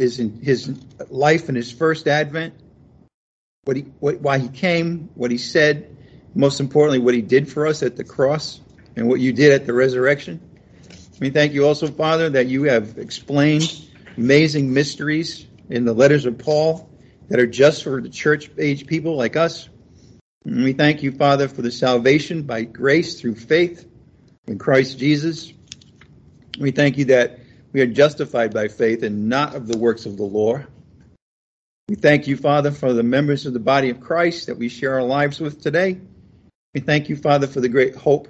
his 0.00 0.16
his 0.42 0.74
life 1.10 1.48
and 1.48 1.56
his 1.56 1.70
first 1.70 2.08
advent, 2.08 2.54
what 3.64 3.76
he 3.76 3.82
what, 4.00 4.20
why 4.20 4.38
he 4.38 4.48
came, 4.48 5.10
what 5.14 5.30
he 5.30 5.38
said, 5.38 5.96
most 6.34 6.58
importantly, 6.60 6.98
what 6.98 7.14
he 7.14 7.22
did 7.22 7.52
for 7.52 7.66
us 7.66 7.82
at 7.82 7.96
the 7.96 8.04
cross, 8.04 8.60
and 8.96 9.08
what 9.08 9.20
you 9.20 9.32
did 9.32 9.52
at 9.52 9.66
the 9.66 9.74
resurrection. 9.74 10.40
We 11.20 11.28
thank 11.30 11.52
you 11.52 11.66
also, 11.66 11.86
Father, 11.88 12.30
that 12.30 12.46
you 12.46 12.64
have 12.64 12.96
explained 12.96 13.70
amazing 14.16 14.72
mysteries 14.72 15.46
in 15.68 15.84
the 15.84 15.92
letters 15.92 16.24
of 16.24 16.38
Paul 16.38 16.88
that 17.28 17.38
are 17.38 17.46
just 17.46 17.82
for 17.82 18.00
the 18.00 18.08
church 18.08 18.50
age 18.58 18.86
people 18.86 19.16
like 19.16 19.36
us. 19.36 19.68
And 20.46 20.64
we 20.64 20.72
thank 20.72 21.02
you, 21.02 21.12
Father, 21.12 21.46
for 21.46 21.60
the 21.60 21.70
salvation 21.70 22.44
by 22.44 22.62
grace 22.62 23.20
through 23.20 23.34
faith 23.34 23.86
in 24.46 24.58
Christ 24.58 24.98
Jesus. 24.98 25.52
We 26.58 26.70
thank 26.70 26.96
you 26.96 27.04
that 27.06 27.39
we 27.72 27.80
are 27.80 27.86
justified 27.86 28.52
by 28.52 28.68
faith 28.68 29.02
and 29.02 29.28
not 29.28 29.54
of 29.54 29.66
the 29.66 29.78
works 29.78 30.06
of 30.06 30.16
the 30.16 30.24
law. 30.24 30.60
We 31.88 31.96
thank 31.96 32.26
you, 32.26 32.36
Father, 32.36 32.70
for 32.70 32.92
the 32.92 33.02
members 33.02 33.46
of 33.46 33.52
the 33.52 33.60
body 33.60 33.90
of 33.90 34.00
Christ 34.00 34.46
that 34.46 34.58
we 34.58 34.68
share 34.68 34.94
our 34.94 35.02
lives 35.02 35.40
with 35.40 35.60
today. 35.60 36.00
We 36.74 36.80
thank 36.80 37.08
you, 37.08 37.16
Father, 37.16 37.46
for 37.46 37.60
the 37.60 37.68
great 37.68 37.96
hope 37.96 38.28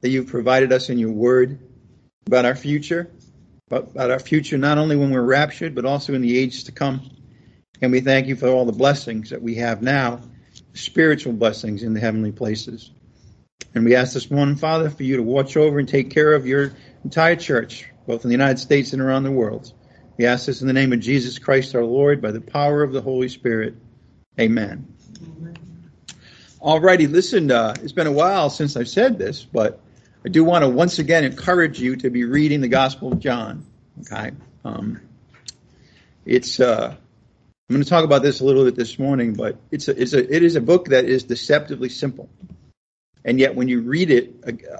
that 0.00 0.10
you've 0.10 0.26
provided 0.26 0.72
us 0.72 0.90
in 0.90 0.98
your 0.98 1.12
word 1.12 1.58
about 2.26 2.44
our 2.44 2.54
future, 2.54 3.10
about 3.70 4.10
our 4.10 4.18
future 4.18 4.58
not 4.58 4.78
only 4.78 4.96
when 4.96 5.10
we're 5.10 5.22
raptured, 5.22 5.74
but 5.74 5.84
also 5.84 6.14
in 6.14 6.22
the 6.22 6.38
ages 6.38 6.64
to 6.64 6.72
come. 6.72 7.10
And 7.80 7.92
we 7.92 8.00
thank 8.00 8.26
you 8.26 8.36
for 8.36 8.48
all 8.48 8.66
the 8.66 8.72
blessings 8.72 9.30
that 9.30 9.40
we 9.40 9.56
have 9.56 9.80
now, 9.80 10.20
spiritual 10.74 11.32
blessings 11.32 11.82
in 11.82 11.94
the 11.94 12.00
heavenly 12.00 12.32
places. 12.32 12.90
And 13.74 13.84
we 13.84 13.94
ask 13.94 14.12
this 14.12 14.30
morning, 14.30 14.56
Father, 14.56 14.90
for 14.90 15.02
you 15.02 15.16
to 15.16 15.22
watch 15.22 15.56
over 15.56 15.78
and 15.78 15.88
take 15.88 16.10
care 16.10 16.34
of 16.34 16.46
your 16.46 16.72
entire 17.04 17.36
church, 17.36 17.89
both 18.06 18.24
in 18.24 18.28
the 18.28 18.34
United 18.34 18.58
States 18.58 18.92
and 18.92 19.02
around 19.02 19.24
the 19.24 19.30
world. 19.30 19.72
We 20.16 20.26
ask 20.26 20.46
this 20.46 20.60
in 20.60 20.66
the 20.66 20.72
name 20.72 20.92
of 20.92 21.00
Jesus 21.00 21.38
Christ 21.38 21.74
our 21.74 21.84
Lord, 21.84 22.20
by 22.20 22.30
the 22.30 22.40
power 22.40 22.82
of 22.82 22.92
the 22.92 23.00
Holy 23.00 23.28
Spirit. 23.28 23.74
Amen. 24.38 24.86
Amen. 25.22 25.56
Alrighty, 26.60 27.10
listen, 27.10 27.50
uh, 27.50 27.74
it's 27.82 27.92
been 27.92 28.06
a 28.06 28.12
while 28.12 28.50
since 28.50 28.76
I've 28.76 28.88
said 28.88 29.18
this, 29.18 29.44
but 29.44 29.80
I 30.24 30.28
do 30.28 30.44
want 30.44 30.62
to 30.62 30.68
once 30.68 30.98
again 30.98 31.24
encourage 31.24 31.80
you 31.80 31.96
to 31.96 32.10
be 32.10 32.24
reading 32.24 32.60
the 32.60 32.68
Gospel 32.68 33.12
of 33.12 33.20
John. 33.20 33.64
Okay, 34.00 34.32
um, 34.64 35.00
it's 36.26 36.60
uh, 36.60 36.94
I'm 37.70 37.74
going 37.74 37.82
to 37.82 37.88
talk 37.88 38.04
about 38.04 38.22
this 38.22 38.40
a 38.40 38.44
little 38.44 38.64
bit 38.64 38.74
this 38.74 38.98
morning, 38.98 39.32
but 39.32 39.56
it's 39.70 39.88
a, 39.88 39.98
it's 39.98 40.12
a 40.12 40.18
it 40.18 40.42
is 40.42 40.56
a 40.56 40.60
book 40.60 40.88
that 40.88 41.06
is 41.06 41.24
deceptively 41.24 41.88
simple, 41.88 42.28
and 43.24 43.40
yet 43.40 43.54
when 43.54 43.68
you 43.68 43.80
read 43.80 44.10
it 44.10 44.34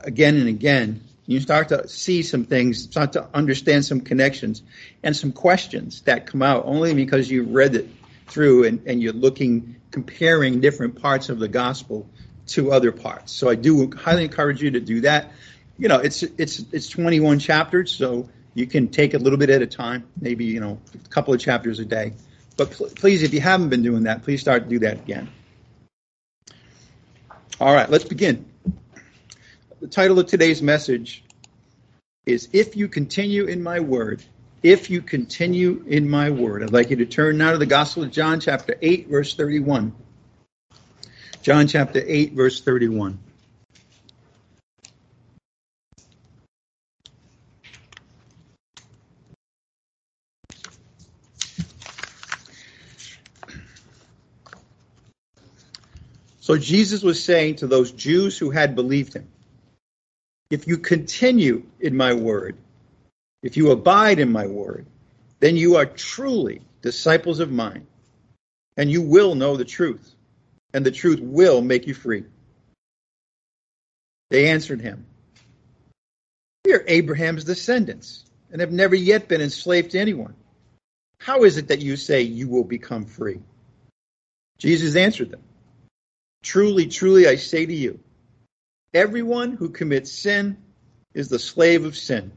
again 0.05 0.37
and 0.37 0.49
again, 0.49 1.03
you 1.31 1.39
start 1.39 1.69
to 1.69 1.87
see 1.87 2.23
some 2.23 2.45
things, 2.45 2.83
start 2.83 3.13
to 3.13 3.29
understand 3.33 3.85
some 3.85 4.01
connections 4.01 4.65
and 5.05 5.17
some 5.17 5.31
questions 5.31 6.01
that 6.03 6.27
come 6.27 6.43
out 6.43 6.65
only 6.67 6.93
because 6.93 7.31
you 7.31 7.45
read 7.45 7.77
it 7.77 7.89
through 8.27 8.65
and, 8.65 8.83
and 8.85 9.01
you're 9.01 9.13
looking, 9.13 9.77
comparing 9.93 10.61
different 10.61 11.01
parts 11.01 11.29
of 11.29 11.39
the 11.39 11.47
gospel 11.47 12.11
to 12.49 12.73
other 12.73 12.91
parts. 12.91 13.31
So 13.31 13.49
I 13.49 13.55
do 13.55 13.93
highly 13.93 14.25
encourage 14.25 14.61
you 14.61 14.73
to 14.73 14.81
do 14.81 15.03
that. 15.03 15.31
You 15.79 15.87
know, 15.87 15.99
it's 15.99 16.25
it's 16.25 16.65
it's 16.73 16.89
21 16.89 17.39
chapters, 17.39 17.93
so 17.93 18.29
you 18.55 18.67
can 18.67 18.89
take 18.89 19.15
a 19.15 19.19
little 19.19 19.39
bit 19.39 19.51
at 19.51 19.63
a 19.63 19.69
time, 19.69 20.09
maybe 20.21 20.47
you 20.47 20.59
know 20.59 20.81
a 20.93 21.09
couple 21.11 21.33
of 21.33 21.39
chapters 21.39 21.79
a 21.79 21.85
day. 21.85 22.13
But 22.57 22.73
pl- 22.73 22.89
please, 22.97 23.23
if 23.23 23.33
you 23.33 23.41
haven't 23.41 23.69
been 23.69 23.83
doing 23.83 24.03
that, 24.03 24.25
please 24.25 24.41
start 24.41 24.65
to 24.65 24.69
do 24.69 24.81
that 24.81 24.95
again. 24.95 25.31
All 27.61 27.73
right, 27.73 27.89
let's 27.89 28.05
begin. 28.05 28.50
The 29.81 29.89
title 29.89 30.19
of 30.19 30.27
today's 30.27 30.61
message 30.61 31.25
is 32.27 32.49
"If 32.53 32.77
You 32.77 32.87
Continue 32.87 33.47
in 33.47 33.63
My 33.63 33.81
Word." 33.81 34.23
If 34.63 34.91
you 34.91 35.01
continue 35.01 35.83
in 35.87 36.07
my 36.07 36.29
word. 36.29 36.63
I'd 36.63 36.71
like 36.71 36.91
you 36.91 36.97
to 36.97 37.07
turn 37.07 37.39
now 37.39 37.53
to 37.53 37.57
the 37.57 37.65
Gospel 37.65 38.03
of 38.03 38.11
John, 38.11 38.41
chapter 38.41 38.77
8, 38.83 39.09
verse 39.09 39.35
31. 39.35 39.91
John 41.41 41.67
chapter 41.67 42.03
8, 42.07 42.35
verse 42.35 42.61
31. 42.61 43.19
So 56.41 56.59
Jesus 56.59 57.03
was 57.03 57.25
saying 57.25 57.57
to 57.57 57.67
those 57.67 57.93
Jews 57.93 58.37
who 58.37 58.51
had 58.51 58.75
believed 58.75 59.15
him, 59.15 59.27
If 60.51 60.67
you 60.67 60.79
continue 60.79 61.65
in 61.79 61.97
my 61.97 62.13
word, 62.13 62.57
if 63.43 63.57
you 63.57 63.71
abide 63.71 64.19
in 64.19 64.33
my 64.33 64.47
word, 64.47 64.87
then 65.39 65.57
you 65.57 65.77
are 65.77 65.87
truly 65.87 66.63
disciples 66.83 67.41
of 67.41 67.51
mine, 67.51 67.87
and 68.77 68.91
you 68.91 69.03
will 69.03 69.35
know 69.35 69.57
the 69.57 69.65
truth 69.65 70.15
and 70.73 70.85
the 70.85 70.91
truth 70.91 71.21
will 71.21 71.61
make 71.61 71.87
you 71.87 71.95
free. 71.95 72.25
They 74.31 74.49
answered 74.49 74.81
him, 74.81 75.07
We 76.65 76.75
are 76.75 76.85
Abraham's 76.87 77.45
descendants 77.45 78.25
and 78.53 78.61
have 78.61 78.73
never 78.73 78.95
yet 78.95 79.29
been 79.29 79.41
enslaved 79.41 79.93
to 79.93 79.99
anyone. 79.99 80.35
How 81.19 81.45
is 81.45 81.57
it 81.57 81.69
that 81.69 81.81
you 81.81 81.97
say 81.97 82.23
you 82.23 82.49
will 82.49 82.65
become 82.65 83.05
free? 83.05 83.41
Jesus 84.59 84.97
answered 84.97 85.31
them, 85.31 85.43
Truly, 86.43 86.87
truly, 86.87 87.27
I 87.27 87.37
say 87.37 87.67
to 87.67 87.75
you, 87.75 87.99
everyone 88.95 89.53
who 89.53 89.71
commits 89.71 90.13
sin 90.13 90.57
is 91.15 91.29
the 91.29 91.39
slave 91.39 91.85
of 91.85 91.97
sin. 91.97 92.33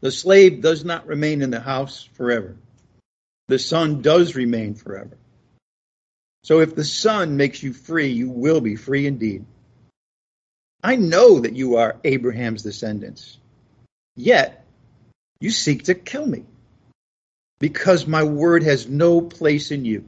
The 0.00 0.12
slave 0.12 0.62
does 0.62 0.84
not 0.84 1.06
remain 1.06 1.42
in 1.42 1.50
the 1.50 1.60
house 1.60 2.08
forever. 2.14 2.56
The 3.48 3.58
son 3.58 4.02
does 4.02 4.34
remain 4.34 4.74
forever. 4.74 5.16
So 6.44 6.60
if 6.60 6.74
the 6.74 6.84
Son 6.84 7.36
makes 7.36 7.62
you 7.62 7.72
free, 7.72 8.08
you 8.08 8.30
will 8.30 8.60
be 8.60 8.76
free 8.76 9.06
indeed. 9.06 9.44
I 10.82 10.96
know 10.96 11.40
that 11.40 11.56
you 11.56 11.76
are 11.76 12.00
Abraham's 12.04 12.62
descendants, 12.62 13.36
yet 14.16 14.64
you 15.40 15.50
seek 15.50 15.84
to 15.84 15.94
kill 15.94 16.26
me, 16.26 16.44
because 17.58 18.06
my 18.06 18.22
word 18.22 18.62
has 18.62 18.88
no 18.88 19.20
place 19.20 19.70
in 19.72 19.84
you. 19.84 20.04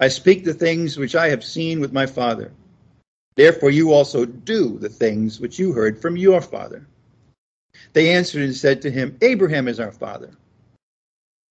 I 0.00 0.08
speak 0.08 0.44
the 0.44 0.54
things 0.54 0.96
which 0.96 1.14
I 1.14 1.28
have 1.28 1.44
seen 1.44 1.80
with 1.80 1.92
my 1.92 2.06
father. 2.06 2.50
Therefore, 3.36 3.70
you 3.70 3.92
also 3.92 4.24
do 4.24 4.78
the 4.78 4.88
things 4.88 5.40
which 5.40 5.58
you 5.58 5.72
heard 5.72 6.00
from 6.00 6.16
your 6.16 6.40
father. 6.40 6.86
They 7.92 8.14
answered 8.14 8.42
and 8.42 8.54
said 8.54 8.82
to 8.82 8.90
him, 8.90 9.18
Abraham 9.20 9.68
is 9.68 9.80
our 9.80 9.92
father. 9.92 10.30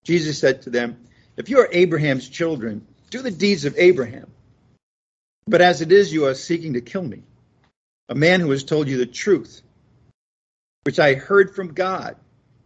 Jesus 0.03 0.39
said 0.39 0.63
to 0.63 0.69
them, 0.69 0.97
If 1.38 1.49
you 1.49 1.59
are 1.59 1.69
Abraham's 1.71 2.27
children, 2.27 2.85
do 3.09 3.21
the 3.21 3.31
deeds 3.31 3.66
of 3.66 3.77
Abraham. 3.77 4.31
But 5.45 5.61
as 5.61 5.81
it 5.81 5.91
is, 5.91 6.13
you 6.13 6.25
are 6.25 6.33
seeking 6.33 6.73
to 6.73 6.81
kill 6.81 7.03
me, 7.03 7.23
a 8.07 8.15
man 8.15 8.39
who 8.39 8.51
has 8.51 8.63
told 8.63 8.88
you 8.88 8.97
the 8.97 9.05
truth, 9.05 9.61
which 10.83 11.00
I 11.00 11.15
heard 11.15 11.53
from 11.53 11.73
God. 11.73 12.15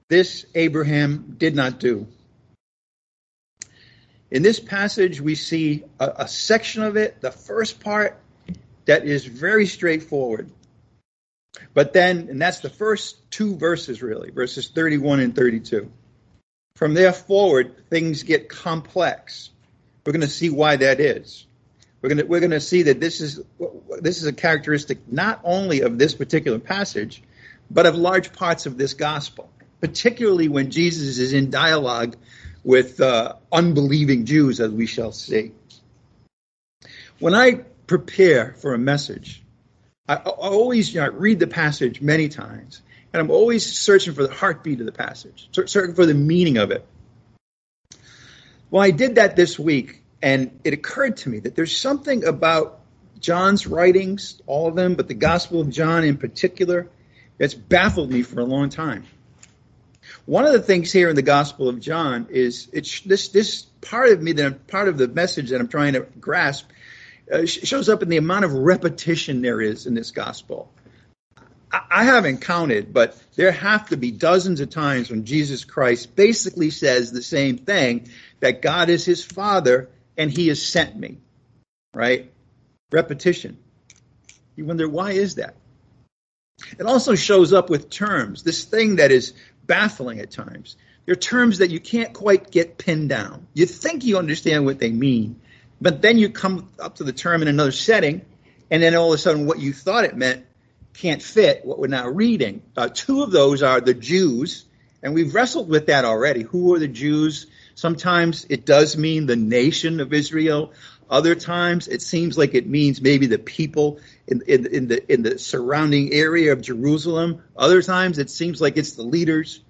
This 0.09 0.45
Abraham 0.55 1.35
did 1.37 1.55
not 1.55 1.79
do. 1.79 2.07
In 4.29 4.43
this 4.43 4.59
passage, 4.59 5.21
we 5.21 5.35
see 5.35 5.83
a, 5.99 6.13
a 6.17 6.27
section 6.27 6.83
of 6.83 6.97
it, 6.97 7.21
the 7.21 7.31
first 7.31 7.79
part, 7.79 8.19
that 8.87 9.05
is 9.05 9.25
very 9.25 9.67
straightforward. 9.67 10.49
But 11.73 11.93
then, 11.93 12.27
and 12.29 12.41
that's 12.41 12.59
the 12.59 12.69
first 12.69 13.29
two 13.31 13.55
verses 13.55 14.01
really, 14.01 14.31
verses 14.31 14.69
31 14.69 15.19
and 15.19 15.35
32. 15.35 15.91
From 16.75 16.93
there 16.93 17.13
forward, 17.13 17.89
things 17.89 18.23
get 18.23 18.49
complex. 18.49 19.49
We're 20.05 20.13
going 20.13 20.21
to 20.21 20.27
see 20.27 20.49
why 20.49 20.77
that 20.77 20.99
is. 20.99 21.45
We're 22.01 22.09
going 22.09 22.19
to 22.19 22.25
we're 22.25 22.39
going 22.39 22.51
to 22.51 22.61
see 22.61 22.83
that 22.83 22.99
this 22.99 23.21
is 23.21 23.41
this 23.99 24.17
is 24.17 24.27
a 24.27 24.33
characteristic 24.33 25.11
not 25.11 25.41
only 25.43 25.81
of 25.81 25.97
this 25.97 26.13
particular 26.13 26.59
passage, 26.59 27.23
but 27.69 27.85
of 27.85 27.95
large 27.95 28.31
parts 28.31 28.67
of 28.67 28.77
this 28.77 28.93
gospel, 28.93 29.49
particularly 29.81 30.47
when 30.47 30.69
Jesus 30.69 31.17
is 31.17 31.33
in 31.33 31.49
dialogue 31.49 32.15
with 32.63 33.01
uh, 33.01 33.33
unbelieving 33.51 34.25
Jews, 34.25 34.59
as 34.59 34.71
we 34.71 34.85
shall 34.85 35.11
see. 35.11 35.53
When 37.19 37.33
I 37.33 37.65
prepare 37.87 38.53
for 38.59 38.73
a 38.73 38.77
message, 38.77 39.41
I, 40.07 40.15
I 40.15 40.29
always 40.29 40.93
you 40.93 41.01
know, 41.01 41.09
read 41.09 41.39
the 41.39 41.47
passage 41.47 42.01
many 42.01 42.29
times, 42.29 42.81
and 43.13 43.21
I'm 43.21 43.31
always 43.31 43.65
searching 43.65 44.13
for 44.13 44.27
the 44.27 44.33
heartbeat 44.33 44.79
of 44.79 44.85
the 44.85 44.91
passage, 44.91 45.49
searching 45.51 45.95
for 45.95 46.05
the 46.05 46.13
meaning 46.13 46.57
of 46.57 46.71
it. 46.71 46.85
Well, 48.69 48.83
I 48.83 48.91
did 48.91 49.15
that 49.15 49.35
this 49.35 49.57
week, 49.57 50.03
and 50.21 50.59
it 50.63 50.73
occurred 50.73 51.17
to 51.17 51.29
me 51.29 51.39
that 51.39 51.55
there's 51.55 51.75
something 51.75 52.25
about 52.25 52.81
John's 53.19 53.65
writings, 53.65 54.41
all 54.45 54.67
of 54.67 54.75
them, 54.75 54.95
but 54.95 55.07
the 55.07 55.13
Gospel 55.13 55.61
of 55.61 55.69
John 55.69 56.03
in 56.03 56.17
particular, 56.17 56.89
that's 57.37 57.53
baffled 57.53 58.11
me 58.11 58.23
for 58.23 58.41
a 58.41 58.45
long 58.45 58.69
time. 58.69 59.05
One 60.25 60.45
of 60.45 60.53
the 60.53 60.61
things 60.61 60.91
here 60.91 61.09
in 61.09 61.15
the 61.15 61.21
Gospel 61.21 61.69
of 61.69 61.79
John 61.79 62.27
is 62.29 62.67
it's 62.73 63.01
this 63.01 63.29
this 63.29 63.63
part 63.81 64.09
of 64.09 64.21
me 64.21 64.33
that 64.33 64.45
I'm, 64.45 64.53
part 64.55 64.87
of 64.87 64.97
the 64.97 65.07
message 65.07 65.49
that 65.49 65.59
I'm 65.59 65.67
trying 65.67 65.93
to 65.93 66.01
grasp 66.19 66.69
uh, 67.31 67.45
shows 67.45 67.89
up 67.89 68.03
in 68.03 68.09
the 68.09 68.17
amount 68.17 68.45
of 68.45 68.53
repetition 68.53 69.41
there 69.41 69.61
is 69.61 69.85
in 69.85 69.93
this 69.93 70.11
gospel. 70.11 70.71
I 71.69 72.05
haven't 72.05 72.39
counted, 72.41 72.93
but 72.93 73.21
there 73.35 73.51
have 73.51 73.89
to 73.89 73.97
be 73.97 74.11
dozens 74.11 74.61
of 74.61 74.69
times 74.69 75.09
when 75.09 75.25
Jesus 75.25 75.65
Christ 75.65 76.15
basically 76.15 76.69
says 76.69 77.11
the 77.11 77.21
same 77.21 77.57
thing 77.57 78.09
that 78.39 78.61
God 78.61 78.89
is 78.89 79.03
his 79.03 79.23
father 79.23 79.89
and 80.17 80.31
he 80.31 80.47
has 80.47 80.61
sent 80.61 80.95
me. 80.95 81.17
Right? 81.93 82.31
Repetition. 82.91 83.57
You 84.55 84.65
wonder 84.65 84.87
why 84.87 85.11
is 85.11 85.35
that? 85.35 85.55
It 86.79 86.85
also 86.85 87.15
shows 87.15 87.53
up 87.53 87.69
with 87.69 87.89
terms, 87.89 88.43
this 88.43 88.63
thing 88.63 88.95
that 88.95 89.11
is 89.11 89.33
baffling 89.65 90.19
at 90.19 90.31
times. 90.31 90.77
They're 91.05 91.15
terms 91.15 91.59
that 91.59 91.69
you 91.69 91.79
can't 91.79 92.13
quite 92.13 92.51
get 92.51 92.77
pinned 92.77 93.09
down. 93.09 93.47
You 93.53 93.65
think 93.65 94.03
you 94.03 94.17
understand 94.17 94.65
what 94.65 94.79
they 94.79 94.91
mean, 94.91 95.39
but 95.79 96.01
then 96.01 96.17
you 96.17 96.29
come 96.29 96.69
up 96.79 96.95
to 96.95 97.03
the 97.03 97.13
term 97.13 97.41
in 97.41 97.47
another 97.47 97.71
setting, 97.71 98.21
and 98.71 98.81
then 98.81 98.95
all 98.95 99.13
of 99.13 99.15
a 99.15 99.17
sudden 99.17 99.45
what 99.45 99.59
you 99.59 99.73
thought 99.73 100.05
it 100.05 100.15
meant 100.15 100.45
can't 100.93 101.21
fit 101.21 101.63
what 101.63 101.77
we're 101.77 101.87
now 101.87 102.07
reading. 102.07 102.61
Uh, 102.75 102.89
two 102.91 103.21
of 103.21 103.31
those 103.31 103.61
are 103.61 103.79
the 103.79 103.93
Jews, 103.93 104.65
and 105.03 105.13
we've 105.13 105.33
wrestled 105.33 105.69
with 105.69 105.87
that 105.87 106.05
already. 106.05 106.41
Who 106.41 106.73
are 106.73 106.79
the 106.79 106.87
Jews? 106.87 107.47
Sometimes 107.75 108.45
it 108.49 108.65
does 108.65 108.97
mean 108.97 109.27
the 109.27 109.35
nation 109.35 109.99
of 109.99 110.11
Israel. 110.11 110.73
Other 111.09 111.35
times 111.35 111.87
it 111.87 112.01
seems 112.01 112.37
like 112.37 112.55
it 112.55 112.67
means 112.67 113.01
maybe 113.01 113.27
the 113.27 113.37
people 113.37 113.99
in, 114.27 114.41
in, 114.47 114.65
in, 114.65 114.87
the 114.87 115.13
in 115.13 115.21
the 115.21 115.37
surrounding 115.37 116.11
area 116.11 116.51
of 116.51 116.61
Jerusalem. 116.61 117.43
Other 117.55 117.81
times 117.81 118.17
it 118.17 118.29
seems 118.29 118.59
like 118.59 118.75
it's 118.75 118.93
the 118.93 119.03
leaders, 119.03 119.61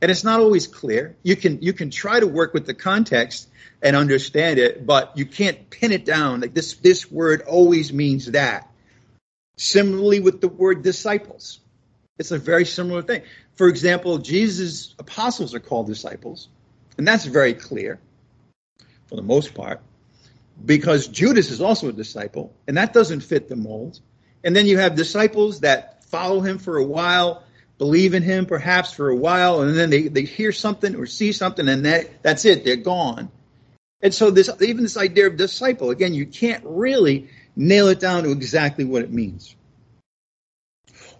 and 0.00 0.10
it's 0.10 0.24
not 0.24 0.40
always 0.40 0.66
clear. 0.66 1.16
You 1.22 1.34
can 1.34 1.60
you 1.60 1.72
can 1.72 1.90
try 1.90 2.20
to 2.20 2.26
work 2.26 2.54
with 2.54 2.64
the 2.64 2.74
context 2.74 3.48
and 3.86 3.94
understand 3.94 4.58
it, 4.58 4.84
but 4.84 5.16
you 5.16 5.24
can't 5.24 5.70
pin 5.70 5.92
it 5.92 6.04
down. 6.04 6.40
Like 6.40 6.52
this 6.54 6.74
this 6.74 7.08
word 7.08 7.42
always 7.42 7.92
means 7.92 8.26
that. 8.32 8.68
Similarly 9.58 10.18
with 10.18 10.40
the 10.40 10.48
word 10.48 10.82
disciples, 10.82 11.60
it's 12.18 12.32
a 12.32 12.38
very 12.38 12.64
similar 12.64 13.02
thing. 13.02 13.22
For 13.54 13.68
example, 13.68 14.18
Jesus' 14.18 14.92
apostles 14.98 15.54
are 15.54 15.60
called 15.60 15.86
disciples, 15.86 16.48
and 16.98 17.06
that's 17.06 17.26
very 17.26 17.54
clear 17.54 18.00
for 19.06 19.14
the 19.14 19.22
most 19.22 19.54
part 19.54 19.80
because 20.64 21.06
Judas 21.06 21.52
is 21.52 21.60
also 21.60 21.88
a 21.88 21.92
disciple, 21.92 22.52
and 22.66 22.76
that 22.78 22.92
doesn't 22.92 23.20
fit 23.20 23.48
the 23.48 23.54
mold. 23.54 24.00
And 24.42 24.56
then 24.56 24.66
you 24.66 24.78
have 24.78 24.96
disciples 24.96 25.60
that 25.60 26.02
follow 26.06 26.40
him 26.40 26.58
for 26.58 26.76
a 26.76 26.84
while, 26.84 27.44
believe 27.78 28.14
in 28.14 28.24
him 28.24 28.46
perhaps 28.46 28.92
for 28.92 29.10
a 29.10 29.16
while, 29.16 29.60
and 29.60 29.76
then 29.76 29.90
they, 29.90 30.08
they 30.08 30.22
hear 30.22 30.50
something 30.50 30.96
or 30.96 31.06
see 31.06 31.30
something, 31.30 31.68
and 31.68 31.84
that, 31.84 32.24
that's 32.24 32.44
it, 32.44 32.64
they're 32.64 32.74
gone. 32.74 33.30
And 34.02 34.14
so 34.14 34.30
this 34.30 34.50
even 34.60 34.82
this 34.82 34.96
idea 34.96 35.26
of 35.26 35.36
disciple, 35.36 35.90
again, 35.90 36.14
you 36.14 36.26
can't 36.26 36.62
really 36.64 37.28
nail 37.54 37.88
it 37.88 38.00
down 38.00 38.24
to 38.24 38.30
exactly 38.30 38.84
what 38.84 39.02
it 39.02 39.10
means. 39.10 39.54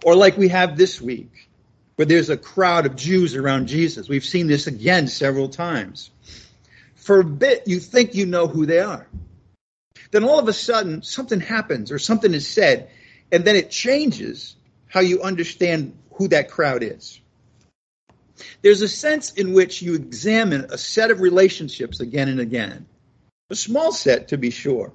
Or 0.05 0.15
like 0.15 0.37
we 0.37 0.49
have 0.49 0.77
this 0.77 1.01
week, 1.01 1.49
where 1.95 2.05
there's 2.05 2.29
a 2.29 2.37
crowd 2.37 2.85
of 2.85 2.95
Jews 2.95 3.35
around 3.35 3.67
Jesus. 3.67 4.07
We've 4.07 4.23
seen 4.23 4.47
this 4.47 4.67
again 4.67 5.07
several 5.07 5.49
times. 5.49 6.11
For 6.95 7.21
a 7.21 7.25
bit, 7.25 7.63
you 7.67 7.79
think 7.79 8.13
you 8.13 8.25
know 8.25 8.47
who 8.47 8.65
they 8.65 8.79
are. 8.79 9.07
Then 10.11 10.23
all 10.23 10.39
of 10.39 10.47
a 10.47 10.53
sudden, 10.53 11.01
something 11.01 11.39
happens 11.39 11.91
or 11.91 11.99
something 11.99 12.33
is 12.33 12.47
said, 12.47 12.89
and 13.31 13.43
then 13.43 13.55
it 13.55 13.71
changes 13.71 14.55
how 14.87 14.99
you 14.99 15.23
understand 15.23 15.97
who 16.13 16.27
that 16.29 16.51
crowd 16.51 16.83
is. 16.83 17.19
There's 18.61 18.81
a 18.81 18.87
sense 18.87 19.31
in 19.33 19.53
which 19.53 19.81
you 19.81 19.95
examine 19.95 20.67
a 20.69 20.77
set 20.77 21.11
of 21.11 21.21
relationships 21.21 21.99
again 21.99 22.29
and 22.29 22.39
again. 22.39 22.85
A 23.49 23.55
small 23.55 23.91
set, 23.91 24.29
to 24.29 24.37
be 24.37 24.49
sure, 24.49 24.91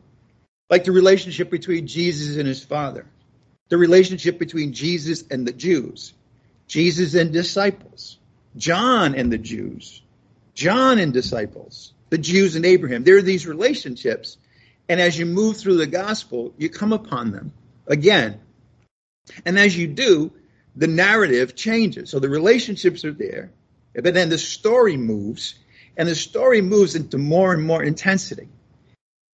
like 0.71 0.85
the 0.85 0.93
relationship 0.93 1.50
between 1.50 1.87
Jesus 1.87 2.37
and 2.37 2.47
his 2.47 2.62
Father, 2.62 3.06
the 3.69 3.79
relationship 3.79 4.39
between 4.39 4.73
Jesus 4.73 5.25
and 5.31 5.47
the 5.47 5.53
Jews, 5.53 6.12
Jesus 6.67 7.15
and 7.15 7.33
disciples, 7.33 8.19
John 8.56 9.15
and 9.15 9.33
the 9.33 9.39
Jews, 9.39 10.03
John 10.55 10.99
and 10.99 11.12
disciples, 11.12 11.94
the 12.11 12.19
Jews 12.19 12.56
and 12.56 12.67
Abraham. 12.67 13.05
There 13.05 13.17
are 13.17 13.23
these 13.23 13.47
relationships 13.47 14.37
and 14.89 15.00
as 15.00 15.19
you 15.19 15.27
move 15.27 15.56
through 15.56 15.77
the 15.77 15.87
gospel, 15.87 16.53
you 16.59 16.69
come 16.69 16.93
upon 16.93 17.33
them 17.33 17.53
again. 17.87 18.41
And 19.44 19.59
as 19.59 19.77
you 19.77 19.87
do, 19.87 20.33
the 20.77 20.87
narrative 20.87 21.55
changes. 21.55 22.11
So 22.11 22.19
the 22.19 22.29
relationships 22.29 23.05
are 23.05 23.13
there, 23.13 23.51
but 23.95 24.15
then 24.15 24.29
the 24.29 24.39
story 24.39 24.97
moves, 24.97 25.55
and 25.97 26.09
the 26.09 26.15
story 26.15 26.61
moves 26.61 26.95
into 26.95 27.19
more 27.19 27.53
and 27.53 27.63
more 27.63 27.83
intensity. 27.83 28.49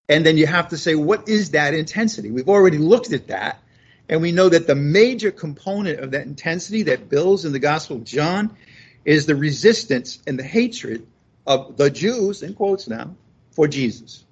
And 0.09 0.25
then 0.25 0.37
you 0.39 0.47
have 0.47 0.69
to 0.71 0.79
say, 0.79 0.95
what 0.95 1.29
is 1.29 1.51
that 1.51 1.75
intensity? 1.75 2.31
We've 2.31 2.49
already 2.49 2.79
looked 2.79 3.13
at 3.13 3.29
that, 3.29 3.63
and 4.09 4.23
we 4.23 4.33
know 4.33 4.49
that 4.49 4.67
the 4.67 4.75
major 4.75 5.31
component 5.31 6.01
of 6.01 6.13
that 6.13 6.27
intensity 6.27 6.85
that 6.85 7.09
builds 7.09 7.45
in 7.45 7.53
the 7.53 7.59
Gospel 7.59 7.97
of 7.97 8.05
John 8.05 8.57
is 9.05 9.27
the 9.27 9.37
resistance 9.37 10.19
and 10.27 10.39
the 10.39 10.45
hatred 10.45 11.07
of 11.47 11.77
the 11.77 11.91
Jews, 11.91 12.43
in 12.43 12.55
quotes 12.55 12.89
now, 12.89 13.15
for 13.53 13.69
Jesus. 13.69 14.25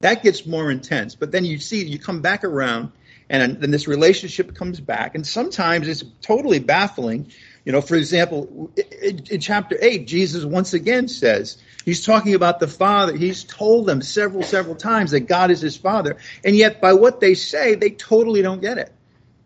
That 0.00 0.22
gets 0.22 0.46
more 0.46 0.70
intense. 0.70 1.14
But 1.14 1.32
then 1.32 1.44
you 1.44 1.58
see, 1.58 1.84
you 1.84 1.98
come 1.98 2.20
back 2.20 2.44
around, 2.44 2.92
and 3.42 3.60
then 3.60 3.70
this 3.70 3.88
relationship 3.88 4.54
comes 4.54 4.80
back, 4.80 5.14
and 5.14 5.26
sometimes 5.26 5.88
it's 5.88 6.04
totally 6.20 6.58
baffling. 6.58 7.32
You 7.64 7.72
know, 7.72 7.80
for 7.80 7.96
example, 7.96 8.70
in 9.02 9.40
chapter 9.40 9.78
8, 9.80 10.06
Jesus 10.06 10.44
once 10.44 10.74
again 10.74 11.08
says, 11.08 11.56
he's 11.84 12.04
talking 12.04 12.34
about 12.34 12.60
the 12.60 12.68
Father. 12.68 13.16
He's 13.16 13.44
told 13.44 13.86
them 13.86 14.02
several, 14.02 14.42
several 14.42 14.74
times 14.74 15.12
that 15.12 15.20
God 15.20 15.50
is 15.50 15.62
his 15.62 15.76
Father. 15.76 16.18
And 16.44 16.54
yet, 16.54 16.82
by 16.82 16.92
what 16.92 17.20
they 17.20 17.34
say, 17.34 17.74
they 17.74 17.90
totally 17.90 18.42
don't 18.42 18.60
get 18.60 18.76
it. 18.76 18.92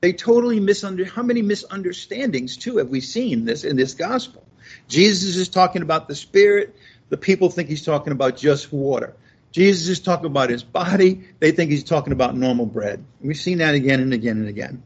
They 0.00 0.12
totally 0.12 0.58
misunderstand. 0.58 1.14
How 1.14 1.22
many 1.22 1.42
misunderstandings, 1.42 2.56
too, 2.56 2.78
have 2.78 2.88
we 2.88 3.00
seen 3.00 3.44
this 3.44 3.62
in 3.64 3.76
this 3.76 3.94
gospel? 3.94 4.44
Jesus 4.88 5.36
is 5.36 5.48
talking 5.48 5.82
about 5.82 6.08
the 6.08 6.14
Spirit. 6.14 6.76
The 7.10 7.16
people 7.16 7.50
think 7.50 7.68
he's 7.68 7.84
talking 7.84 8.12
about 8.12 8.36
just 8.36 8.72
water. 8.72 9.14
Jesus 9.52 9.88
is 9.88 10.00
talking 10.00 10.26
about 10.26 10.50
his 10.50 10.62
body. 10.62 11.28
They 11.38 11.52
think 11.52 11.70
he's 11.70 11.84
talking 11.84 12.12
about 12.12 12.36
normal 12.36 12.66
bread. 12.66 13.04
We've 13.20 13.36
seen 13.36 13.58
that 13.58 13.74
again 13.74 14.00
and 14.00 14.12
again 14.12 14.38
and 14.38 14.48
again. 14.48 14.82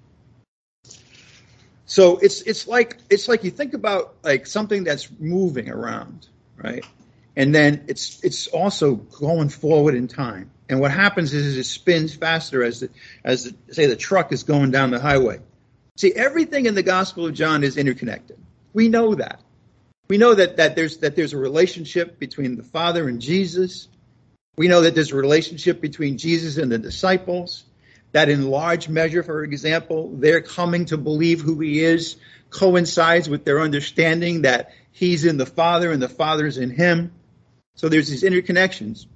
So 1.86 2.16
it's 2.18 2.40
it's 2.42 2.66
like 2.66 2.98
it's 3.10 3.28
like 3.28 3.44
you 3.44 3.50
think 3.50 3.74
about 3.74 4.14
like 4.22 4.46
something 4.46 4.84
that's 4.84 5.08
moving 5.18 5.68
around, 5.68 6.26
right? 6.56 6.84
And 7.36 7.54
then 7.54 7.84
it's 7.88 8.22
it's 8.22 8.46
also 8.46 8.94
going 8.94 9.48
forward 9.48 9.94
in 9.94 10.08
time. 10.08 10.50
And 10.68 10.80
what 10.80 10.90
happens 10.90 11.34
is 11.34 11.58
it 11.58 11.64
spins 11.64 12.14
faster 12.14 12.64
as 12.64 12.80
the, 12.80 12.88
as 13.24 13.44
the, 13.44 13.74
say 13.74 13.86
the 13.86 13.96
truck 13.96 14.32
is 14.32 14.42
going 14.42 14.70
down 14.70 14.90
the 14.90 15.00
highway. 15.00 15.40
See, 15.98 16.14
everything 16.14 16.64
in 16.64 16.74
the 16.74 16.82
Gospel 16.82 17.26
of 17.26 17.34
John 17.34 17.62
is 17.62 17.76
interconnected. 17.76 18.38
We 18.72 18.88
know 18.88 19.14
that. 19.16 19.42
We 20.08 20.16
know 20.16 20.34
that, 20.34 20.56
that 20.56 20.74
there's 20.74 20.98
that 20.98 21.14
there's 21.14 21.34
a 21.34 21.38
relationship 21.38 22.18
between 22.18 22.56
the 22.56 22.62
Father 22.62 23.08
and 23.08 23.20
Jesus. 23.20 23.88
We 24.56 24.68
know 24.68 24.82
that 24.82 24.94
there's 24.94 25.12
a 25.12 25.16
relationship 25.16 25.80
between 25.80 26.18
Jesus 26.18 26.58
and 26.58 26.70
the 26.70 26.78
disciples, 26.78 27.64
that 28.12 28.28
in 28.28 28.50
large 28.50 28.88
measure, 28.88 29.22
for 29.22 29.42
example, 29.42 30.10
their 30.16 30.42
coming 30.42 30.84
to 30.86 30.98
believe 30.98 31.40
who 31.40 31.58
he 31.60 31.80
is 31.80 32.16
coincides 32.50 33.28
with 33.28 33.44
their 33.44 33.60
understanding 33.60 34.42
that 34.42 34.72
he's 34.90 35.24
in 35.24 35.38
the 35.38 35.46
Father 35.46 35.90
and 35.90 36.02
the 36.02 36.08
Father 36.08 36.46
is 36.46 36.58
in 36.58 36.70
him. 36.70 37.12
So 37.76 37.88
there's 37.88 38.10
these 38.10 38.22
interconnections. 38.22 39.06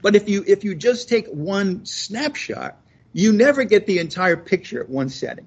But 0.00 0.16
if 0.16 0.28
you 0.28 0.42
if 0.46 0.64
you 0.64 0.74
just 0.74 1.10
take 1.10 1.28
one 1.28 1.84
snapshot, 1.84 2.80
you 3.12 3.32
never 3.32 3.64
get 3.64 3.86
the 3.86 3.98
entire 3.98 4.36
picture 4.36 4.80
at 4.80 4.88
one 4.88 5.10
setting. 5.10 5.46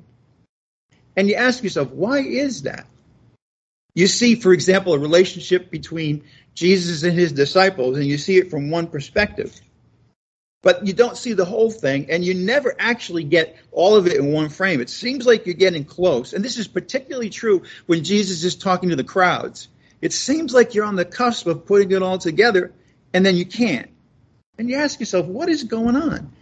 And 1.15 1.27
you 1.27 1.35
ask 1.35 1.63
yourself, 1.63 1.89
why 1.89 2.19
is 2.19 2.63
that? 2.63 2.85
You 3.95 4.07
see, 4.07 4.35
for 4.35 4.53
example, 4.53 4.93
a 4.93 4.99
relationship 4.99 5.71
between 5.71 6.23
Jesus 6.59 7.03
and 7.03 7.17
his 7.17 7.31
disciples, 7.31 7.95
and 7.95 8.05
you 8.05 8.17
see 8.17 8.37
it 8.37 8.49
from 8.49 8.69
one 8.69 8.87
perspective. 8.87 9.57
But 10.61 10.85
you 10.85 10.91
don't 10.91 11.15
see 11.15 11.31
the 11.31 11.45
whole 11.45 11.71
thing, 11.71 12.11
and 12.11 12.23
you 12.23 12.33
never 12.33 12.75
actually 12.77 13.23
get 13.23 13.55
all 13.71 13.95
of 13.95 14.07
it 14.07 14.17
in 14.17 14.33
one 14.33 14.49
frame. 14.49 14.81
It 14.81 14.89
seems 14.89 15.25
like 15.25 15.45
you're 15.45 15.55
getting 15.55 15.85
close. 15.85 16.33
And 16.33 16.43
this 16.43 16.57
is 16.57 16.67
particularly 16.67 17.29
true 17.29 17.63
when 17.85 18.03
Jesus 18.03 18.43
is 18.43 18.57
talking 18.57 18.89
to 18.89 18.97
the 18.97 19.05
crowds. 19.05 19.69
It 20.01 20.11
seems 20.11 20.53
like 20.53 20.75
you're 20.75 20.83
on 20.83 20.97
the 20.97 21.05
cusp 21.05 21.47
of 21.47 21.65
putting 21.65 21.91
it 21.91 22.03
all 22.03 22.17
together, 22.17 22.73
and 23.13 23.25
then 23.25 23.37
you 23.37 23.45
can't. 23.45 23.89
And 24.57 24.69
you 24.69 24.75
ask 24.75 24.99
yourself, 24.99 25.27
what 25.27 25.47
is 25.47 25.63
going 25.63 25.95
on? 25.95 26.33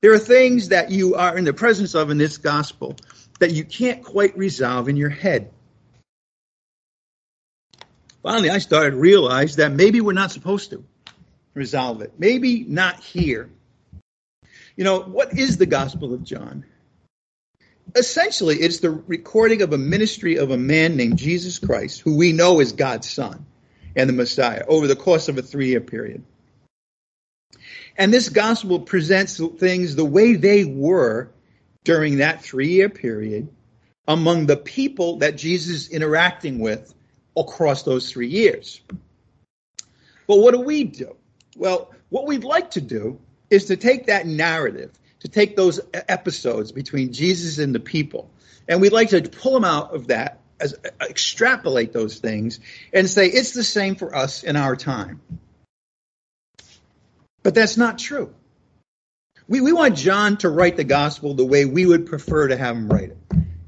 There 0.00 0.12
are 0.12 0.18
things 0.18 0.70
that 0.70 0.90
you 0.90 1.14
are 1.14 1.38
in 1.38 1.44
the 1.44 1.52
presence 1.52 1.94
of 1.94 2.10
in 2.10 2.18
this 2.18 2.38
gospel 2.38 2.96
that 3.38 3.52
you 3.52 3.62
can't 3.62 4.02
quite 4.02 4.36
resolve 4.36 4.88
in 4.88 4.96
your 4.96 5.08
head. 5.08 5.52
Finally, 8.22 8.50
I 8.50 8.58
started 8.58 8.92
to 8.92 8.96
realize 8.96 9.56
that 9.56 9.72
maybe 9.72 10.00
we're 10.00 10.12
not 10.12 10.30
supposed 10.30 10.70
to 10.70 10.84
resolve 11.54 12.02
it. 12.02 12.12
Maybe 12.18 12.64
not 12.64 13.00
here. 13.00 13.50
You 14.76 14.84
know, 14.84 15.00
what 15.00 15.36
is 15.36 15.58
the 15.58 15.66
Gospel 15.66 16.14
of 16.14 16.22
John? 16.22 16.64
Essentially, 17.94 18.56
it's 18.56 18.78
the 18.78 18.90
recording 18.90 19.60
of 19.62 19.72
a 19.72 19.78
ministry 19.78 20.36
of 20.36 20.50
a 20.50 20.56
man 20.56 20.96
named 20.96 21.18
Jesus 21.18 21.58
Christ, 21.58 22.00
who 22.00 22.16
we 22.16 22.32
know 22.32 22.60
is 22.60 22.72
God's 22.72 23.10
Son 23.10 23.44
and 23.96 24.08
the 24.08 24.14
Messiah, 24.14 24.64
over 24.68 24.86
the 24.86 24.96
course 24.96 25.28
of 25.28 25.36
a 25.36 25.42
three 25.42 25.68
year 25.68 25.80
period. 25.80 26.22
And 27.98 28.12
this 28.12 28.28
gospel 28.28 28.80
presents 28.80 29.38
things 29.58 29.94
the 29.94 30.04
way 30.04 30.34
they 30.34 30.64
were 30.64 31.30
during 31.84 32.18
that 32.18 32.42
three 32.42 32.68
year 32.68 32.88
period 32.88 33.48
among 34.08 34.46
the 34.46 34.56
people 34.56 35.18
that 35.18 35.36
Jesus 35.36 35.86
is 35.86 35.90
interacting 35.90 36.58
with 36.58 36.94
across 37.36 37.82
those 37.82 38.10
three 38.10 38.28
years. 38.28 38.80
But 40.26 40.38
what 40.38 40.52
do 40.52 40.60
we 40.60 40.84
do? 40.84 41.16
Well, 41.56 41.92
what 42.08 42.26
we'd 42.26 42.44
like 42.44 42.72
to 42.72 42.80
do 42.80 43.20
is 43.50 43.66
to 43.66 43.76
take 43.76 44.06
that 44.06 44.26
narrative, 44.26 44.92
to 45.20 45.28
take 45.28 45.56
those 45.56 45.80
episodes 45.92 46.72
between 46.72 47.12
Jesus 47.12 47.58
and 47.58 47.74
the 47.74 47.80
people, 47.80 48.30
and 48.68 48.80
we'd 48.80 48.92
like 48.92 49.10
to 49.10 49.22
pull 49.22 49.52
them 49.52 49.64
out 49.64 49.94
of 49.94 50.08
that, 50.08 50.40
as, 50.60 50.74
uh, 50.74 50.88
extrapolate 51.02 51.92
those 51.92 52.18
things, 52.18 52.60
and 52.92 53.08
say 53.08 53.26
it's 53.26 53.52
the 53.52 53.64
same 53.64 53.96
for 53.96 54.14
us 54.14 54.42
in 54.42 54.56
our 54.56 54.76
time. 54.76 55.20
But 57.42 57.54
that's 57.54 57.76
not 57.76 57.98
true. 57.98 58.32
We, 59.48 59.60
we 59.60 59.72
want 59.72 59.96
John 59.96 60.36
to 60.38 60.48
write 60.48 60.76
the 60.76 60.84
gospel 60.84 61.34
the 61.34 61.44
way 61.44 61.64
we 61.64 61.84
would 61.84 62.06
prefer 62.06 62.48
to 62.48 62.56
have 62.56 62.76
him 62.76 62.88
write 62.88 63.10
it, 63.10 63.18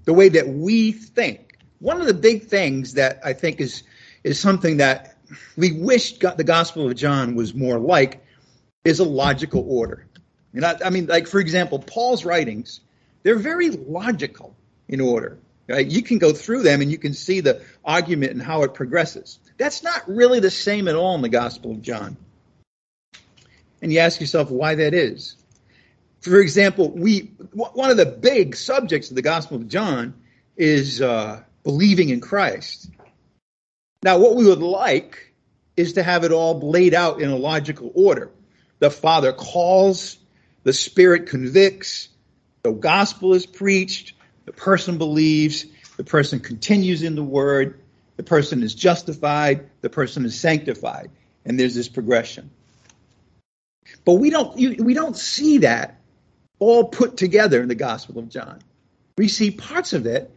the 0.04 0.14
way 0.14 0.30
that 0.30 0.49
we 0.49 0.92
think. 0.92 1.53
One 1.84 2.00
of 2.00 2.06
the 2.06 2.14
big 2.14 2.44
things 2.44 2.94
that 2.94 3.20
I 3.22 3.34
think 3.34 3.60
is, 3.60 3.82
is 4.24 4.40
something 4.40 4.78
that 4.78 5.18
we 5.54 5.72
wish 5.72 6.16
the 6.16 6.42
gospel 6.42 6.88
of 6.88 6.96
John 6.96 7.34
was 7.34 7.54
more 7.54 7.78
like 7.78 8.24
is 8.86 9.00
a 9.00 9.04
logical 9.04 9.66
order. 9.68 10.06
You 10.54 10.62
know, 10.62 10.78
I 10.82 10.88
mean, 10.88 11.04
like, 11.04 11.26
for 11.26 11.40
example, 11.40 11.78
Paul's 11.78 12.24
writings, 12.24 12.80
they're 13.22 13.38
very 13.38 13.68
logical 13.68 14.56
in 14.88 15.02
order. 15.02 15.36
Right? 15.68 15.86
You 15.86 16.02
can 16.02 16.16
go 16.16 16.32
through 16.32 16.62
them 16.62 16.80
and 16.80 16.90
you 16.90 16.96
can 16.96 17.12
see 17.12 17.40
the 17.40 17.62
argument 17.84 18.32
and 18.32 18.40
how 18.40 18.62
it 18.62 18.72
progresses. 18.72 19.38
That's 19.58 19.82
not 19.82 20.08
really 20.08 20.40
the 20.40 20.50
same 20.50 20.88
at 20.88 20.94
all 20.94 21.14
in 21.14 21.20
the 21.20 21.28
Gospel 21.28 21.72
of 21.72 21.82
John. 21.82 22.16
And 23.82 23.92
you 23.92 23.98
ask 23.98 24.22
yourself 24.22 24.50
why 24.50 24.74
that 24.76 24.94
is. 24.94 25.36
For 26.22 26.40
example, 26.40 26.90
we 26.92 27.32
one 27.52 27.90
of 27.90 27.98
the 27.98 28.06
big 28.06 28.56
subjects 28.56 29.10
of 29.10 29.16
the 29.16 29.22
Gospel 29.22 29.58
of 29.58 29.68
John 29.68 30.14
is 30.56 31.02
uh, 31.02 31.42
believing 31.64 32.11
in 32.11 32.21
Christ. 32.21 32.90
Now, 34.02 34.18
what 34.18 34.37
we 34.37 34.47
would 34.47 34.61
like 34.61 35.35
is 35.76 35.94
to 35.94 36.02
have 36.02 36.25
it 36.25 36.30
all 36.30 36.61
laid 36.61 36.94
out 36.94 37.21
in 37.21 37.30
a 37.30 37.37
logical 37.37 37.90
order. 37.94 38.30
The 38.78 38.90
Father 38.90 39.33
calls, 39.33 40.18
the 40.62 40.73
Spirit 40.73 41.26
convicts, 41.26 42.09
the 42.62 42.73
gospel 42.73 43.35
is 43.35 43.47
preached, 43.47 44.14
the 44.44 44.52
person 44.52 44.99
believes, 44.99 45.66
the 45.97 46.04
person 46.04 46.38
continues 46.38 47.02
in 47.02 47.14
the 47.14 47.25
word, 47.25 47.80
the 48.16 48.23
person 48.23 48.62
is 48.62 48.75
justified, 48.75 49.68
the 49.80 49.90
person 49.90 50.25
is 50.25 50.38
sanctified, 50.38 51.11
and 51.44 51.59
there's 51.59 51.75
this 51.75 51.88
progression. 51.88 52.50
But 54.04 54.14
we 54.14 54.30
don't 54.30 54.54
we 54.56 54.94
don't 54.94 55.16
see 55.16 55.59
that 55.59 56.00
all 56.59 56.85
put 56.85 57.16
together 57.16 57.61
in 57.62 57.68
the 57.68 57.75
Gospel 57.75 58.18
of 58.18 58.28
John. 58.28 58.61
We 59.16 59.28
see 59.28 59.50
parts 59.50 59.92
of 59.92 60.06
it, 60.06 60.30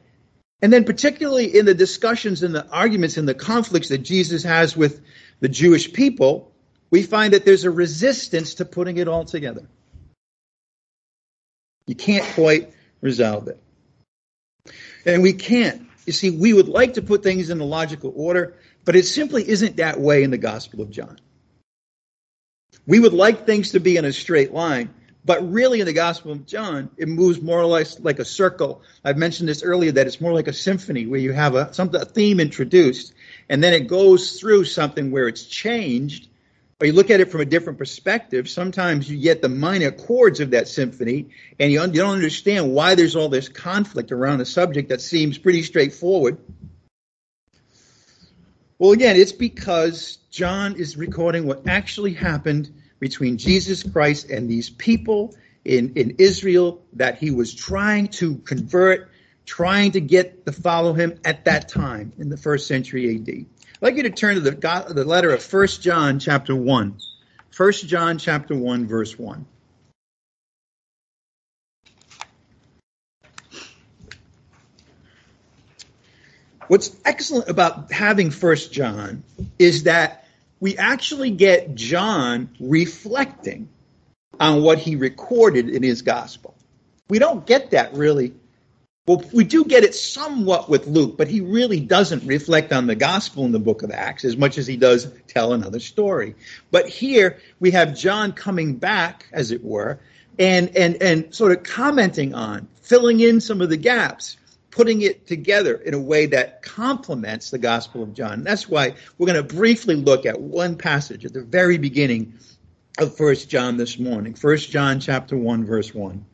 and 0.61 0.73
then 0.73 0.83
particularly 0.83 1.57
in 1.57 1.65
the 1.65 1.73
discussions 1.73 2.43
and 2.43 2.53
the 2.53 2.67
arguments 2.69 3.17
and 3.17 3.27
the 3.27 3.35
conflicts 3.35 3.89
that 3.89 3.99
Jesus 3.99 4.43
has 4.43 4.75
with 4.75 5.01
the 5.39 5.49
Jewish 5.49 5.93
people, 5.93 6.51
we 6.89 7.03
find 7.03 7.33
that 7.33 7.45
there's 7.45 7.63
a 7.63 7.71
resistance 7.71 8.55
to 8.55 8.65
putting 8.65 8.97
it 8.97 9.07
all 9.07 9.25
together. 9.25 9.67
You 11.85 11.95
can't 11.95 12.25
quite 12.33 12.73
resolve 13.01 13.47
it. 13.47 13.61
And 15.05 15.21
we 15.21 15.33
can't. 15.33 15.87
You 16.05 16.13
see, 16.13 16.29
we 16.31 16.53
would 16.53 16.67
like 16.67 16.95
to 16.95 17.01
put 17.01 17.23
things 17.23 17.49
in 17.49 17.59
a 17.59 17.65
logical 17.65 18.13
order, 18.15 18.55
but 18.83 18.95
it 18.95 19.05
simply 19.05 19.47
isn't 19.47 19.77
that 19.77 19.99
way 19.99 20.23
in 20.23 20.31
the 20.31 20.37
Gospel 20.37 20.81
of 20.81 20.89
John. 20.89 21.19
We 22.85 22.99
would 22.99 23.13
like 23.13 23.45
things 23.45 23.71
to 23.71 23.79
be 23.79 23.97
in 23.97 24.05
a 24.05 24.13
straight 24.13 24.53
line, 24.53 24.93
but 25.27 25.51
really 25.51 25.81
in 25.81 25.85
the 25.85 25.93
Gospel 25.93 26.31
of 26.31 26.45
John, 26.45 26.89
it 26.95 27.09
moves 27.09 27.41
more 27.41 27.59
or 27.59 27.65
less 27.65 27.99
like 27.99 28.17
a 28.19 28.25
circle. 28.25 28.81
I've 29.03 29.17
mentioned 29.17 29.49
this 29.49 29.61
earlier 29.61 29.91
that 29.91 30.07
it's 30.07 30.21
more 30.21 30.31
like 30.31 30.47
a 30.47 30.53
symphony 30.53 31.05
where 31.05 31.19
you 31.19 31.33
have 31.33 31.53
a, 31.53 31.73
some, 31.73 31.93
a 31.93 32.05
theme 32.05 32.39
introduced, 32.39 33.13
and 33.49 33.61
then 33.61 33.73
it 33.73 33.87
goes 33.87 34.39
through 34.39 34.63
something 34.63 35.11
where 35.11 35.27
it's 35.27 35.43
changed, 35.43 36.29
or 36.79 36.87
you 36.87 36.93
look 36.93 37.09
at 37.09 37.19
it 37.19 37.29
from 37.29 37.41
a 37.41 37.45
different 37.45 37.77
perspective, 37.77 38.49
sometimes 38.49 39.11
you 39.11 39.17
get 39.17 39.41
the 39.41 39.49
minor 39.49 39.91
chords 39.91 40.39
of 40.39 40.51
that 40.51 40.69
symphony 40.69 41.27
and 41.59 41.73
you, 41.73 41.81
you 41.81 41.87
don't 41.91 42.15
understand 42.15 42.71
why 42.71 42.95
there's 42.95 43.17
all 43.17 43.27
this 43.27 43.49
conflict 43.49 44.13
around 44.13 44.39
a 44.39 44.45
subject 44.45 44.89
that 44.89 45.01
seems 45.01 45.37
pretty 45.37 45.63
straightforward. 45.63 46.37
Well, 48.79 48.91
again, 48.91 49.17
it's 49.17 49.33
because 49.33 50.19
John 50.31 50.75
is 50.75 50.95
recording 50.95 51.47
what 51.47 51.67
actually 51.67 52.13
happened 52.13 52.71
between 52.99 53.37
Jesus 53.37 53.83
Christ 53.83 54.29
and 54.29 54.49
these 54.49 54.69
people 54.69 55.35
in, 55.65 55.93
in 55.95 56.15
Israel 56.17 56.81
that 56.93 57.17
he 57.17 57.31
was 57.31 57.53
trying 57.53 58.07
to 58.07 58.37
convert, 58.37 59.11
trying 59.45 59.91
to 59.91 60.01
get 60.01 60.45
to 60.45 60.51
follow 60.51 60.93
him 60.93 61.19
at 61.25 61.45
that 61.45 61.69
time 61.69 62.13
in 62.17 62.29
the 62.29 62.37
first 62.37 62.67
century 62.67 63.15
AD. 63.15 63.29
I'd 63.29 63.45
like 63.81 63.95
you 63.95 64.03
to 64.03 64.09
turn 64.09 64.35
to 64.35 64.41
the, 64.41 64.85
the 64.89 65.05
letter 65.05 65.31
of 65.31 65.53
1 65.53 65.67
John 65.81 66.19
chapter 66.19 66.55
1. 66.55 66.99
1 67.55 67.71
John 67.73 68.17
chapter 68.17 68.55
1 68.55 68.87
verse 68.87 69.17
1. 69.17 69.45
What's 76.67 76.95
excellent 77.05 77.49
about 77.49 77.91
having 77.91 78.29
1 78.29 78.55
John 78.71 79.23
is 79.57 79.83
that 79.83 80.26
we 80.59 80.77
actually 80.77 81.31
get 81.31 81.75
John 81.75 82.49
reflecting 82.59 83.69
on 84.39 84.61
what 84.61 84.79
he 84.79 84.95
recorded 84.95 85.69
in 85.69 85.83
his 85.83 86.01
gospel. 86.01 86.55
We 87.09 87.19
don't 87.19 87.45
get 87.45 87.71
that 87.71 87.93
really 87.93 88.33
well, 89.07 89.23
we 89.31 89.45
do 89.45 89.63
get 89.63 89.85
it 89.85 89.95
somewhat 89.95 90.69
with 90.69 90.85
Luke, 90.85 91.15
but 91.17 91.29
he 91.29 91.39
really 91.39 91.79
doesn't 91.79 92.25
reflect 92.25 92.73
on 92.73 92.87
the 92.87 92.95
gospel 92.95 93.45
in 93.45 93.53
the 93.53 93.59
book 93.59 93.81
of 93.81 93.89
Acts 93.89 94.25
as 94.25 94.35
much 94.35 94.57
as 94.57 94.67
he 94.67 94.75
does 94.75 95.07
tell 95.27 95.53
another 95.53 95.79
story. 95.79 96.35
But 96.71 96.89
here 96.89 97.39
we 97.61 97.71
have 97.71 97.95
John 97.95 98.33
coming 98.33 98.75
back, 98.75 99.27
as 99.31 99.51
it 99.51 99.63
were, 99.63 100.01
and, 100.37 100.75
and, 100.75 101.01
and 101.01 101.33
sort 101.33 101.53
of 101.53 101.63
commenting 101.63 102.35
on, 102.35 102.67
filling 102.81 103.21
in 103.21 103.39
some 103.39 103.61
of 103.61 103.69
the 103.69 103.77
gaps, 103.77 104.35
putting 104.71 105.01
it 105.01 105.27
together 105.27 105.75
in 105.75 105.93
a 105.93 105.99
way 105.99 106.27
that 106.27 106.61
complements 106.61 107.49
the 107.49 107.57
gospel 107.57 108.03
of 108.03 108.13
John. 108.13 108.43
That's 108.43 108.67
why 108.67 108.95
we're 109.17 109.27
going 109.27 109.47
to 109.47 109.55
briefly 109.55 109.95
look 109.95 110.25
at 110.25 110.39
one 110.39 110.77
passage 110.77 111.25
at 111.25 111.33
the 111.33 111.43
very 111.43 111.77
beginning 111.77 112.33
of 112.99 113.15
First 113.15 113.49
John 113.49 113.77
this 113.77 113.97
morning. 113.97 114.33
First 114.33 114.69
John 114.69 114.99
chapter 114.99 115.37
1, 115.37 115.65
verse 115.65 115.93
1. 115.93 116.25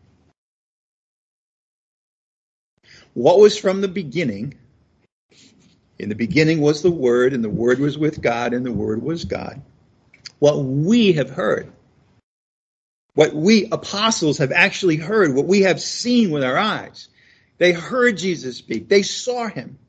what 3.14 3.40
was 3.40 3.58
from 3.58 3.82
the 3.82 3.88
beginning. 3.88 4.56
In 6.00 6.10
the 6.10 6.16
beginning 6.16 6.60
was 6.60 6.82
the 6.82 6.92
Word, 6.92 7.34
and 7.34 7.44
the 7.44 7.50
Word 7.50 7.80
was 7.80 7.98
with 7.98 8.22
God, 8.22 8.54
and 8.54 8.66
the 8.66 8.72
Word 8.72 9.02
was 9.02 9.26
God. 9.26 9.62
What 10.40 10.58
we 10.58 11.14
have 11.14 11.30
heard, 11.30 11.72
what 13.14 13.34
we 13.34 13.68
apostles 13.72 14.40
have 14.40 14.52
actually 14.52 14.98
heard, 14.98 15.34
what 15.34 15.46
we 15.46 15.62
have 15.62 15.80
seen 15.80 16.32
with 16.32 16.44
our 16.44 16.58
eyes. 16.58 17.08
They 17.64 17.72
heard 17.72 18.18
Jesus 18.18 18.58
speak, 18.58 18.90
they 18.90 19.04
saw 19.04 19.48
him. 19.48 19.80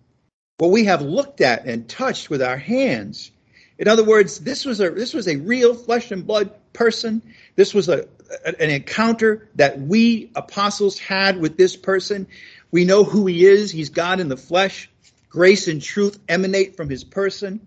What 0.59 0.71
we 0.71 0.85
have 0.85 1.03
looked 1.03 1.41
at 1.41 1.65
and 1.65 1.89
touched 1.89 2.31
with 2.31 2.41
our 2.41 2.57
hands. 2.57 3.33
In 3.79 3.89
other 3.89 4.05
words, 4.05 4.39
this 4.39 4.65
was 4.65 4.79
a 4.79 4.91
this 4.91 5.13
was 5.13 5.27
a 5.27 5.39
real 5.39 5.75
flesh 5.75 6.13
and 6.13 6.25
blood 6.25 6.53
person. 6.73 7.21
This 7.57 7.75
was 7.75 7.89
a 7.89 8.07
an 8.45 8.71
encounter 8.71 9.49
that 9.57 9.81
we 9.81 10.31
apostles 10.37 11.01
had 11.01 11.41
with 11.41 11.57
this 11.57 11.75
person. 11.75 12.29
We 12.71 12.85
know 12.85 13.03
who 13.03 13.27
he 13.27 13.45
is. 13.45 13.73
He's 13.73 13.89
God 13.89 14.21
in 14.21 14.29
the 14.29 14.37
flesh. 14.37 14.89
Grace 15.29 15.67
and 15.67 15.83
truth 15.83 16.21
emanate 16.29 16.77
from 16.77 16.89
his 16.89 17.03
person. 17.03 17.67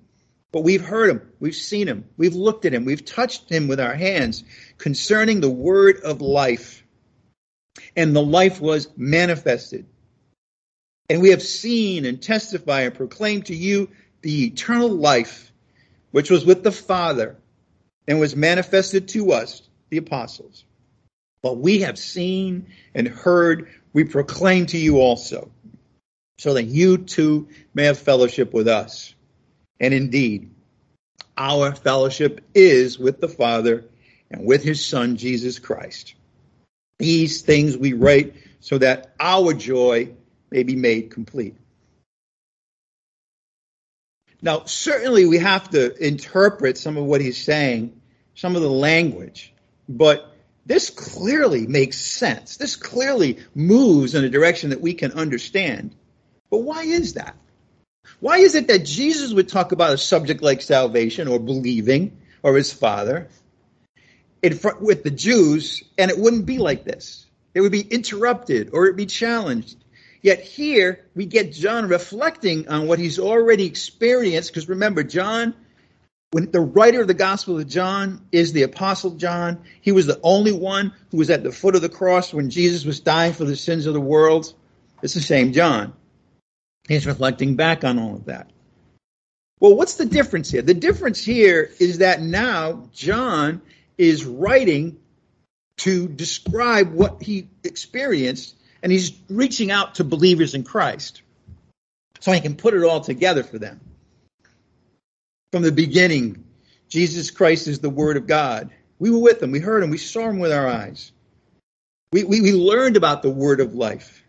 But 0.53 0.61
we've 0.61 0.85
heard 0.85 1.09
him, 1.09 1.21
we've 1.41 1.53
seen 1.53 1.85
him, 1.85 2.05
we've 2.15 2.33
looked 2.33 2.63
at 2.63 2.73
him, 2.73 2.85
we've 2.85 3.03
touched 3.03 3.49
him 3.49 3.67
with 3.67 3.81
our 3.81 3.95
hands 3.95 4.45
concerning 4.77 5.41
the 5.41 5.49
word 5.49 5.99
of 5.99 6.21
life. 6.21 6.85
And 7.97 8.15
the 8.15 8.23
life 8.23 8.61
was 8.61 8.87
manifested. 8.95 9.85
And 11.09 11.21
we 11.21 11.29
have 11.29 11.41
seen 11.41 12.05
and 12.05 12.21
testified 12.21 12.87
and 12.87 12.95
proclaimed 12.95 13.45
to 13.47 13.55
you 13.55 13.89
the 14.21 14.45
eternal 14.45 14.89
life, 14.89 15.51
which 16.11 16.29
was 16.29 16.45
with 16.45 16.63
the 16.63 16.71
Father 16.71 17.37
and 18.07 18.19
was 18.19 18.35
manifested 18.35 19.07
to 19.09 19.31
us, 19.31 19.61
the 19.89 19.97
apostles. 19.97 20.65
But 21.41 21.57
we 21.57 21.81
have 21.81 21.97
seen 21.97 22.67
and 22.93 23.07
heard 23.07 23.69
we 23.93 24.03
proclaim 24.03 24.65
to 24.67 24.77
you 24.77 24.99
also, 24.99 25.51
so 26.39 26.53
that 26.55 26.63
you 26.63 26.97
too 26.97 27.47
may 27.73 27.85
have 27.85 27.97
fellowship 27.97 28.53
with 28.53 28.67
us. 28.67 29.15
And 29.79 29.93
indeed, 29.93 30.51
our 31.37 31.73
fellowship 31.73 32.41
is 32.53 32.99
with 32.99 33.21
the 33.21 33.29
Father 33.29 33.85
and 34.29 34.45
with 34.45 34.63
his 34.63 34.85
Son, 34.85 35.15
Jesus 35.15 35.59
Christ. 35.59 36.15
These 36.99 37.43
things 37.43 37.77
we 37.77 37.93
write 37.93 38.35
so 38.59 38.77
that 38.79 39.13
our 39.19 39.53
joy 39.53 40.09
may 40.51 40.63
be 40.63 40.75
made 40.75 41.11
complete. 41.11 41.55
Now, 44.41 44.63
certainly 44.65 45.25
we 45.25 45.39
have 45.39 45.69
to 45.71 45.95
interpret 46.05 46.77
some 46.77 46.97
of 46.97 47.05
what 47.05 47.21
he's 47.21 47.37
saying, 47.37 47.99
some 48.35 48.55
of 48.55 48.61
the 48.61 48.69
language, 48.69 49.53
but 49.89 50.33
this 50.65 50.89
clearly 50.89 51.65
makes 51.65 51.97
sense. 51.97 52.57
This 52.57 52.75
clearly 52.75 53.39
moves 53.55 54.13
in 54.13 54.23
a 54.23 54.29
direction 54.29 54.71
that 54.71 54.81
we 54.81 54.93
can 54.93 55.13
understand. 55.13 55.95
But 56.51 56.59
why 56.59 56.83
is 56.83 57.13
that? 57.13 57.35
Why 58.19 58.39
is 58.39 58.53
it 58.55 58.67
that 58.67 58.85
Jesus 58.85 59.33
would 59.33 59.47
talk 59.47 59.71
about 59.71 59.93
a 59.93 59.97
subject 59.97 60.41
like 60.41 60.61
salvation 60.61 61.27
or 61.27 61.39
believing 61.39 62.17
or 62.43 62.55
his 62.55 62.71
father 62.71 63.29
in 64.41 64.55
front, 64.55 64.81
with 64.81 65.03
the 65.03 65.11
Jews 65.11 65.83
and 65.97 66.11
it 66.11 66.17
wouldn't 66.17 66.45
be 66.45 66.57
like 66.57 66.83
this? 66.83 67.25
It 67.53 67.61
would 67.61 67.71
be 67.71 67.81
interrupted 67.81 68.71
or 68.73 68.85
it'd 68.85 68.97
be 68.97 69.05
challenged. 69.05 69.77
Yet 70.21 70.41
here 70.41 71.05
we 71.15 71.25
get 71.25 71.53
John 71.53 71.88
reflecting 71.88 72.67
on 72.69 72.88
what 72.88 73.00
he's 73.00 73.19
already 73.19 73.65
experienced 73.65 74.51
because 74.51 74.67
remember, 74.69 75.03
John 75.03 75.53
when 76.31 76.51
the 76.51 76.59
writer 76.59 77.01
of 77.01 77.07
the 77.07 77.13
Gospel 77.13 77.57
of 77.57 77.67
John 77.67 78.25
is 78.31 78.51
the 78.51 78.63
Apostle 78.63 79.12
John, 79.12 79.63
he 79.79 79.93
was 79.93 80.07
the 80.07 80.19
only 80.21 80.51
one 80.51 80.93
who 81.09 81.17
was 81.17 81.29
at 81.29 81.43
the 81.43 81.51
foot 81.51 81.75
of 81.75 81.81
the 81.81 81.89
cross 81.89 82.33
when 82.33 82.50
Jesus 82.50 82.83
was 82.83 83.00
dying 83.00 83.33
for 83.33 83.45
the 83.45 83.55
sins 83.55 83.86
of 83.86 83.93
the 83.93 84.01
world. 84.01 84.53
It's 85.01 85.13
the 85.13 85.21
same 85.21 85.53
John. 85.53 85.93
He's 86.88 87.07
reflecting 87.07 87.55
back 87.55 87.83
on 87.86 87.97
all 87.97 88.15
of 88.15 88.25
that. 88.25 88.50
Well, 89.59 89.75
what's 89.75 89.95
the 89.95 90.05
difference 90.05 90.51
here? 90.51 90.62
The 90.62 90.74
difference 90.74 91.24
here 91.24 91.71
is 91.79 92.00
that 92.00 92.21
now 92.21 92.89
John 92.93 93.62
is 93.97 94.25
writing 94.25 95.00
to 95.77 96.07
describe 96.07 96.91
what 96.91 97.24
he 97.24 97.47
experienced, 97.63 98.55
and 98.81 98.91
he's 98.91 99.13
reaching 99.29 99.72
out 99.72 99.96
to 99.96 100.03
believers 100.03 100.53
in 100.53 100.63
Christ 100.63 101.22
so 102.19 102.31
he 102.31 102.41
can 102.41 102.55
put 102.55 102.74
it 102.74 102.84
all 102.84 103.01
together 103.01 103.43
for 103.43 103.60
them. 103.60 103.79
From 105.51 105.63
the 105.63 105.72
beginning, 105.72 106.43
Jesus 106.89 107.31
Christ 107.31 107.67
is 107.67 107.79
the 107.79 107.89
Word 107.89 108.17
of 108.17 108.27
God. 108.27 108.72
We 109.00 109.12
were 109.12 109.19
with 109.19 109.41
him, 109.41 109.51
we 109.51 109.60
heard 109.60 109.84
him, 109.84 109.89
we 109.89 109.98
saw 109.98 110.29
him 110.29 110.39
with 110.39 110.51
our 110.51 110.67
eyes. 110.67 111.12
We, 112.12 112.24
we, 112.24 112.41
we 112.41 112.53
learned 112.53 112.98
about 112.98 113.22
the 113.22 113.29
Word 113.29 113.60
of 113.60 113.75
life. 113.75 114.24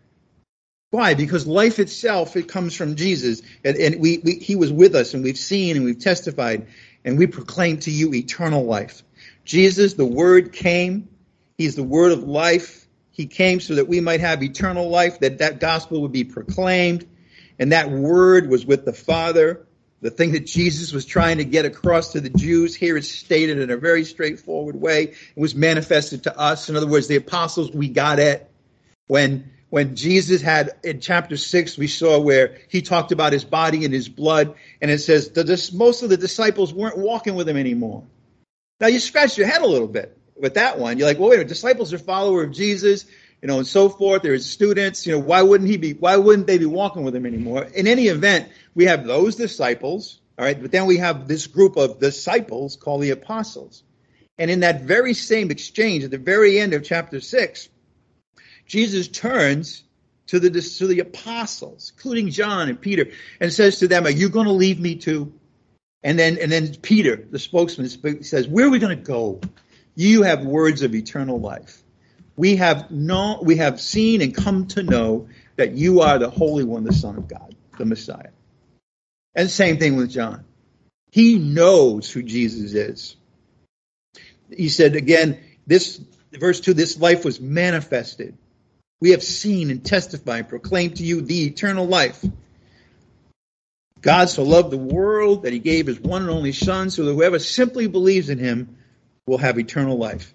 Why? 0.91 1.13
Because 1.13 1.45
life 1.45 1.79
itself, 1.79 2.35
it 2.35 2.47
comes 2.47 2.75
from 2.75 2.95
Jesus. 2.95 3.41
And, 3.63 3.77
and 3.77 4.01
we, 4.01 4.17
we, 4.19 4.35
he 4.35 4.55
was 4.55 4.71
with 4.71 4.95
us, 4.95 5.13
and 5.13 5.23
we've 5.23 5.37
seen, 5.37 5.75
and 5.75 5.85
we've 5.85 5.99
testified, 5.99 6.67
and 7.05 7.17
we 7.17 7.27
proclaim 7.27 7.77
to 7.79 7.91
you 7.91 8.13
eternal 8.13 8.65
life. 8.65 9.03
Jesus, 9.45 9.93
the 9.93 10.05
Word, 10.05 10.51
came. 10.51 11.09
He's 11.57 11.75
the 11.75 11.83
Word 11.83 12.11
of 12.11 12.23
life. 12.23 12.87
He 13.19 13.27
came 13.27 13.59
so 13.59 13.75
that 13.75 13.89
we 13.89 13.99
might 13.99 14.21
have 14.21 14.41
eternal 14.41 14.87
life, 14.87 15.19
that 15.19 15.39
that 15.39 15.59
gospel 15.59 16.03
would 16.03 16.13
be 16.13 16.23
proclaimed. 16.23 17.05
And 17.59 17.73
that 17.73 17.91
Word 17.91 18.49
was 18.49 18.65
with 18.65 18.85
the 18.85 18.93
Father. 18.93 19.67
The 19.99 20.09
thing 20.09 20.31
that 20.31 20.45
Jesus 20.45 20.93
was 20.93 21.03
trying 21.03 21.39
to 21.39 21.43
get 21.43 21.65
across 21.65 22.13
to 22.13 22.21
the 22.21 22.29
Jews 22.29 22.75
here 22.75 22.95
is 22.95 23.11
stated 23.11 23.59
in 23.59 23.71
a 23.71 23.75
very 23.75 24.05
straightforward 24.05 24.77
way. 24.77 25.03
It 25.03 25.17
was 25.35 25.53
manifested 25.53 26.23
to 26.23 26.39
us. 26.39 26.69
In 26.69 26.77
other 26.77 26.87
words, 26.87 27.09
the 27.09 27.17
apostles, 27.17 27.71
we 27.71 27.89
got 27.89 28.19
it. 28.19 28.49
When, 29.07 29.51
when 29.69 29.97
Jesus 29.97 30.41
had 30.41 30.77
in 30.85 31.01
chapter 31.01 31.35
six, 31.35 31.77
we 31.77 31.87
saw 31.87 32.21
where 32.21 32.57
he 32.69 32.81
talked 32.81 33.11
about 33.11 33.33
his 33.33 33.43
body 33.43 33.83
and 33.83 33.93
his 33.93 34.07
blood. 34.07 34.55
And 34.81 34.89
it 34.89 34.99
says 34.99 35.31
that 35.31 35.71
most 35.73 36.03
of 36.03 36.09
the 36.09 36.15
disciples 36.15 36.73
weren't 36.73 36.97
walking 36.97 37.35
with 37.35 37.49
him 37.49 37.57
anymore. 37.57 38.05
Now 38.79 38.87
you 38.87 39.01
scratch 39.01 39.37
your 39.37 39.47
head 39.47 39.61
a 39.61 39.67
little 39.67 39.89
bit 39.89 40.18
with 40.39 40.55
that 40.55 40.79
one. 40.79 40.97
You're 40.97 41.07
like, 41.07 41.19
well, 41.19 41.29
wait 41.29 41.35
a 41.35 41.37
minute, 41.39 41.49
disciples 41.49 41.93
are 41.93 41.99
followers 41.99 42.47
of 42.47 42.53
Jesus 42.53 43.05
you 43.41 43.47
know, 43.47 43.57
and 43.57 43.67
so 43.67 43.89
forth. 43.89 44.21
There's 44.21 44.45
students, 44.45 45.05
you 45.05 45.13
know, 45.13 45.19
why 45.19 45.41
wouldn't 45.41 45.69
he 45.69 45.77
be, 45.77 45.93
why 45.93 46.17
wouldn't 46.17 46.47
they 46.47 46.57
be 46.57 46.65
walking 46.65 47.03
with 47.03 47.15
him 47.15 47.25
anymore? 47.25 47.63
In 47.63 47.87
any 47.87 48.07
event, 48.07 48.49
we 48.75 48.85
have 48.85 49.05
those 49.05 49.35
disciples, 49.35 50.19
all 50.37 50.45
right, 50.45 50.59
but 50.59 50.71
then 50.71 50.85
we 50.85 50.97
have 50.97 51.27
this 51.27 51.47
group 51.47 51.77
of 51.77 51.99
disciples 51.99 52.75
called 52.75 53.01
the 53.01 53.11
apostles. 53.11 53.83
And 54.37 54.49
in 54.49 54.61
that 54.61 54.81
very 54.83 55.13
same 55.13 55.51
exchange, 55.51 56.03
at 56.03 56.11
the 56.11 56.17
very 56.17 56.59
end 56.59 56.73
of 56.73 56.83
chapter 56.83 57.19
six, 57.19 57.69
Jesus 58.65 59.07
turns 59.07 59.83
to 60.27 60.39
the, 60.39 60.49
to 60.49 60.87
the 60.87 60.99
apostles, 60.99 61.91
including 61.95 62.29
John 62.29 62.69
and 62.69 62.79
Peter, 62.79 63.07
and 63.39 63.51
says 63.51 63.79
to 63.79 63.87
them, 63.87 64.05
are 64.05 64.11
you 64.11 64.29
going 64.29 64.45
to 64.45 64.51
leave 64.53 64.79
me 64.79 64.95
too? 64.95 65.33
And 66.03 66.17
then, 66.17 66.37
and 66.39 66.51
then 66.51 66.75
Peter, 66.75 67.15
the 67.29 67.39
spokesman, 67.39 67.89
says, 68.23 68.47
where 68.47 68.67
are 68.67 68.69
we 68.69 68.79
going 68.79 68.97
to 68.97 69.03
go? 69.03 69.41
You 69.99 70.23
have 70.23 70.45
words 70.45 70.81
of 70.81 70.95
eternal 70.95 71.39
life 71.39 71.83
we 72.39 72.55
have 72.55 72.89
known, 72.89 73.43
we 73.43 73.57
have 73.57 73.81
seen 73.81 74.21
and 74.21 74.33
come 74.33 74.67
to 74.67 74.81
know 74.81 75.27
that 75.57 75.73
you 75.73 75.99
are 75.99 76.17
the 76.17 76.29
Holy 76.29 76.63
One, 76.63 76.85
the 76.85 76.93
Son 76.93 77.17
of 77.17 77.27
God, 77.27 77.53
the 77.77 77.83
Messiah. 77.83 78.29
And 79.35 79.51
same 79.51 79.77
thing 79.77 79.97
with 79.97 80.09
John. 80.09 80.45
He 81.11 81.37
knows 81.37 82.09
who 82.09 82.23
Jesus 82.23 82.73
is. 82.73 83.17
He 84.55 84.69
said 84.69 84.95
again, 84.95 85.41
this 85.67 85.99
verse 86.31 86.61
two, 86.61 86.73
this 86.73 86.97
life 86.97 87.25
was 87.25 87.41
manifested. 87.41 88.37
We 89.01 89.09
have 89.09 89.21
seen 89.21 89.69
and 89.69 89.83
testified, 89.83 90.39
and 90.39 90.47
proclaimed 90.47 90.95
to 90.97 91.03
you 91.03 91.19
the 91.19 91.43
eternal 91.43 91.87
life. 91.87 92.23
God 93.99 94.29
so 94.29 94.43
loved 94.43 94.71
the 94.71 94.77
world 94.77 95.43
that 95.43 95.51
he 95.51 95.59
gave 95.59 95.87
his 95.87 95.99
one 95.99 96.21
and 96.21 96.31
only 96.31 96.53
Son, 96.53 96.89
so 96.89 97.03
that 97.03 97.13
whoever 97.13 97.37
simply 97.37 97.87
believes 97.87 98.29
in 98.29 98.37
him 98.37 98.77
will 99.29 99.37
have 99.37 99.57
eternal 99.57 99.97
life. 99.97 100.33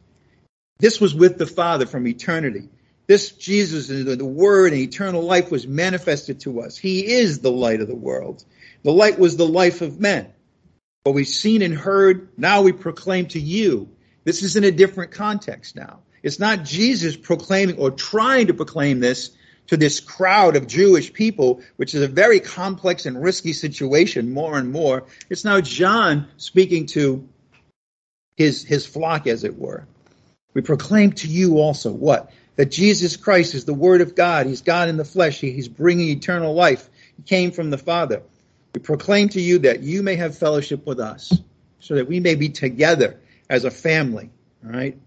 This 0.79 1.01
was 1.01 1.15
with 1.15 1.39
the 1.39 1.47
Father 1.47 1.87
from 1.87 2.07
eternity. 2.07 2.69
This 3.07 3.33
Jesus, 3.33 3.89
the 3.89 4.25
Word 4.25 4.73
and 4.73 4.81
eternal 4.81 5.23
life 5.23 5.51
was 5.51 5.67
manifested 5.67 6.41
to 6.41 6.63
us. 6.63 6.79
He 6.79 7.07
is 7.07 7.41
the 7.41 7.51
light 7.51 7.81
of 7.81 7.89
the 7.89 7.95
world. 7.95 8.45
The 8.83 8.93
light 8.93 9.19
was 9.19 9.37
the 9.37 9.47
life 9.47 9.83
of 9.83 10.01
men. 10.01 10.33
What 11.03 11.15
we've 11.15 11.29
seen 11.29 11.61
and 11.61 11.75
heard, 11.75 12.31
now 12.39 12.63
we 12.63 12.73
proclaim 12.73 13.27
to 13.29 13.41
you. 13.41 13.91
This 14.25 14.43
is 14.43 14.57
in 14.57 14.65
a 14.65 14.71
different 14.71 15.11
context 15.11 15.77
now. 15.77 16.01
It's 16.23 16.39
not 16.39 16.65
Jesus 16.65 17.15
proclaiming 17.15 17.77
or 17.77 17.91
trying 17.91 18.47
to 18.47 18.55
proclaim 18.55 19.01
this 19.01 19.31
to 19.67 19.77
this 19.77 20.01
crowd 20.01 20.57
of 20.57 20.67
Jewish 20.67 21.13
people, 21.13 21.61
which 21.77 21.95
is 21.95 22.03
a 22.03 22.09
very 22.09 22.41
complex 22.41 23.05
and 23.05 23.23
risky 23.23 23.53
situation 23.53 24.33
more 24.33 24.59
and 24.59 24.73
more. 24.73 25.05
It's 25.29 25.45
now 25.45 25.61
John 25.61 26.29
speaking 26.39 26.87
to 26.87 27.29
his, 28.37 28.65
his 28.65 28.87
flock, 28.87 29.27
as 29.27 29.45
it 29.45 29.59
were. 29.59 29.87
We 30.55 30.63
proclaim 30.63 31.13
to 31.13 31.29
you 31.29 31.59
also 31.59 31.93
what? 31.93 32.33
That 32.57 32.71
Jesus 32.71 33.17
Christ 33.17 33.55
is 33.55 33.65
the 33.65 33.75
Word 33.75 34.01
of 34.01 34.15
God. 34.15 34.47
He's 34.47 34.63
God 34.63 34.89
in 34.89 34.97
the 34.97 35.05
flesh. 35.05 35.41
He's 35.41 35.69
bringing 35.69 36.09
eternal 36.09 36.55
life. 36.55 36.89
He 37.17 37.23
came 37.23 37.51
from 37.51 37.71
the 37.71 37.79
Father. 37.79 38.23
We 38.75 38.81
proclaim 38.81 39.29
to 39.31 39.41
you 39.41 39.59
that 39.61 39.81
you 39.81 40.03
may 40.03 40.17
have 40.17 40.37
fellowship 40.39 40.87
with 40.87 41.01
us, 41.01 41.33
so 41.81 41.95
that 41.95 42.09
we 42.09 42.21
may 42.21 42.35
be 42.35 42.49
together 42.49 43.21
as 43.51 43.65
a 43.65 43.71
family. 43.71 44.31
All 44.65 44.73
right? 44.73 44.99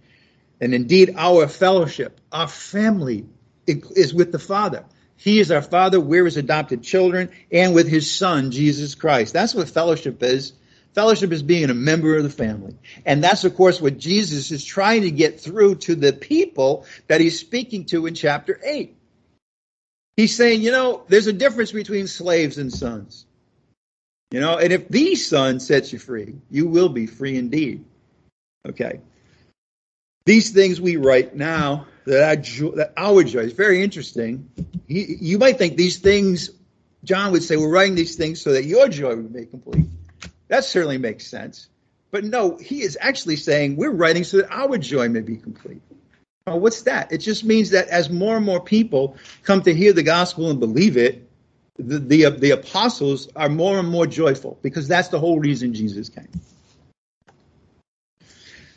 And 0.60 0.74
indeed, 0.74 1.14
our 1.18 1.48
fellowship, 1.48 2.20
our 2.32 2.48
family 2.48 3.26
is 3.66 4.14
with 4.14 4.32
the 4.32 4.40
Father. 4.40 4.86
He 5.18 5.40
is 5.40 5.52
our 5.52 5.62
Father, 5.62 6.00
we're 6.00 6.26
his 6.26 6.38
adopted 6.38 6.84
children, 6.84 7.30
and 7.52 7.74
with 7.74 7.88
his 7.88 8.10
Son, 8.10 8.52
Jesus 8.52 8.96
Christ. 8.96 9.34
That's 9.34 9.56
what 9.56 9.68
fellowship 9.70 10.22
is. 10.22 10.54
Fellowship 10.98 11.32
is 11.32 11.44
being 11.44 11.70
a 11.70 11.76
member 11.76 12.18
of 12.18 12.24
the 12.24 12.30
family. 12.32 12.76
And 13.06 13.24
that's, 13.24 13.44
of 13.44 13.56
course, 13.56 13.80
what 13.80 14.00
Jesus 14.00 14.50
is 14.50 14.66
trying 14.66 15.04
to 15.04 15.12
get 15.12 15.40
through 15.40 15.76
to 15.76 15.94
the 15.94 16.12
people 16.12 16.88
that 17.06 17.22
he's 17.22 17.40
speaking 17.40 17.86
to 17.86 18.08
in 18.08 18.16
chapter 18.16 18.60
8. 18.64 18.98
He's 20.16 20.36
saying, 20.36 20.64
you 20.64 20.72
know, 20.72 21.04
there's 21.08 21.28
a 21.28 21.34
difference 21.34 21.72
between 21.72 22.08
slaves 22.08 22.58
and 22.58 22.74
sons. 22.74 23.28
You 24.32 24.40
know, 24.40 24.58
and 24.58 24.74
if 24.74 24.90
the 24.90 25.14
son 25.14 25.60
sets 25.60 25.94
you 25.94 26.00
free, 26.00 26.34
you 26.50 26.68
will 26.68 26.90
be 26.90 27.06
free 27.06 27.38
indeed. 27.38 27.86
Okay. 28.68 29.00
These 30.26 30.50
things 30.50 30.82
we 30.82 30.98
write 30.98 31.36
now 31.36 31.86
that 32.06 32.28
I 32.28 32.38
joy, 32.38 32.72
that 32.72 32.94
our 32.98 33.24
joy 33.24 33.42
is 33.42 33.54
very 33.54 33.84
interesting. 33.84 34.50
He, 34.88 35.18
you 35.22 35.38
might 35.38 35.60
think 35.60 35.78
these 35.78 36.00
things, 36.00 36.50
John 37.04 37.34
would 37.34 37.44
say, 37.44 37.56
we're 37.56 37.70
writing 37.70 37.94
these 37.94 38.16
things 38.16 38.42
so 38.42 38.54
that 38.54 38.64
your 38.64 38.88
joy 38.90 39.16
would 39.16 39.32
be 39.32 39.46
complete. 39.46 39.86
That 40.48 40.64
certainly 40.64 40.98
makes 40.98 41.28
sense. 41.28 41.70
But 42.12 42.24
no, 42.24 42.58
he 42.58 42.82
is 42.82 42.98
actually 43.02 43.36
saying 43.36 43.76
we're 43.76 43.92
writing 43.92 44.24
so 44.24 44.38
that 44.38 44.52
our 44.52 44.78
joy 44.78 45.10
may 45.10 45.22
be 45.22 45.36
complete. 45.36 45.82
What's 46.46 46.84
that? 46.84 47.12
It 47.12 47.18
just 47.18 47.44
means 47.44 47.72
that 47.72 47.90
as 47.90 48.10
more 48.10 48.38
and 48.38 48.46
more 48.46 48.62
people 48.62 49.18
come 49.44 49.62
to 49.64 49.74
hear 49.74 49.92
the 49.92 50.04
gospel 50.04 50.50
and 50.50 50.60
believe 50.60 50.96
it, 50.96 51.28
the, 51.78 52.00
the, 52.00 52.26
uh, 52.26 52.30
the 52.32 52.52
apostles 52.52 53.28
are 53.36 53.50
more 53.50 53.78
and 53.78 53.88
more 53.88 54.08
joyful 54.08 54.58
because 54.62 54.88
that's 54.88 55.10
the 55.10 55.20
whole 55.20 55.40
reason 55.40 55.74
Jesus 55.74 56.10
came. 56.10 56.30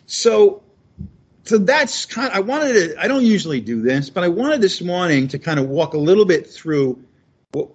So, 0.06 0.62
so 1.44 1.58
that's 1.58 2.04
kind 2.04 2.28
of, 2.28 2.36
I 2.36 2.40
wanted 2.40 2.72
to, 2.72 3.00
I 3.00 3.06
don't 3.06 3.24
usually 3.24 3.60
do 3.60 3.80
this, 3.80 4.10
but 4.10 4.24
I 4.24 4.28
wanted 4.28 4.60
this 4.60 4.82
morning 4.82 5.28
to 5.28 5.38
kind 5.38 5.60
of 5.60 5.68
walk 5.68 5.94
a 5.94 5.98
little 5.98 6.24
bit 6.24 6.48
through 6.48 7.02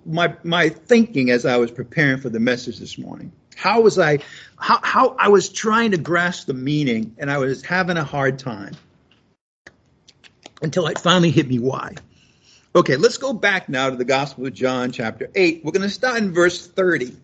my, 0.05 0.35
my 0.43 0.69
thinking 0.69 1.29
as 1.29 1.45
I 1.45 1.57
was 1.57 1.71
preparing 1.71 2.19
for 2.19 2.29
the 2.29 2.39
message 2.39 2.79
this 2.79 2.97
morning. 2.97 3.31
How 3.55 3.81
was 3.81 3.99
I, 3.99 4.19
how, 4.57 4.79
how 4.83 5.15
I 5.19 5.29
was 5.29 5.49
trying 5.49 5.91
to 5.91 5.97
grasp 5.97 6.47
the 6.47 6.53
meaning 6.53 7.15
and 7.17 7.31
I 7.31 7.37
was 7.37 7.63
having 7.63 7.97
a 7.97 8.03
hard 8.03 8.39
time 8.39 8.75
until 10.61 10.87
it 10.87 10.99
finally 10.99 11.31
hit 11.31 11.47
me 11.47 11.59
why. 11.59 11.95
Okay, 12.75 12.97
let's 12.97 13.17
go 13.17 13.31
back 13.31 13.69
now 13.69 13.89
to 13.89 13.95
the 13.95 14.05
Gospel 14.05 14.47
of 14.47 14.53
John, 14.53 14.91
chapter 14.91 15.29
8. 15.33 15.61
We're 15.63 15.71
going 15.71 15.83
to 15.83 15.89
start 15.89 16.17
in 16.17 16.33
verse 16.33 16.67
30. 16.67 17.15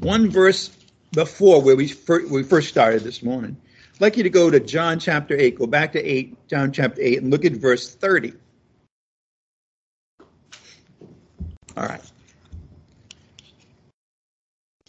One 0.00 0.30
verse 0.30 0.70
before 1.12 1.62
where 1.62 1.76
we 1.76 1.88
first, 1.88 2.30
we 2.30 2.42
first 2.42 2.68
started 2.68 3.02
this 3.02 3.22
morning. 3.22 3.56
I'd 3.94 4.00
like 4.00 4.16
you 4.16 4.24
to 4.24 4.30
go 4.30 4.50
to 4.50 4.60
John 4.60 4.98
chapter 4.98 5.36
8. 5.36 5.58
Go 5.58 5.66
back 5.66 5.92
to 5.92 6.04
8, 6.04 6.48
John 6.48 6.72
chapter 6.72 7.00
8, 7.00 7.22
and 7.22 7.30
look 7.30 7.44
at 7.44 7.52
verse 7.52 7.94
30. 7.94 8.32
All 11.78 11.86
right. 11.86 12.02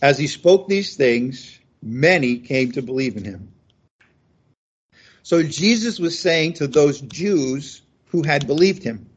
As 0.01 0.17
he 0.17 0.25
spoke 0.25 0.67
these 0.67 0.95
things, 0.95 1.59
many 1.83 2.39
came 2.39 2.71
to 2.71 2.81
believe 2.81 3.15
in 3.15 3.23
him. 3.23 3.51
So 5.21 5.43
Jesus 5.43 5.99
was 5.99 6.17
saying 6.17 6.53
to 6.53 6.67
those 6.67 6.99
Jews 6.99 7.83
who 8.07 8.23
had 8.23 8.47
believed 8.47 8.81
him, 8.81 9.07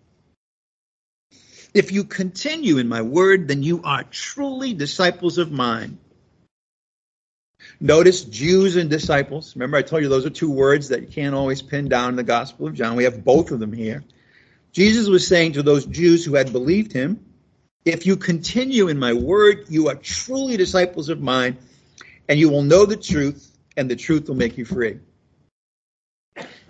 If 1.73 1.93
you 1.93 2.05
continue 2.05 2.77
in 2.77 2.89
my 2.89 3.01
word, 3.01 3.49
then 3.49 3.63
you 3.63 3.81
are 3.85 4.05
truly 4.05 4.75
disciples 4.75 5.39
of 5.39 5.51
mine. 5.51 5.99
Notice 7.81 8.25
Jews 8.25 8.77
and 8.77 8.91
disciples. 8.91 9.57
Remember, 9.57 9.79
I 9.79 9.83
told 9.83 10.03
you 10.03 10.11
those 10.11 10.27
are 10.27 10.31
two 10.31 10.51
words 10.51 10.89
that 10.89 11.01
you 11.01 11.07
can't 11.07 11.35
always 11.35 11.63
pin 11.63 11.89
down 11.89 12.11
in 12.11 12.17
the 12.17 12.23
Gospel 12.23 12.67
of 12.67 12.75
John. 12.75 12.97
We 12.97 13.05
have 13.05 13.25
both 13.25 13.51
of 13.51 13.61
them 13.61 13.73
here. 13.73 14.05
Jesus 14.73 15.09
was 15.09 15.27
saying 15.27 15.53
to 15.53 15.63
those 15.63 15.87
Jews 15.87 16.23
who 16.23 16.35
had 16.35 16.53
believed 16.53 16.93
him, 16.93 17.32
If 17.85 18.07
you 18.07 18.17
continue 18.17 18.89
in 18.89 18.99
my 18.99 19.13
word, 19.13 19.67
you 19.69 19.89
are 19.89 19.97
truly 19.97 20.57
disciples 20.57 21.09
of 21.09 21.21
mine, 21.21 21.59
and 22.29 22.39
you 22.39 22.49
will 22.49 22.63
know 22.63 22.87
the 22.87 22.97
truth, 22.97 23.51
and 23.77 23.91
the 23.91 23.97
truth 23.97 24.29
will 24.29 24.37
make 24.37 24.57
you 24.57 24.65
free. 24.65 25.01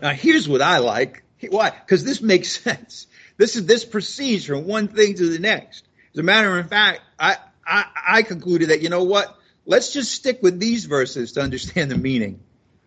Now, 0.01 0.11
here's 0.11 0.49
what 0.49 0.63
I 0.63 0.79
like. 0.79 1.23
Why? 1.49 1.71
Because 1.71 2.05
this 2.05 2.23
makes 2.23 2.61
sense. 2.63 3.07
This 3.37 3.57
is 3.57 3.67
this 3.67 3.85
proceeds 3.85 4.47
from 4.47 4.67
one 4.67 4.89
thing 4.89 5.15
to 5.15 5.29
the 5.29 5.39
next. 5.39 5.85
As 6.15 6.19
a 6.19 6.23
matter 6.23 6.59
of 6.59 6.69
fact, 6.69 7.03
I, 7.19 7.37
I, 7.67 7.85
I 8.07 8.23
concluded 8.23 8.71
that 8.71 8.83
you 8.83 8.89
know 8.89 9.05
what? 9.05 9.39
Let's 9.65 9.93
just 9.93 10.13
stick 10.13 10.43
with 10.43 10.59
these 10.59 10.87
verses 10.87 11.33
to 11.33 11.41
understand 11.41 11.91
the 11.91 11.99
meaning 11.99 12.41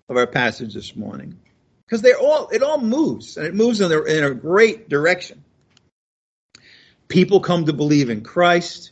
of 0.10 0.18
our 0.18 0.28
passage 0.28 0.74
this 0.74 0.96
morning, 0.96 1.40
because 1.86 2.02
they're 2.02 2.20
all 2.20 2.50
it 2.50 2.62
all 2.62 2.82
moves 2.82 3.38
and 3.38 3.48
it 3.48 3.56
moves 3.56 3.82
in 3.82 3.92
a, 3.92 4.02
in 4.04 4.24
a 4.24 4.34
great 4.34 4.90
direction. 4.90 5.44
People 7.08 7.40
come 7.40 7.66
to 7.66 7.74
believe 7.74 8.10
in 8.10 8.22
Christ. 8.22 8.92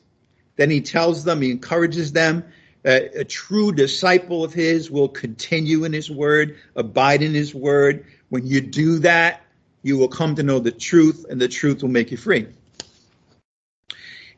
Then 0.55 0.69
he 0.69 0.81
tells 0.81 1.23
them, 1.23 1.41
he 1.41 1.51
encourages 1.51 2.11
them 2.11 2.43
a, 2.85 3.21
a 3.21 3.23
true 3.23 3.71
disciple 3.71 4.43
of 4.43 4.53
his 4.53 4.91
will 4.91 5.09
continue 5.09 5.83
in 5.83 5.93
his 5.93 6.11
word, 6.11 6.57
abide 6.75 7.21
in 7.21 7.33
his 7.33 7.55
word. 7.55 8.05
When 8.29 8.45
you 8.45 8.61
do 8.61 8.99
that, 8.99 9.41
you 9.81 9.97
will 9.97 10.07
come 10.07 10.35
to 10.35 10.43
know 10.43 10.59
the 10.59 10.71
truth, 10.71 11.25
and 11.29 11.41
the 11.41 11.47
truth 11.47 11.81
will 11.81 11.89
make 11.89 12.11
you 12.11 12.17
free. 12.17 12.47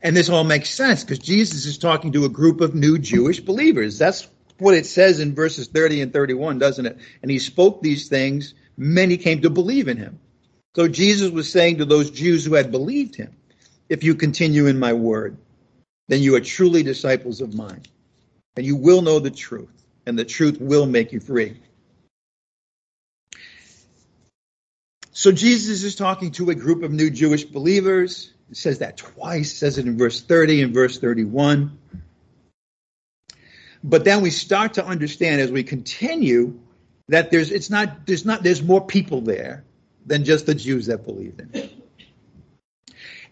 And 0.01 0.15
this 0.15 0.29
all 0.29 0.43
makes 0.43 0.69
sense 0.69 1.03
because 1.03 1.19
Jesus 1.19 1.65
is 1.65 1.77
talking 1.77 2.11
to 2.11 2.25
a 2.25 2.29
group 2.29 2.61
of 2.61 2.75
new 2.75 2.99
Jewish 2.99 3.39
believers. 3.39 3.97
That's 3.97 4.27
what 4.59 4.75
it 4.75 4.85
says 4.85 5.19
in 5.19 5.33
verses 5.33 5.67
30 5.67 6.01
and 6.01 6.13
31, 6.13 6.59
doesn't 6.59 6.85
it? 6.85 6.97
And 7.21 7.31
he 7.31 7.39
spoke 7.39 7.81
these 7.81 8.07
things, 8.07 8.53
many 8.77 9.17
came 9.17 9.41
to 9.41 9.49
believe 9.49 9.87
in 9.87 9.97
him. 9.97 10.19
So 10.75 10.87
Jesus 10.87 11.31
was 11.31 11.49
saying 11.49 11.77
to 11.77 11.85
those 11.85 12.11
Jews 12.11 12.45
who 12.45 12.53
had 12.53 12.71
believed 12.71 13.15
him, 13.15 13.35
if 13.89 14.03
you 14.03 14.15
continue 14.15 14.67
in 14.67 14.79
my 14.79 14.93
word, 14.93 15.37
then 16.07 16.21
you 16.21 16.35
are 16.35 16.41
truly 16.41 16.83
disciples 16.83 17.41
of 17.41 17.53
mine 17.53 17.83
and 18.57 18.65
you 18.65 18.75
will 18.75 19.01
know 19.01 19.19
the 19.19 19.31
truth, 19.31 19.85
and 20.05 20.17
the 20.17 20.25
truth 20.25 20.59
will 20.59 20.85
make 20.85 21.11
you 21.11 21.19
free. 21.19 21.59
So 25.11 25.31
Jesus 25.31 25.83
is 25.83 25.95
talking 25.95 26.31
to 26.31 26.49
a 26.49 26.55
group 26.55 26.83
of 26.83 26.91
new 26.91 27.09
Jewish 27.09 27.45
believers. 27.45 28.33
It 28.49 28.57
says 28.57 28.79
that 28.79 28.97
twice, 28.97 29.53
says 29.53 29.77
it 29.77 29.87
in 29.87 29.97
verse 29.97 30.21
30 30.21 30.61
and 30.61 30.73
verse 30.73 30.99
31. 30.99 31.77
But 33.83 34.03
then 34.03 34.21
we 34.21 34.29
start 34.29 34.73
to 34.75 34.85
understand 34.85 35.41
as 35.41 35.51
we 35.51 35.63
continue 35.63 36.59
that 37.07 37.31
there's 37.31 37.51
it's 37.51 37.69
not 37.69 38.05
there's 38.07 38.25
not 38.25 38.43
there's 38.43 38.63
more 38.63 38.85
people 38.85 39.21
there 39.21 39.63
than 40.05 40.23
just 40.23 40.45
the 40.47 40.55
Jews 40.55 40.87
that 40.87 41.05
believed 41.05 41.39
in 41.41 41.49
it. 41.53 41.74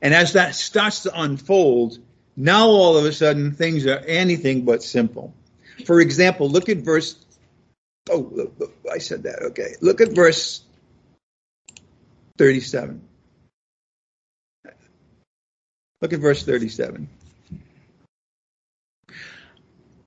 And 0.04 0.14
as 0.14 0.34
that 0.34 0.54
starts 0.54 1.04
to 1.04 1.22
unfold, 1.22 1.98
now 2.36 2.68
all 2.68 2.98
of 2.98 3.06
a 3.06 3.14
sudden 3.14 3.54
things 3.54 3.86
are 3.88 4.00
anything 4.00 4.66
but 4.66 4.84
simple. 4.84 5.34
For 5.86 6.02
example, 6.02 6.50
look 6.50 6.68
at 6.68 6.78
verse. 6.78 7.16
Oh, 8.12 8.52
I 8.92 8.98
said 8.98 9.24
that. 9.24 9.42
Okay. 9.42 9.76
Look 9.80 10.02
at 10.02 10.12
verse 10.12 10.62
37. 12.38 13.02
Look 16.02 16.12
at 16.12 16.20
verse 16.20 16.44
37. 16.44 17.08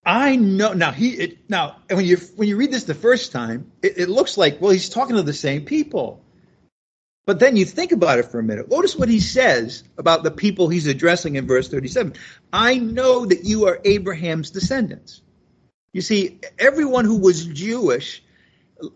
I 0.04 0.36
know 0.36 0.74
now 0.74 0.92
he 0.92 1.08
it, 1.14 1.50
now 1.50 1.78
when 1.90 2.04
you 2.04 2.18
when 2.36 2.48
you 2.48 2.56
read 2.56 2.70
this 2.70 2.84
the 2.84 2.94
first 2.94 3.32
time, 3.32 3.72
it, 3.82 3.98
it 3.98 4.08
looks 4.10 4.36
like 4.36 4.60
well 4.60 4.72
he's 4.72 4.90
talking 4.90 5.16
to 5.16 5.22
the 5.22 5.32
same 5.32 5.64
people. 5.64 6.22
But 7.26 7.40
then 7.40 7.56
you 7.56 7.64
think 7.64 7.90
about 7.90 8.20
it 8.20 8.26
for 8.26 8.38
a 8.38 8.42
minute. 8.42 8.70
Notice 8.70 8.94
what 8.94 9.08
he 9.08 9.18
says 9.18 9.82
about 9.98 10.22
the 10.22 10.30
people 10.30 10.68
he's 10.68 10.86
addressing 10.86 11.34
in 11.34 11.46
verse 11.46 11.68
37. 11.68 12.14
I 12.52 12.78
know 12.78 13.26
that 13.26 13.44
you 13.44 13.66
are 13.66 13.80
Abraham's 13.84 14.50
descendants. 14.50 15.22
You 15.92 16.02
see, 16.02 16.38
everyone 16.56 17.04
who 17.04 17.16
was 17.18 17.44
Jewish 17.44 18.22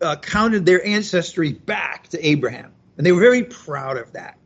uh, 0.00 0.16
counted 0.16 0.64
their 0.64 0.84
ancestry 0.86 1.52
back 1.52 2.08
to 2.08 2.24
Abraham, 2.24 2.72
and 2.96 3.04
they 3.04 3.10
were 3.10 3.20
very 3.20 3.42
proud 3.42 3.96
of 3.96 4.12
that. 4.12 4.38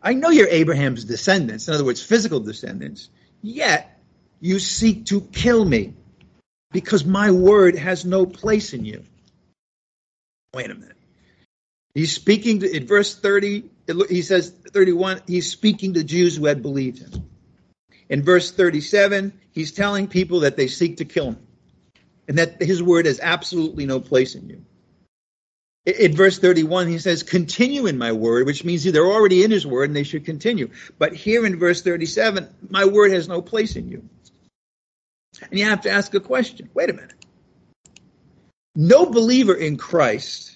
I 0.00 0.12
know 0.12 0.30
you're 0.30 0.48
Abraham's 0.48 1.04
descendants, 1.04 1.66
in 1.66 1.74
other 1.74 1.84
words, 1.84 2.02
physical 2.02 2.38
descendants, 2.38 3.08
yet 3.42 4.00
you 4.40 4.60
seek 4.60 5.06
to 5.06 5.20
kill 5.20 5.64
me 5.64 5.94
because 6.70 7.04
my 7.04 7.32
word 7.32 7.76
has 7.76 8.04
no 8.04 8.24
place 8.24 8.72
in 8.72 8.84
you. 8.84 9.02
Wait 10.54 10.70
a 10.70 10.74
minute. 10.74 10.95
He's 11.96 12.14
speaking 12.14 12.60
to, 12.60 12.70
in 12.70 12.86
verse 12.86 13.18
30, 13.18 13.70
he 14.10 14.20
says, 14.20 14.50
31, 14.50 15.22
he's 15.26 15.50
speaking 15.50 15.94
to 15.94 16.04
Jews 16.04 16.36
who 16.36 16.44
had 16.44 16.60
believed 16.60 16.98
him. 16.98 17.30
In 18.10 18.22
verse 18.22 18.52
37, 18.52 19.32
he's 19.50 19.72
telling 19.72 20.06
people 20.06 20.40
that 20.40 20.58
they 20.58 20.66
seek 20.66 20.98
to 20.98 21.06
kill 21.06 21.28
him 21.28 21.38
and 22.28 22.36
that 22.36 22.60
his 22.60 22.82
word 22.82 23.06
has 23.06 23.18
absolutely 23.18 23.86
no 23.86 23.98
place 23.98 24.34
in 24.34 24.46
you. 24.50 24.62
In 25.86 26.14
verse 26.14 26.38
31, 26.38 26.88
he 26.88 26.98
says, 26.98 27.22
continue 27.22 27.86
in 27.86 27.96
my 27.96 28.12
word, 28.12 28.44
which 28.44 28.62
means 28.62 28.84
they're 28.84 29.02
already 29.02 29.42
in 29.42 29.50
his 29.50 29.66
word 29.66 29.88
and 29.88 29.96
they 29.96 30.02
should 30.02 30.26
continue. 30.26 30.68
But 30.98 31.14
here 31.14 31.46
in 31.46 31.58
verse 31.58 31.80
37, 31.80 32.46
my 32.68 32.84
word 32.84 33.12
has 33.12 33.26
no 33.26 33.40
place 33.40 33.74
in 33.74 33.88
you. 33.88 34.06
And 35.50 35.58
you 35.58 35.64
have 35.64 35.80
to 35.80 35.90
ask 35.90 36.12
a 36.12 36.20
question. 36.20 36.68
Wait 36.74 36.90
a 36.90 36.92
minute. 36.92 37.14
No 38.74 39.06
believer 39.06 39.54
in 39.54 39.78
Christ 39.78 40.55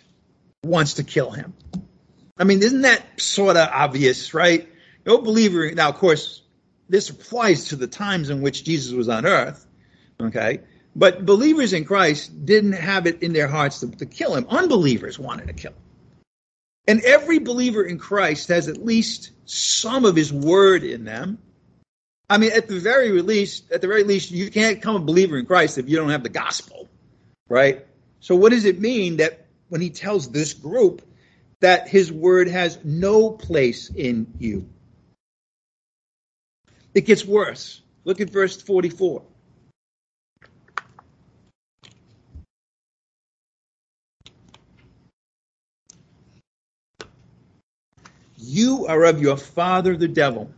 wants 0.62 0.94
to 0.94 1.04
kill 1.04 1.30
him. 1.30 1.54
I 2.38 2.44
mean, 2.44 2.62
isn't 2.62 2.82
that 2.82 3.02
sort 3.20 3.56
of 3.56 3.68
obvious, 3.68 4.34
right? 4.34 4.68
No 5.04 5.18
believer, 5.18 5.70
now, 5.72 5.88
of 5.88 5.96
course, 5.96 6.42
this 6.88 7.10
applies 7.10 7.66
to 7.66 7.76
the 7.76 7.86
times 7.86 8.30
in 8.30 8.40
which 8.42 8.64
Jesus 8.64 8.92
was 8.92 9.08
on 9.08 9.26
earth, 9.26 9.66
okay? 10.20 10.60
But 10.96 11.24
believers 11.24 11.72
in 11.72 11.84
Christ 11.84 12.44
didn't 12.44 12.72
have 12.72 13.06
it 13.06 13.22
in 13.22 13.32
their 13.32 13.46
hearts 13.46 13.80
to, 13.80 13.90
to 13.90 14.06
kill 14.06 14.34
him. 14.34 14.46
Unbelievers 14.48 15.18
wanted 15.18 15.46
to 15.46 15.52
kill 15.52 15.72
him. 15.72 15.78
And 16.88 17.02
every 17.02 17.38
believer 17.38 17.84
in 17.84 17.98
Christ 17.98 18.48
has 18.48 18.66
at 18.68 18.84
least 18.84 19.30
some 19.44 20.04
of 20.04 20.16
his 20.16 20.32
word 20.32 20.82
in 20.82 21.04
them. 21.04 21.38
I 22.28 22.38
mean, 22.38 22.52
at 22.52 22.68
the 22.68 22.78
very 22.78 23.10
least, 23.22 23.70
at 23.70 23.80
the 23.80 23.86
very 23.86 24.02
least, 24.04 24.30
you 24.30 24.50
can't 24.50 24.76
become 24.76 24.96
a 24.96 25.00
believer 25.00 25.38
in 25.38 25.46
Christ 25.46 25.78
if 25.78 25.88
you 25.88 25.96
don't 25.96 26.10
have 26.10 26.22
the 26.22 26.28
gospel, 26.28 26.88
right? 27.48 27.86
So 28.20 28.34
what 28.34 28.50
does 28.50 28.64
it 28.64 28.80
mean 28.80 29.18
that 29.18 29.46
when 29.70 29.80
he 29.80 29.88
tells 29.88 30.30
this 30.30 30.52
group 30.52 31.00
that 31.60 31.88
his 31.88 32.12
word 32.12 32.48
has 32.48 32.78
no 32.84 33.30
place 33.30 33.90
in 33.90 34.26
you. 34.38 34.68
It 36.92 37.06
gets 37.06 37.24
worse. 37.24 37.80
Look 38.04 38.20
at 38.20 38.30
verse 38.30 38.60
44. 38.60 39.22
You 48.36 48.86
are 48.86 49.04
of 49.04 49.20
your 49.20 49.36
father, 49.36 49.96
the 49.96 50.08
devil, 50.08 50.50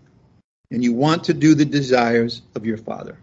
and 0.71 0.83
you 0.83 0.95
want 0.95 1.25
to 1.25 1.35
do 1.35 1.55
the 1.55 1.65
desires 1.65 2.43
of 2.55 2.65
your 2.65 2.79
father. 2.79 3.19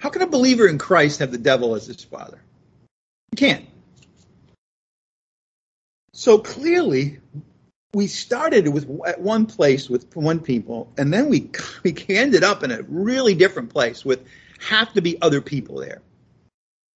How 0.00 0.08
can 0.08 0.22
a 0.22 0.26
believer 0.26 0.66
in 0.66 0.78
Christ 0.78 1.20
have 1.20 1.30
the 1.30 1.38
devil 1.38 1.74
as 1.74 1.86
his 1.86 2.02
father? 2.02 2.40
You 3.32 3.36
can't. 3.36 3.66
So 6.14 6.38
clearly, 6.38 7.18
we 7.92 8.06
started 8.06 8.66
with 8.68 8.88
at 9.06 9.20
one 9.20 9.44
place 9.44 9.90
with 9.90 10.16
one 10.16 10.40
people, 10.40 10.90
and 10.96 11.12
then 11.12 11.28
we 11.28 11.50
we 11.84 11.94
ended 12.08 12.42
up 12.42 12.62
in 12.62 12.70
a 12.72 12.82
really 12.82 13.34
different 13.34 13.70
place 13.70 14.02
with 14.02 14.24
have 14.58 14.92
to 14.94 15.02
be 15.02 15.20
other 15.20 15.42
people 15.42 15.76
there. 15.76 16.00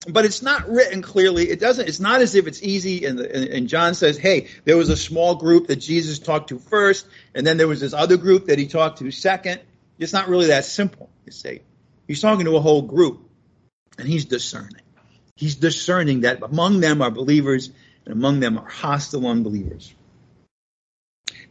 But 0.09 0.25
it's 0.25 0.43
not 0.43 0.69
written 0.69 1.03
clearly. 1.03 1.51
It 1.51 1.61
doesn't. 1.61 1.87
It's 1.87 2.01
not 2.01 2.23
as 2.23 2.35
if 2.35 2.47
it's 2.47 2.63
easy. 2.63 3.05
And, 3.05 3.21
and 3.21 3.69
John 3.69 3.95
says, 3.95 4.17
"Hey, 4.17 4.49
there 4.65 4.79
was 4.79 4.89
a 4.89 4.97
small 4.97 5.35
group 5.35 5.67
that 5.67 5.77
Jesus 5.77 6.19
talked 6.19 6.49
to 6.49 6.59
first, 6.59 7.07
and 7.35 7.47
then 7.47 7.59
there 7.59 7.69
was 7.69 7.81
this 7.81 7.93
other 7.93 8.17
group 8.17 8.47
that 8.47 8.59
he 8.59 8.67
talked 8.67 8.99
to 9.01 9.11
second. 9.11 9.61
It's 9.99 10.15
not 10.15 10.29
really 10.29 10.47
that 10.47 10.65
simple. 10.65 11.11
You 11.27 11.33
see. 11.33 11.61
He's 12.07 12.21
talking 12.21 12.45
to 12.47 12.57
a 12.57 12.61
whole 12.61 12.83
group. 12.83 13.21
And 13.99 14.09
he's 14.09 14.25
discerning. 14.25 14.83
He's 15.37 15.57
discerning 15.57 16.23
that 16.23 16.43
among 16.43 16.81
them 16.81 17.01
are 17.03 17.11
believers 17.11 17.71
and 18.05 18.13
among 18.13 18.41
them 18.41 18.59
are 18.59 18.69
hostile 18.69 19.27
unbelievers. 19.27 19.95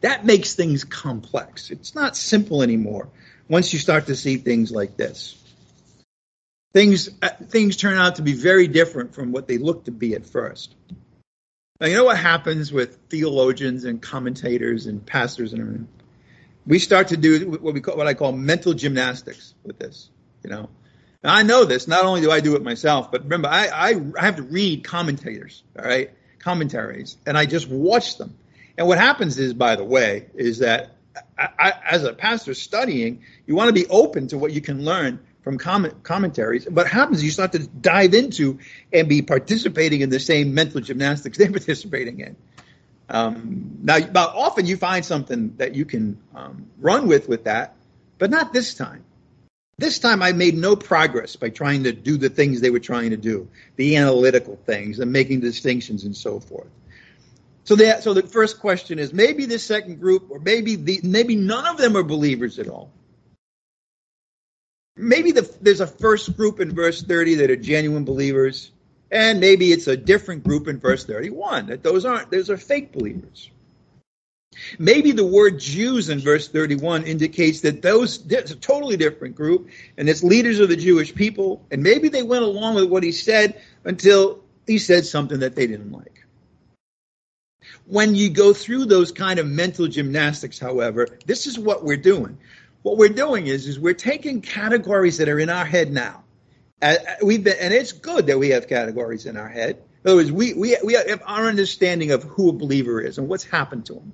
That 0.02 0.26
makes 0.26 0.56
things 0.56 0.84
complex. 0.84 1.72
It's 1.72 1.96
not 1.96 2.18
simple 2.18 2.62
anymore 2.62 3.08
once 3.48 3.72
you 3.72 3.80
start 3.80 4.08
to 4.08 4.16
see 4.16 4.38
things 4.38 4.72
like 4.72 4.98
this. 4.98 5.40
Things, 6.74 7.10
uh, 7.22 7.30
things 7.30 7.78
turn 7.78 7.98
out 7.98 8.16
to 8.16 8.22
be 8.22 8.34
very 8.34 8.68
different 8.68 9.14
from 9.14 9.32
what 9.32 9.48
they 9.48 9.58
look 9.58 9.86
to 9.86 9.92
be 9.92 10.16
at 10.16 10.26
first. 10.26 10.76
Now, 11.80 11.88
you 11.88 11.96
know 11.96 12.06
what 12.06 12.18
happens 12.18 12.72
with 12.72 12.98
theologians 13.10 13.86
and 13.86 14.02
commentators 14.02 14.88
and 14.88 15.06
pastors 15.06 15.54
and 15.54 15.62
everything? 15.62 15.88
We 16.66 16.80
start 16.80 17.10
to 17.10 17.18
do 17.18 17.50
what 17.50 17.74
we 17.74 17.82
call, 17.82 17.98
what 17.98 18.08
I 18.08 18.14
call 18.14 18.32
mental 18.32 18.74
gymnastics 18.74 19.54
with 19.64 19.78
this, 19.78 20.10
you 20.44 20.50
know. 20.50 20.70
Now, 21.24 21.34
I 21.34 21.44
know 21.44 21.64
this. 21.64 21.88
Not 21.88 22.04
only 22.04 22.22
do 22.22 22.32
I 22.32 22.42
do 22.42 22.56
it 22.56 22.64
myself, 22.64 23.12
but 23.12 23.24
remember, 23.24 23.48
I, 23.48 23.68
I, 23.68 24.02
I 24.20 24.26
have 24.26 24.36
to 24.36 24.44
read 24.44 24.84
commentators, 24.84 25.64
all 25.78 25.86
right, 25.86 26.12
commentaries, 26.40 27.18
and 27.26 27.38
I 27.38 27.46
just 27.46 27.70
watch 27.70 28.18
them. 28.18 28.36
And 28.78 28.88
what 28.88 28.98
happens 28.98 29.38
is, 29.38 29.54
by 29.54 29.76
the 29.76 29.84
way, 29.84 30.28
is 30.34 30.60
that 30.60 30.96
I, 31.38 31.50
I, 31.58 31.74
as 31.90 32.04
a 32.04 32.14
pastor 32.14 32.54
studying, 32.54 33.24
you 33.46 33.56
want 33.56 33.70
to 33.70 33.74
be 33.74 33.88
open 33.88 34.28
to 34.30 34.38
what 34.38 34.52
you 34.52 34.62
can 34.62 34.84
learn 34.84 35.20
from 35.44 35.58
comment, 35.58 36.04
commentaries. 36.04 36.68
What 36.70 36.88
happens 36.88 37.20
is 37.20 37.26
you 37.26 37.32
start 37.32 37.52
to 37.54 37.60
dive 37.60 38.14
into 38.14 38.60
and 38.92 39.08
be 39.08 39.22
participating 39.22 40.02
in 40.02 40.10
the 40.10 40.20
same 40.20 40.54
mental 40.54 40.82
gymnastics 40.82 41.38
they're 41.40 41.52
participating 41.52 42.20
in. 42.20 42.36
Um, 43.10 43.80
now, 43.84 43.98
often 44.16 44.66
you 44.66 44.78
find 44.78 45.06
something 45.06 45.56
that 45.58 45.76
you 45.76 45.86
can 45.86 46.20
um, 46.34 46.68
run 46.80 47.08
with 47.08 47.28
with 47.28 47.44
that, 47.44 47.76
but 48.18 48.30
not 48.30 48.54
this 48.54 48.74
time. 48.74 49.04
This 49.78 49.98
time 50.00 50.22
I 50.22 50.34
made 50.34 50.56
no 50.56 50.76
progress 50.76 51.36
by 51.36 51.50
trying 51.50 51.84
to 51.84 51.92
do 51.92 52.18
the 52.18 52.30
things 52.30 52.62
they 52.62 52.70
were 52.70 52.80
trying 52.80 53.10
to 53.10 53.18
do, 53.18 53.48
the 53.76 53.98
analytical 53.98 54.60
things 54.66 55.00
and 55.00 55.12
making 55.12 55.40
distinctions 55.40 56.04
and 56.04 56.16
so 56.16 56.40
forth. 56.40 56.70
So 57.64 57.76
the, 57.76 58.02
so 58.02 58.14
the 58.14 58.24
first 58.24 58.60
question 58.60 59.00
is 59.00 59.14
maybe 59.14 59.46
this 59.46 59.64
second 59.64 60.00
group, 60.00 60.30
or 60.30 60.40
maybe 60.40 60.76
the, 60.76 61.00
maybe 61.04 61.36
none 61.36 61.66
of 61.66 61.78
them 61.78 61.96
are 61.96 62.04
believers 62.04 62.60
at 62.60 62.68
all. 62.68 62.92
Maybe 64.96 65.32
the, 65.32 65.50
there's 65.62 65.82
a 65.82 65.88
first 65.88 66.38
group 66.38 66.60
in 66.60 66.76
verse 66.76 67.02
30 67.02 67.36
that 67.36 67.50
are 67.50 67.56
genuine 67.56 68.04
believers, 68.04 68.72
and 69.10 69.40
maybe 69.40 69.72
it's 69.72 69.88
a 69.88 69.98
different 69.98 70.44
group 70.44 70.68
in 70.68 70.80
verse 70.80 71.06
31 71.06 71.68
that 71.68 71.82
those 71.82 72.06
aren't, 72.06 72.30
those 72.30 72.50
are 72.50 72.58
fake 72.58 72.92
believers. 72.92 73.50
Maybe 74.80 75.12
the 75.12 75.26
word 75.26 75.60
Jews 75.60 76.10
in 76.10 76.20
verse 76.20 76.48
31 76.48 77.04
indicates 77.04 77.62
that 77.62 77.82
those 77.82 78.26
it's 78.30 78.52
a 78.52 78.56
totally 78.56 78.98
different 78.98 79.36
group 79.36 79.70
and 79.98 80.10
it's 80.10 80.24
leaders 80.24 80.60
of 80.60 80.70
the 80.70 80.76
Jewish 80.76 81.14
people, 81.14 81.66
and 81.72 81.84
maybe 81.84 82.10
they 82.10 82.24
went 82.24 82.44
along 82.44 82.76
with 82.76 82.90
what 82.90 83.04
he 83.04 83.12
said 83.12 83.62
until 83.84 84.44
he 84.66 84.78
said 84.78 85.06
something 85.06 85.40
that 85.40 85.56
they 85.56 85.68
didn't 85.68 85.92
like. 85.92 86.26
When 87.86 88.16
you 88.16 88.30
go 88.30 88.54
through 88.54 88.86
those 88.86 89.12
kind 89.12 89.40
of 89.40 89.48
mental 89.48 89.88
gymnastics, 89.88 90.58
however, 90.58 91.08
this 91.26 91.48
is 91.48 91.60
what 91.60 91.84
we're 91.84 91.98
doing. 91.98 92.38
What 92.82 92.98
we're 92.98 93.10
doing 93.10 93.48
is, 93.48 93.68
is 93.68 93.80
we're 93.80 93.94
taking 93.94 94.42
categories 94.42 95.18
that 95.18 95.30
are 95.30 95.40
in 95.40 95.50
our 95.50 95.66
head 95.66 95.92
now. 95.92 96.24
Uh, 96.82 96.96
we've 97.22 97.44
been, 97.44 97.58
and 97.60 97.74
it's 97.74 97.94
good 97.94 98.28
that 98.28 98.38
we 98.38 98.50
have 98.50 98.68
categories 98.68 99.26
in 99.26 99.38
our 99.38 99.48
head. 99.48 99.82
In 100.04 100.10
other 100.10 100.18
words, 100.18 100.32
we, 100.32 100.54
we, 100.54 100.78
we 100.84 100.94
have 100.94 101.24
our 101.26 101.46
understanding 101.46 102.12
of 102.12 102.24
who 102.24 102.50
a 102.50 102.54
believer 102.54 103.00
is 103.00 103.18
and 103.18 103.30
what's 103.30 103.46
happened 103.46 103.86
to 103.86 103.96
him. 103.96 104.12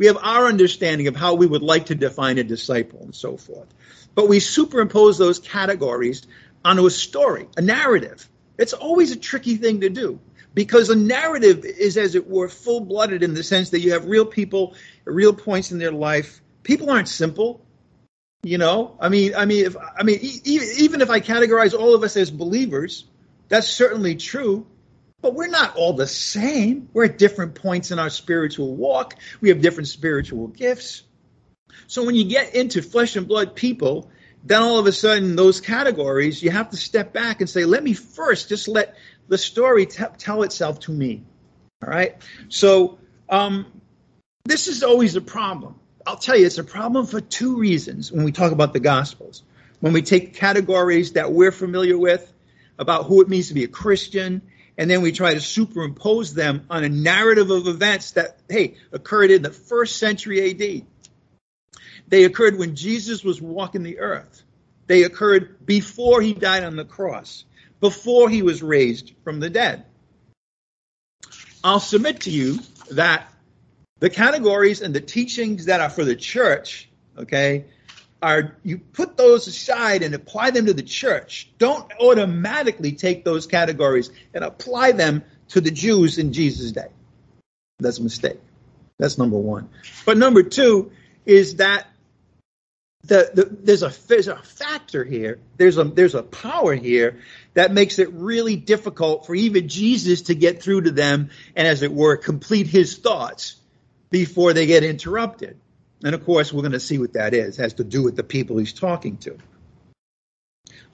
We 0.00 0.06
have 0.06 0.16
our 0.22 0.46
understanding 0.46 1.08
of 1.08 1.14
how 1.14 1.34
we 1.34 1.46
would 1.46 1.60
like 1.60 1.86
to 1.86 1.94
define 1.94 2.38
a 2.38 2.42
disciple 2.42 3.00
and 3.02 3.14
so 3.14 3.36
forth. 3.36 3.68
But 4.14 4.30
we 4.30 4.40
superimpose 4.40 5.18
those 5.18 5.38
categories 5.38 6.26
onto 6.64 6.86
a 6.86 6.90
story, 6.90 7.48
a 7.58 7.60
narrative. 7.60 8.26
It's 8.56 8.72
always 8.72 9.12
a 9.12 9.16
tricky 9.16 9.56
thing 9.56 9.82
to 9.82 9.90
do 9.90 10.18
because 10.54 10.88
a 10.88 10.96
narrative 10.96 11.66
is, 11.66 11.98
as 11.98 12.14
it 12.14 12.26
were, 12.26 12.48
full 12.48 12.80
blooded 12.80 13.22
in 13.22 13.34
the 13.34 13.42
sense 13.42 13.70
that 13.70 13.80
you 13.80 13.92
have 13.92 14.06
real 14.06 14.24
people, 14.24 14.72
real 15.04 15.34
points 15.34 15.70
in 15.70 15.78
their 15.78 15.92
life. 15.92 16.40
People 16.62 16.88
aren't 16.88 17.08
simple. 17.08 17.60
You 18.42 18.56
know, 18.56 18.96
I 19.00 19.10
mean, 19.10 19.34
I 19.34 19.44
mean, 19.44 19.66
if 19.66 19.76
I 19.76 20.02
mean, 20.02 20.18
e- 20.22 20.40
even 20.78 21.02
if 21.02 21.10
I 21.10 21.20
categorize 21.20 21.78
all 21.78 21.94
of 21.94 22.04
us 22.04 22.16
as 22.16 22.30
believers, 22.30 23.04
that's 23.48 23.68
certainly 23.68 24.14
true. 24.14 24.66
But 25.22 25.34
we're 25.34 25.48
not 25.48 25.76
all 25.76 25.92
the 25.92 26.06
same. 26.06 26.88
We're 26.92 27.04
at 27.04 27.18
different 27.18 27.54
points 27.54 27.90
in 27.90 27.98
our 27.98 28.10
spiritual 28.10 28.74
walk. 28.74 29.16
We 29.40 29.50
have 29.50 29.60
different 29.60 29.88
spiritual 29.88 30.48
gifts. 30.48 31.02
So 31.86 32.04
when 32.04 32.14
you 32.14 32.24
get 32.24 32.54
into 32.54 32.82
flesh 32.82 33.16
and 33.16 33.28
blood 33.28 33.54
people, 33.54 34.10
then 34.44 34.62
all 34.62 34.78
of 34.78 34.86
a 34.86 34.92
sudden 34.92 35.36
those 35.36 35.60
categories, 35.60 36.42
you 36.42 36.50
have 36.50 36.70
to 36.70 36.76
step 36.76 37.12
back 37.12 37.40
and 37.40 37.50
say, 37.50 37.64
let 37.64 37.82
me 37.82 37.92
first 37.92 38.48
just 38.48 38.68
let 38.68 38.96
the 39.28 39.36
story 39.36 39.86
t- 39.86 40.04
tell 40.16 40.42
itself 40.42 40.80
to 40.80 40.92
me. 40.92 41.22
All 41.82 41.90
right. 41.90 42.16
So 42.48 42.98
um, 43.28 43.66
this 44.44 44.68
is 44.68 44.82
always 44.82 45.16
a 45.16 45.20
problem. 45.20 45.74
I'll 46.06 46.16
tell 46.16 46.36
you, 46.36 46.46
it's 46.46 46.58
a 46.58 46.64
problem 46.64 47.06
for 47.06 47.20
two 47.20 47.56
reasons 47.56 48.10
when 48.10 48.24
we 48.24 48.32
talk 48.32 48.52
about 48.52 48.72
the 48.72 48.80
Gospels. 48.80 49.42
When 49.80 49.92
we 49.92 50.02
take 50.02 50.34
categories 50.34 51.12
that 51.12 51.32
we're 51.32 51.52
familiar 51.52 51.96
with 51.96 52.32
about 52.78 53.06
who 53.06 53.20
it 53.22 53.28
means 53.28 53.48
to 53.48 53.54
be 53.54 53.64
a 53.64 53.68
Christian, 53.68 54.42
and 54.80 54.90
then 54.90 55.02
we 55.02 55.12
try 55.12 55.34
to 55.34 55.42
superimpose 55.42 56.32
them 56.32 56.64
on 56.70 56.84
a 56.84 56.88
narrative 56.88 57.50
of 57.50 57.68
events 57.68 58.12
that, 58.12 58.38
hey, 58.48 58.76
occurred 58.92 59.30
in 59.30 59.42
the 59.42 59.50
first 59.50 59.98
century 59.98 60.50
AD. 60.50 60.86
They 62.08 62.24
occurred 62.24 62.58
when 62.58 62.76
Jesus 62.76 63.22
was 63.22 63.42
walking 63.42 63.82
the 63.82 63.98
earth. 63.98 64.42
They 64.86 65.02
occurred 65.02 65.66
before 65.66 66.22
he 66.22 66.32
died 66.32 66.64
on 66.64 66.76
the 66.76 66.86
cross 66.86 67.44
before 67.78 68.30
he 68.30 68.40
was 68.40 68.62
raised 68.62 69.12
from 69.22 69.38
the 69.38 69.50
dead. 69.50 69.84
I'll 71.62 71.78
submit 71.78 72.20
to 72.20 72.30
you 72.30 72.60
that 72.92 73.30
the 73.98 74.08
categories 74.08 74.80
and 74.80 74.94
the 74.94 75.02
teachings 75.02 75.66
that 75.66 75.82
are 75.82 75.90
for 75.90 76.06
the 76.06 76.16
church, 76.16 76.88
okay, 77.18 77.66
are 78.22 78.56
you 78.62 78.78
put 78.78 79.16
those 79.16 79.46
aside 79.46 80.02
and 80.02 80.14
apply 80.14 80.50
them 80.50 80.66
to 80.66 80.74
the 80.74 80.82
church. 80.82 81.50
Don't 81.58 81.90
automatically 82.00 82.92
take 82.92 83.24
those 83.24 83.46
categories 83.46 84.10
and 84.34 84.44
apply 84.44 84.92
them 84.92 85.24
to 85.48 85.60
the 85.60 85.70
Jews 85.70 86.18
in 86.18 86.32
Jesus' 86.32 86.72
day. 86.72 86.88
That's 87.78 87.98
a 87.98 88.02
mistake. 88.02 88.40
That's 88.98 89.16
number 89.16 89.38
one. 89.38 89.70
But 90.04 90.18
number 90.18 90.42
two 90.42 90.92
is 91.24 91.56
that 91.56 91.86
the, 93.02 93.30
the, 93.32 93.44
there's 93.50 93.82
a 93.82 93.92
there's 94.08 94.28
a 94.28 94.36
factor 94.36 95.04
here. 95.04 95.38
There's 95.56 95.78
a 95.78 95.84
there's 95.84 96.14
a 96.14 96.22
power 96.22 96.74
here 96.74 97.20
that 97.54 97.72
makes 97.72 97.98
it 97.98 98.12
really 98.12 98.56
difficult 98.56 99.26
for 99.26 99.34
even 99.34 99.68
Jesus 99.68 100.22
to 100.22 100.34
get 100.34 100.62
through 100.62 100.82
to 100.82 100.90
them 100.90 101.30
and, 101.56 101.66
as 101.66 101.82
it 101.82 101.92
were, 101.92 102.16
complete 102.18 102.66
his 102.66 102.98
thoughts 102.98 103.56
before 104.10 104.52
they 104.52 104.66
get 104.66 104.84
interrupted. 104.84 105.58
And 106.02 106.14
of 106.14 106.24
course, 106.24 106.52
we're 106.52 106.62
going 106.62 106.72
to 106.72 106.80
see 106.80 106.98
what 106.98 107.12
that 107.12 107.34
is. 107.34 107.58
It 107.58 107.62
has 107.62 107.74
to 107.74 107.84
do 107.84 108.02
with 108.02 108.16
the 108.16 108.22
people 108.22 108.58
he's 108.58 108.72
talking 108.72 109.18
to. 109.18 109.36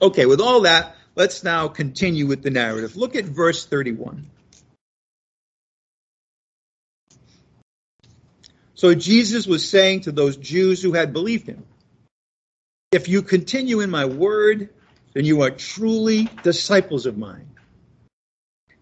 Okay, 0.01 0.25
with 0.25 0.41
all 0.41 0.61
that, 0.61 0.95
let's 1.15 1.43
now 1.43 1.67
continue 1.67 2.27
with 2.27 2.43
the 2.43 2.49
narrative. 2.49 2.95
Look 2.95 3.15
at 3.15 3.25
verse 3.25 3.65
31. 3.65 4.29
So 8.75 8.93
Jesus 8.93 9.47
was 9.47 9.67
saying 9.67 10.01
to 10.01 10.11
those 10.11 10.37
Jews 10.37 10.83
who 10.83 10.93
had 10.93 11.13
believed 11.13 11.47
him, 11.47 11.65
if 12.91 13.07
you 13.09 13.21
continue 13.21 13.79
in 13.79 13.89
my 13.89 14.05
word, 14.05 14.69
then 15.13 15.25
you 15.25 15.41
are 15.41 15.49
truly 15.49 16.29
disciples 16.43 17.05
of 17.05 17.17
mine. 17.17 17.49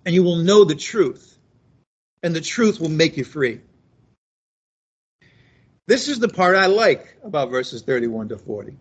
And 0.05 0.13
you 0.13 0.21
will 0.21 0.35
know 0.35 0.65
the 0.65 0.75
truth, 0.75 1.37
and 2.21 2.35
the 2.35 2.41
truth 2.41 2.79
will 2.79 2.89
make 2.89 3.17
you 3.17 3.23
free. 3.23 3.61
This 5.87 6.07
is 6.07 6.19
the 6.19 6.27
part 6.27 6.55
I 6.55 6.65
like 6.65 7.17
about 7.23 7.51
verses 7.51 7.83
31 7.83 8.29
to 8.29 8.37
40. 8.37 8.75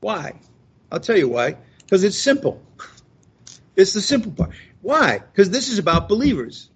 Why? 0.00 0.34
I'll 0.90 1.00
tell 1.00 1.16
you 1.16 1.28
why. 1.28 1.56
Because 1.78 2.02
it's 2.04 2.18
simple. 2.18 2.60
It's 3.76 3.92
the 3.92 4.00
simple 4.00 4.32
part. 4.32 4.50
Why? 4.82 5.18
Because 5.18 5.50
this 5.50 5.68
is 5.68 5.78
about 5.78 6.08
believers, 6.08 6.70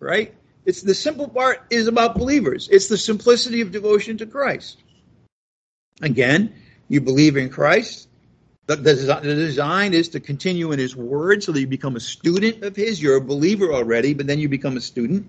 right? 0.00 0.34
It's 0.64 0.82
the 0.82 0.94
simple 0.94 1.28
part 1.28 1.62
is 1.70 1.88
about 1.88 2.16
believers. 2.16 2.68
It's 2.70 2.88
the 2.88 2.98
simplicity 2.98 3.60
of 3.60 3.70
devotion 3.70 4.18
to 4.18 4.26
Christ. 4.26 4.82
Again, 6.00 6.54
you 6.88 7.00
believe 7.00 7.36
in 7.36 7.50
Christ. 7.50 8.08
The, 8.66 8.76
the, 8.76 8.94
the, 8.94 9.34
design 9.34 9.92
is 9.92 10.10
to 10.10 10.20
continue 10.20 10.72
in 10.72 10.78
His 10.78 10.94
Word 10.94 11.42
so 11.42 11.52
that 11.52 11.60
you 11.60 11.66
become 11.66 11.96
a 11.96 12.00
student 12.00 12.62
of 12.62 12.76
His. 12.76 13.02
You're 13.02 13.16
a 13.16 13.20
believer 13.20 13.72
already, 13.72 14.14
but 14.14 14.26
then 14.26 14.38
you 14.38 14.48
become 14.48 14.76
a 14.76 14.80
student. 14.80 15.28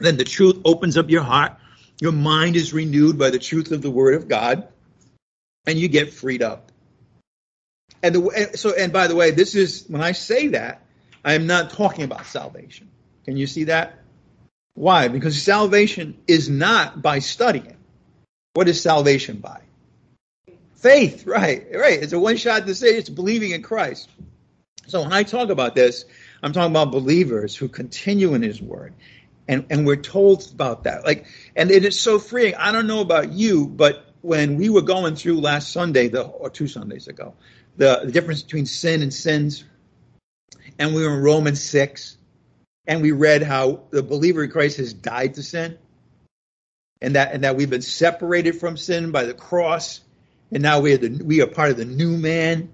Then 0.00 0.16
the 0.16 0.24
truth 0.24 0.60
opens 0.64 0.96
up 0.96 1.10
your 1.10 1.22
heart. 1.22 1.56
Your 2.00 2.12
mind 2.12 2.56
is 2.56 2.72
renewed 2.72 3.18
by 3.18 3.30
the 3.30 3.38
truth 3.38 3.70
of 3.70 3.82
the 3.82 3.90
Word 3.90 4.14
of 4.14 4.26
God, 4.26 4.66
and 5.66 5.78
you 5.78 5.88
get 5.88 6.12
freed 6.12 6.42
up. 6.42 6.72
And 8.02 8.14
the, 8.14 8.50
so, 8.54 8.74
and 8.74 8.92
by 8.92 9.06
the 9.06 9.14
way, 9.14 9.30
this 9.30 9.54
is 9.54 9.84
when 9.88 10.00
I 10.00 10.12
say 10.12 10.48
that, 10.48 10.82
I 11.22 11.34
am 11.34 11.46
not 11.46 11.70
talking 11.70 12.04
about 12.04 12.24
salvation. 12.24 12.88
Can 13.26 13.36
you 13.36 13.46
see 13.46 13.64
that? 13.64 13.98
Why? 14.74 15.08
Because 15.08 15.40
salvation 15.42 16.16
is 16.26 16.48
not 16.48 17.02
by 17.02 17.18
studying. 17.18 17.76
What 18.54 18.68
is 18.68 18.80
salvation 18.80 19.36
by? 19.36 19.60
Faith, 20.76 21.26
right, 21.26 21.66
right. 21.74 22.02
It's 22.02 22.14
a 22.14 22.18
one 22.18 22.38
shot 22.38 22.64
decision. 22.64 22.96
It's 22.96 23.10
believing 23.10 23.50
in 23.50 23.62
Christ. 23.62 24.08
So 24.86 25.02
when 25.02 25.12
I 25.12 25.24
talk 25.24 25.50
about 25.50 25.74
this, 25.74 26.06
I'm 26.42 26.54
talking 26.54 26.72
about 26.72 26.90
believers 26.90 27.54
who 27.54 27.68
continue 27.68 28.32
in 28.32 28.40
His 28.40 28.62
Word, 28.62 28.94
and 29.50 29.66
and 29.68 29.86
we're 29.86 29.96
told 29.96 30.48
about 30.52 30.84
that. 30.84 31.04
Like, 31.04 31.26
and 31.56 31.70
it 31.70 31.84
is 31.84 31.98
so 31.98 32.18
freeing. 32.18 32.54
I 32.54 32.72
don't 32.72 32.86
know 32.86 33.00
about 33.00 33.32
you, 33.32 33.66
but 33.66 34.06
when 34.22 34.56
we 34.56 34.68
were 34.68 34.82
going 34.82 35.16
through 35.16 35.40
last 35.40 35.72
Sunday, 35.72 36.08
the 36.08 36.22
or 36.22 36.50
two 36.50 36.68
Sundays 36.68 37.08
ago, 37.08 37.34
the, 37.76 38.02
the 38.04 38.12
difference 38.12 38.42
between 38.42 38.66
sin 38.66 39.02
and 39.02 39.12
sins, 39.12 39.64
and 40.78 40.94
we 40.94 41.02
were 41.02 41.14
in 41.14 41.22
Romans 41.22 41.62
six, 41.62 42.16
and 42.86 43.02
we 43.02 43.12
read 43.12 43.42
how 43.42 43.82
the 43.90 44.02
believer 44.02 44.44
in 44.44 44.50
Christ 44.50 44.76
has 44.76 44.92
died 44.92 45.34
to 45.34 45.42
sin, 45.42 45.76
and 47.02 47.16
that 47.16 47.32
and 47.32 47.44
that 47.44 47.56
we've 47.56 47.70
been 47.70 47.82
separated 47.82 48.52
from 48.52 48.76
sin 48.76 49.10
by 49.10 49.24
the 49.24 49.34
cross 49.34 50.00
and 50.52 50.62
now 50.62 50.80
we 50.80 50.92
are 50.92 50.98
the, 50.98 51.22
we 51.24 51.40
are 51.42 51.46
part 51.46 51.70
of 51.70 51.76
the 51.76 51.84
new 51.84 52.16
man, 52.16 52.72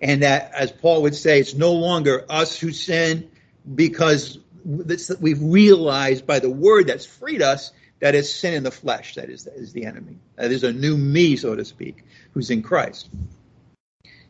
and 0.00 0.22
that, 0.22 0.52
as 0.54 0.72
Paul 0.72 1.02
would 1.02 1.14
say, 1.14 1.40
it's 1.40 1.54
no 1.54 1.72
longer 1.72 2.24
us 2.28 2.58
who 2.58 2.72
sin 2.72 3.30
because 3.74 4.38
we've 4.64 5.42
realized 5.42 6.26
by 6.26 6.38
the 6.38 6.50
word 6.50 6.86
that's 6.86 7.06
freed 7.06 7.42
us 7.42 7.72
that 8.00 8.14
it's 8.14 8.34
sin 8.34 8.54
in 8.54 8.64
the 8.64 8.70
flesh 8.70 9.14
that 9.14 9.30
is, 9.30 9.44
that 9.44 9.54
is 9.54 9.72
the 9.72 9.84
enemy. 9.84 10.18
That 10.36 10.50
is 10.50 10.64
a 10.64 10.72
new 10.72 10.96
me, 10.96 11.36
so 11.36 11.54
to 11.54 11.64
speak, 11.64 12.04
who's 12.32 12.50
in 12.50 12.62
Christ. 12.62 13.08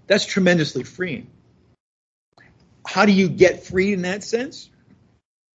That's 0.06 0.26
tremendously 0.26 0.84
freeing. 0.84 1.28
How 2.86 3.06
do 3.06 3.12
you 3.12 3.28
get 3.28 3.64
freed 3.64 3.94
in 3.94 4.02
that 4.02 4.24
sense? 4.24 4.68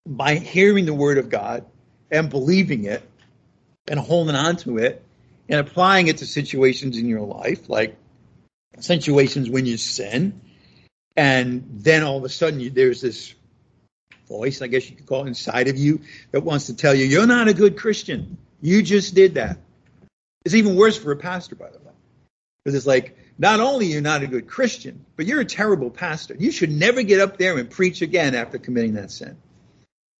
By 0.08 0.36
hearing 0.36 0.86
the 0.86 0.94
word 0.94 1.18
of 1.18 1.30
God 1.30 1.66
and 2.10 2.30
believing 2.30 2.86
it 2.86 3.04
and 3.88 4.00
holding 4.00 4.36
on 4.36 4.56
to 4.58 4.78
it 4.78 5.04
and 5.50 5.60
applying 5.60 6.08
it 6.08 6.18
to 6.18 6.26
situations 6.26 6.98
in 6.98 7.08
your 7.08 7.22
life, 7.22 7.70
like 7.70 7.98
situations 8.80 9.50
when 9.50 9.66
you 9.66 9.78
sin, 9.78 10.42
and 11.16 11.66
then 11.72 12.04
all 12.04 12.18
of 12.18 12.24
a 12.24 12.30
sudden 12.30 12.60
you, 12.60 12.70
there's 12.70 13.02
this 13.02 13.34
voice, 14.28 14.62
I 14.62 14.68
guess 14.68 14.90
you 14.90 14.96
could 14.96 15.06
call 15.06 15.26
it, 15.26 15.28
inside 15.28 15.68
of 15.68 15.78
you 15.78 16.02
that 16.32 16.42
wants 16.42 16.68
to 16.68 16.76
tell 16.76 16.94
you, 16.94 17.06
you're 17.06 17.28
not 17.28 17.48
a 17.48 17.54
good 17.54 17.78
Christian. 17.78 18.38
You 18.62 18.82
just 18.82 19.16
did 19.16 19.36
that. 19.36 19.58
It's 20.46 20.56
even 20.56 20.76
worse 20.76 20.98
for 20.98 21.12
a 21.12 21.18
pastor, 21.18 21.56
by 21.56 21.70
the 21.70 21.80
way, 21.80 21.94
because 22.64 22.76
it's 22.76 22.88
like, 22.88 23.18
not 23.38 23.60
only 23.60 23.88
you're 23.88 24.02
not 24.02 24.24
a 24.24 24.28
good 24.28 24.48
Christian, 24.48 25.06
but 25.16 25.26
you're 25.26 25.42
a 25.42 25.46
terrible 25.46 25.92
pastor. 25.92 26.36
You 26.38 26.52
should 26.52 26.72
never 26.72 27.04
get 27.04 27.20
up 27.20 27.38
there 27.38 27.58
and 27.58 27.70
preach 27.70 28.02
again 28.02 28.34
after 28.34 28.58
committing 28.58 28.94
that 28.96 29.12
sin. 29.12 29.38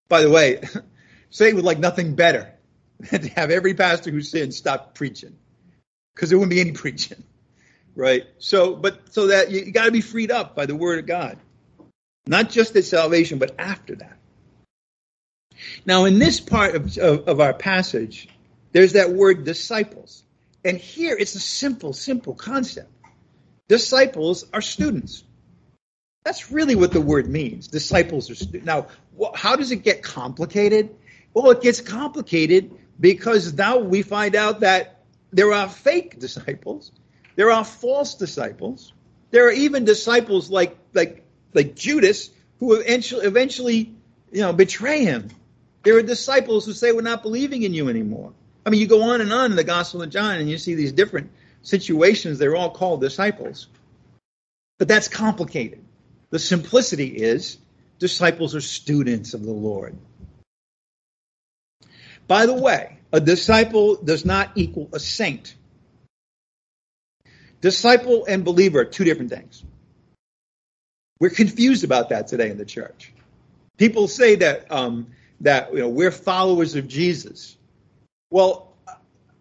By 0.08 0.22
the 0.22 0.30
way, 0.30 0.62
Satan 1.30 1.56
would 1.56 1.64
like 1.64 1.78
nothing 1.78 2.14
better 2.14 2.52
than 3.00 3.22
to 3.22 3.28
have 3.30 3.50
every 3.50 3.74
pastor 3.74 4.10
who 4.10 4.22
sins 4.22 4.56
stop 4.56 4.94
preaching 4.94 5.36
because 6.14 6.30
there 6.30 6.38
wouldn't 6.38 6.54
be 6.54 6.60
any 6.60 6.72
preaching, 6.84 7.22
right? 7.94 8.26
So, 8.38 8.74
but 8.74 9.12
so 9.12 9.28
that 9.28 9.50
you, 9.50 9.60
you 9.60 9.72
got 9.72 9.86
to 9.86 9.92
be 9.92 10.00
freed 10.00 10.30
up 10.30 10.54
by 10.54 10.66
the 10.66 10.76
word 10.76 11.00
of 11.00 11.06
God, 11.06 11.38
not 12.28 12.50
just 12.50 12.76
at 12.76 12.84
salvation, 12.84 13.38
but 13.38 13.54
after 13.58 13.96
that. 13.96 14.16
Now, 15.86 16.04
in 16.04 16.18
this 16.18 16.40
part 16.40 16.74
of, 16.74 16.96
of, 16.98 17.26
of 17.26 17.40
our 17.40 17.54
passage, 17.54 18.28
there's 18.72 18.92
that 18.92 19.10
word 19.10 19.44
disciples. 19.44 20.22
And 20.64 20.76
here 20.76 21.16
it's 21.18 21.34
a 21.34 21.40
simple, 21.40 21.92
simple 21.92 22.34
concept. 22.34 22.90
Disciples 23.68 24.44
are 24.52 24.60
students. 24.60 25.24
That's 26.24 26.52
really 26.52 26.74
what 26.74 26.92
the 26.92 27.00
word 27.00 27.28
means. 27.28 27.68
Disciples 27.68 28.30
are 28.30 28.34
students. 28.34 28.66
Now, 28.66 28.88
how 29.34 29.56
does 29.56 29.70
it 29.70 29.82
get 29.82 30.02
complicated? 30.02 30.94
Well, 31.32 31.50
it 31.50 31.62
gets 31.62 31.80
complicated 31.80 32.70
because 33.00 33.54
now 33.54 33.78
we 33.78 34.02
find 34.02 34.34
out 34.36 34.60
that 34.60 35.00
there 35.32 35.52
are 35.52 35.68
fake 35.68 36.18
disciples, 36.18 36.92
there 37.36 37.50
are 37.50 37.64
false 37.64 38.14
disciples, 38.14 38.92
there 39.30 39.46
are 39.46 39.52
even 39.52 39.84
disciples 39.84 40.50
like 40.50 40.76
like 40.94 41.24
like 41.58 41.74
Judas 41.74 42.30
who 42.60 42.74
eventually 42.74 43.26
eventually 43.26 43.92
you 44.30 44.42
know 44.42 44.52
betray 44.52 45.04
him. 45.04 45.28
There 45.82 45.96
are 45.96 46.02
disciples 46.02 46.64
who 46.64 46.72
say 46.72 46.92
we're 46.92 47.02
not 47.02 47.22
believing 47.22 47.62
in 47.62 47.74
you 47.74 47.88
anymore. 47.88 48.32
I 48.64 48.70
mean, 48.70 48.80
you 48.80 48.86
go 48.86 49.02
on 49.02 49.20
and 49.20 49.32
on 49.32 49.50
in 49.50 49.56
the 49.56 49.64
Gospel 49.64 50.02
of 50.02 50.10
John, 50.10 50.38
and 50.38 50.48
you 50.48 50.58
see 50.58 50.74
these 50.74 50.92
different 50.92 51.30
situations. 51.62 52.38
They're 52.38 52.54
all 52.54 52.70
called 52.70 53.00
disciples, 53.00 53.66
but 54.78 54.86
that's 54.86 55.08
complicated. 55.08 55.82
The 56.30 56.38
simplicity 56.38 57.08
is 57.08 57.58
disciples 57.98 58.54
are 58.54 58.60
students 58.60 59.34
of 59.34 59.42
the 59.42 59.52
Lord. 59.52 59.96
By 62.28 62.46
the 62.46 62.54
way, 62.54 62.98
a 63.12 63.20
disciple 63.20 63.96
does 63.96 64.24
not 64.24 64.52
equal 64.54 64.90
a 64.92 65.00
saint. 65.00 65.54
Disciple 67.60 68.26
and 68.26 68.44
believer 68.44 68.80
are 68.80 68.84
two 68.84 69.04
different 69.04 69.30
things. 69.30 69.64
We're 71.20 71.30
confused 71.30 71.84
about 71.84 72.10
that 72.10 72.28
today 72.28 72.50
in 72.50 72.58
the 72.58 72.64
church. 72.64 73.12
People 73.76 74.08
say 74.08 74.36
that 74.36 74.70
um, 74.70 75.08
that 75.40 75.72
you 75.72 75.80
know 75.80 75.88
we're 75.88 76.10
followers 76.10 76.74
of 76.74 76.88
Jesus. 76.88 77.56
Well, 78.30 78.74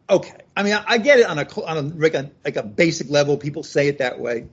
okay. 0.10 0.38
I 0.56 0.64
mean, 0.64 0.74
I, 0.88 0.98
get 0.98 1.20
it 1.20 1.28
on 1.28 1.38
a 1.38 1.62
on 1.64 1.78
a 1.78 1.82
like, 1.82 2.14
a 2.14 2.32
like 2.44 2.56
a 2.56 2.64
basic 2.64 3.10
level. 3.10 3.38
People 3.38 3.64
say 3.64 3.88
it 3.88 4.00
that 4.00 4.20
way. 4.20 4.48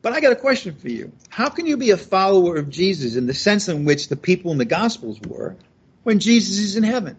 But 0.00 0.12
I 0.12 0.20
got 0.20 0.32
a 0.32 0.36
question 0.36 0.74
for 0.76 0.88
you. 0.88 1.12
How 1.28 1.48
can 1.48 1.66
you 1.66 1.76
be 1.76 1.90
a 1.90 1.96
follower 1.96 2.56
of 2.56 2.70
Jesus 2.70 3.16
in 3.16 3.26
the 3.26 3.34
sense 3.34 3.68
in 3.68 3.84
which 3.84 4.08
the 4.08 4.16
people 4.16 4.52
in 4.52 4.58
the 4.58 4.64
Gospels 4.64 5.20
were 5.20 5.56
when 6.04 6.20
Jesus 6.20 6.58
is 6.58 6.76
in 6.76 6.84
heaven? 6.84 7.16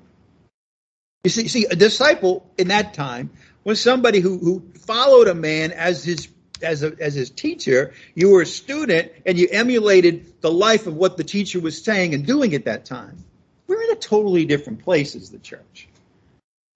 You 1.24 1.30
see, 1.30 1.48
see, 1.50 1.66
a 1.66 1.76
disciple 1.76 2.50
in 2.58 2.70
that 2.70 2.94
time 2.94 3.32
was 3.66 3.82
somebody 3.82 4.22
who, 4.22 4.38
who 4.38 4.64
followed 4.86 5.28
a 5.28 5.36
man 5.36 5.72
as 5.74 6.04
his 6.04 6.30
as 6.62 6.84
a, 6.84 6.94
as 7.00 7.14
his 7.14 7.30
teacher. 7.30 7.94
You 8.16 8.30
were 8.32 8.42
a 8.42 8.46
student 8.46 9.12
and 9.26 9.38
you 9.38 9.48
emulated 9.52 10.42
the 10.42 10.52
life 10.52 10.88
of 10.88 10.96
what 10.96 11.18
the 11.18 11.24
teacher 11.24 11.60
was 11.60 11.82
saying 11.84 12.14
and 12.14 12.26
doing 12.26 12.54
at 12.54 12.66
that 12.66 12.86
time. 12.86 13.24
We're 13.68 13.84
in 13.84 13.92
a 13.92 13.96
totally 13.96 14.46
different 14.46 14.84
place 14.84 15.16
as 15.16 15.30
the 15.30 15.40
church. 15.40 15.88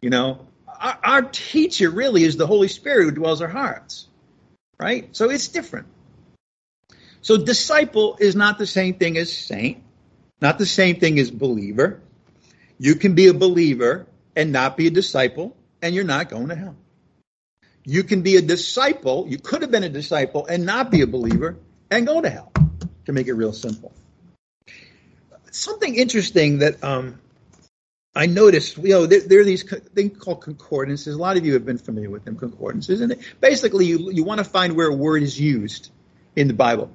You 0.02 0.10
know, 0.10 0.48
our, 0.68 1.00
our 1.04 1.22
teacher 1.24 1.90
really 1.90 2.24
is 2.24 2.38
the 2.38 2.48
Holy 2.48 2.68
Spirit 2.68 3.06
who 3.06 3.12
dwells 3.12 3.42
our 3.42 3.48
hearts, 3.48 4.08
right? 4.80 5.08
So 5.16 5.30
it's 5.30 5.48
different. 5.48 5.88
So 7.22 7.38
disciple 7.38 8.18
is 8.20 8.36
not 8.36 8.58
the 8.58 8.68
same 8.68 8.96
thing 8.96 9.18
as 9.18 9.32
saint, 9.32 9.82
not 10.42 10.58
the 10.58 10.66
same 10.66 11.00
thing 11.00 11.18
as 11.20 11.32
believer. 11.32 12.02
You 12.78 12.96
can 12.96 13.16
be 13.16 13.28
a 13.28 13.34
believer 13.34 14.06
and 14.36 14.52
not 14.52 14.76
be 14.76 14.88
a 14.88 14.92
disciple, 14.92 15.56
and 15.82 15.96
you're 15.96 16.04
not 16.04 16.30
going 16.30 16.50
to 16.50 16.56
hell. 16.56 16.76
You 17.86 18.04
can 18.04 18.22
be 18.22 18.38
a 18.38 18.42
disciple, 18.42 19.26
you 19.28 19.38
could 19.38 19.62
have 19.62 19.72
been 19.72 19.84
a 19.84 19.90
disciple 19.90 20.46
and 20.46 20.66
not 20.66 20.90
be 20.90 21.02
a 21.02 21.08
believer 21.08 21.58
and 21.92 22.08
go 22.08 22.22
to 22.22 22.30
hell, 22.30 22.52
to 23.06 23.12
make 23.12 23.28
it 23.28 23.34
real 23.34 23.54
simple. 23.54 23.92
Something 25.52 25.96
interesting 25.96 26.60
that 26.60 26.84
um, 26.84 27.20
I 28.16 28.26
noticed, 28.26 28.78
you 28.78 28.90
know, 28.90 29.06
there, 29.06 29.20
there, 29.20 29.42
are 29.42 29.44
these 29.44 29.64
things 29.94 30.18
called 30.18 30.42
concordances. 30.42 31.14
A 31.14 31.18
lot 31.18 31.36
of 31.36 31.46
you 31.46 31.54
have 31.54 31.66
been 31.66 31.78
familiar 31.78 32.10
with 32.10 32.24
them, 32.24 32.38
concordances. 32.38 33.02
And 33.02 33.18
basically, 33.42 33.86
you, 33.86 34.12
you 34.12 34.24
want 34.24 34.40
to 34.40 34.46
find 34.46 34.76
where 34.76 34.88
a 34.88 34.96
word 34.96 35.22
is 35.22 35.40
used 35.40 35.92
in 36.36 36.48
the 36.48 36.54
Bible. 36.54 36.90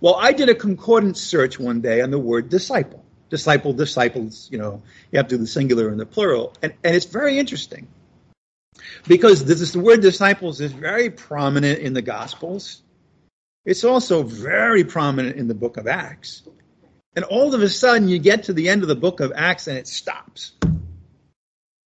Well, 0.00 0.14
I 0.14 0.32
did 0.32 0.48
a 0.48 0.54
concordance 0.54 1.20
search 1.20 1.58
one 1.58 1.80
day 1.80 2.00
on 2.00 2.10
the 2.10 2.18
word 2.18 2.48
disciple 2.48 3.04
disciple, 3.30 3.72
disciples, 3.72 4.48
you 4.50 4.58
know, 4.58 4.82
you 5.10 5.16
have 5.16 5.28
to 5.28 5.36
do 5.36 5.38
the 5.38 5.46
singular 5.46 5.88
and 5.88 6.00
the 6.00 6.04
plural. 6.04 6.52
And, 6.62 6.74
and 6.82 6.96
it's 6.96 7.06
very 7.06 7.38
interesting 7.38 7.86
because 9.06 9.44
this, 9.44 9.72
the 9.72 9.80
word 9.80 10.00
disciples 10.00 10.60
is 10.60 10.72
very 10.72 11.10
prominent 11.10 11.80
in 11.80 11.92
the 11.92 12.02
Gospels. 12.02 12.82
It's 13.64 13.84
also 13.84 14.22
very 14.22 14.84
prominent 14.84 15.36
in 15.36 15.48
the 15.48 15.54
book 15.54 15.76
of 15.76 15.86
Acts. 15.86 16.42
And 17.14 17.24
all 17.24 17.54
of 17.54 17.62
a 17.62 17.68
sudden, 17.68 18.08
you 18.08 18.18
get 18.18 18.44
to 18.44 18.52
the 18.52 18.68
end 18.68 18.82
of 18.82 18.88
the 18.88 18.96
book 18.96 19.20
of 19.20 19.32
Acts 19.34 19.66
and 19.66 19.76
it 19.76 19.86
stops. 19.86 20.52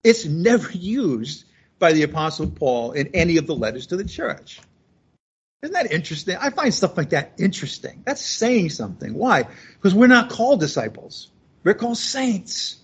It's 0.02 0.26
never 0.26 0.70
used 0.70 1.44
by 1.78 1.92
the 1.92 2.02
Apostle 2.02 2.50
Paul 2.50 2.92
in 2.92 3.08
any 3.14 3.38
of 3.38 3.46
the 3.46 3.54
letters 3.54 3.88
to 3.88 3.96
the 3.96 4.04
church. 4.04 4.60
Isn't 5.62 5.72
that 5.72 5.90
interesting? 5.90 6.36
I 6.36 6.50
find 6.50 6.74
stuff 6.74 6.96
like 6.96 7.10
that 7.10 7.32
interesting. 7.38 8.02
That's 8.04 8.20
saying 8.20 8.70
something. 8.70 9.14
Why? 9.14 9.48
Because 9.74 9.94
we're 9.94 10.08
not 10.08 10.28
called 10.28 10.60
disciples. 10.60 11.30
We're 11.64 11.74
called 11.74 11.96
saints. 11.96 12.76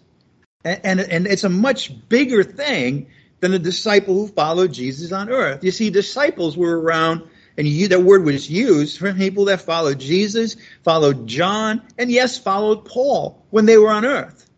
And, 0.64 0.80
and, 0.82 1.00
and 1.00 1.26
it's 1.26 1.44
a 1.44 1.50
much 1.50 2.08
bigger 2.08 2.42
thing 2.42 3.08
than 3.40 3.54
a 3.54 3.58
disciple 3.58 4.14
who 4.14 4.28
followed 4.28 4.72
Jesus 4.72 5.12
on 5.12 5.30
earth. 5.30 5.64
You 5.64 5.70
see, 5.70 5.90
disciples 5.90 6.56
were 6.56 6.80
around, 6.80 7.22
and 7.56 7.66
you, 7.66 7.88
that 7.88 8.02
word 8.02 8.24
was 8.24 8.50
used 8.50 8.98
for 8.98 9.12
people 9.12 9.46
that 9.46 9.62
followed 9.62 9.98
Jesus, 9.98 10.56
followed 10.84 11.26
John, 11.26 11.82
and 11.98 12.10
yes, 12.10 12.38
followed 12.38 12.84
Paul 12.84 13.44
when 13.50 13.66
they 13.66 13.78
were 13.78 13.90
on 13.90 14.04
earth. 14.04 14.48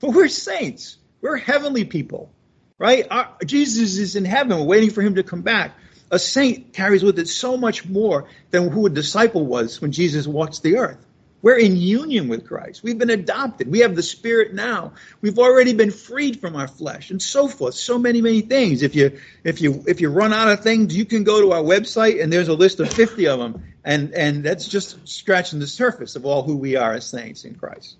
But 0.00 0.10
we're 0.10 0.28
saints. 0.28 0.98
We're 1.20 1.36
heavenly 1.36 1.84
people, 1.84 2.32
right? 2.78 3.06
Our, 3.10 3.28
Jesus 3.46 3.98
is 3.98 4.16
in 4.16 4.24
heaven, 4.24 4.66
waiting 4.66 4.90
for 4.90 5.02
him 5.02 5.14
to 5.14 5.22
come 5.22 5.42
back. 5.42 5.72
A 6.10 6.18
saint 6.18 6.74
carries 6.74 7.02
with 7.02 7.18
it 7.18 7.28
so 7.28 7.56
much 7.56 7.86
more 7.86 8.28
than 8.50 8.68
who 8.68 8.86
a 8.86 8.90
disciple 8.90 9.46
was 9.46 9.80
when 9.80 9.92
Jesus 9.92 10.26
walks 10.26 10.58
the 10.58 10.76
earth. 10.76 10.98
We're 11.42 11.58
in 11.58 11.76
union 11.76 12.28
with 12.28 12.46
Christ. 12.46 12.84
We've 12.84 12.96
been 12.96 13.10
adopted. 13.10 13.68
We 13.68 13.80
have 13.80 13.96
the 13.96 14.02
Spirit 14.02 14.54
now. 14.54 14.92
We've 15.20 15.38
already 15.38 15.74
been 15.74 15.90
freed 15.90 16.40
from 16.40 16.54
our 16.54 16.68
flesh 16.68 17.10
and 17.10 17.20
so 17.20 17.48
forth. 17.48 17.74
So 17.74 17.98
many, 17.98 18.22
many 18.22 18.42
things. 18.42 18.82
If 18.82 18.94
you, 18.94 19.18
if 19.42 19.60
you, 19.60 19.82
if 19.88 20.00
you 20.00 20.08
run 20.08 20.32
out 20.32 20.48
of 20.48 20.60
things, 20.60 20.96
you 20.96 21.04
can 21.04 21.24
go 21.24 21.40
to 21.40 21.52
our 21.52 21.62
website 21.62 22.22
and 22.22 22.32
there's 22.32 22.46
a 22.46 22.54
list 22.54 22.78
of 22.78 22.92
50 22.92 23.26
of 23.26 23.40
them. 23.40 23.62
And, 23.84 24.14
and 24.14 24.44
that's 24.44 24.68
just 24.68 25.06
scratching 25.06 25.58
the 25.58 25.66
surface 25.66 26.14
of 26.14 26.24
all 26.24 26.44
who 26.44 26.56
we 26.56 26.76
are 26.76 26.92
as 26.92 27.04
saints 27.04 27.44
in 27.44 27.56
Christ. 27.56 27.96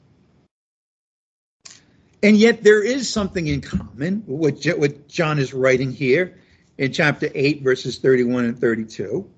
And 2.22 2.36
yet 2.36 2.62
there 2.62 2.84
is 2.84 3.10
something 3.10 3.48
in 3.48 3.60
common 3.60 4.22
with 4.28 4.64
what 4.76 5.08
John 5.08 5.40
is 5.40 5.52
writing 5.52 5.90
here 5.90 6.38
in 6.78 6.92
chapter 6.92 7.28
8, 7.34 7.62
verses 7.62 7.98
31 7.98 8.44
and 8.44 8.58
32. 8.60 9.28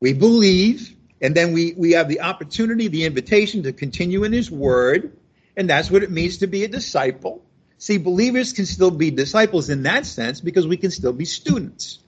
We 0.00 0.12
believe 0.12 0.93
and 1.24 1.34
then 1.34 1.54
we, 1.54 1.72
we 1.72 1.92
have 1.92 2.06
the 2.06 2.20
opportunity, 2.20 2.88
the 2.88 3.06
invitation 3.06 3.62
to 3.62 3.72
continue 3.72 4.24
in 4.24 4.32
his 4.34 4.50
word. 4.50 5.16
And 5.56 5.70
that's 5.70 5.90
what 5.90 6.02
it 6.02 6.10
means 6.10 6.38
to 6.38 6.46
be 6.46 6.64
a 6.64 6.68
disciple. 6.68 7.42
See, 7.78 7.96
believers 7.96 8.52
can 8.52 8.66
still 8.66 8.90
be 8.90 9.10
disciples 9.10 9.70
in 9.70 9.84
that 9.84 10.04
sense 10.04 10.42
because 10.42 10.66
we 10.66 10.76
can 10.76 10.90
still 10.90 11.14
be 11.14 11.24
students. 11.24 11.98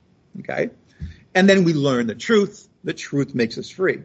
Okay? 0.40 0.68
And 1.34 1.48
then 1.48 1.64
we 1.64 1.72
learn 1.72 2.08
the 2.08 2.14
truth. 2.14 2.68
The 2.84 2.92
truth 2.92 3.34
makes 3.34 3.56
us 3.56 3.70
free. 3.70 4.02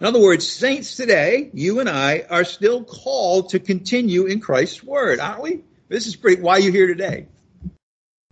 In 0.00 0.06
other 0.06 0.20
words, 0.20 0.46
saints 0.46 0.94
today, 0.94 1.48
you 1.54 1.80
and 1.80 1.88
I, 1.88 2.26
are 2.28 2.44
still 2.44 2.84
called 2.84 3.48
to 3.50 3.58
continue 3.58 4.26
in 4.26 4.40
Christ's 4.40 4.84
word, 4.84 5.18
aren't 5.18 5.40
we? 5.40 5.62
This 5.88 6.06
is 6.06 6.14
pretty, 6.14 6.42
why 6.42 6.58
you're 6.58 6.72
here 6.72 6.88
today. 6.88 7.28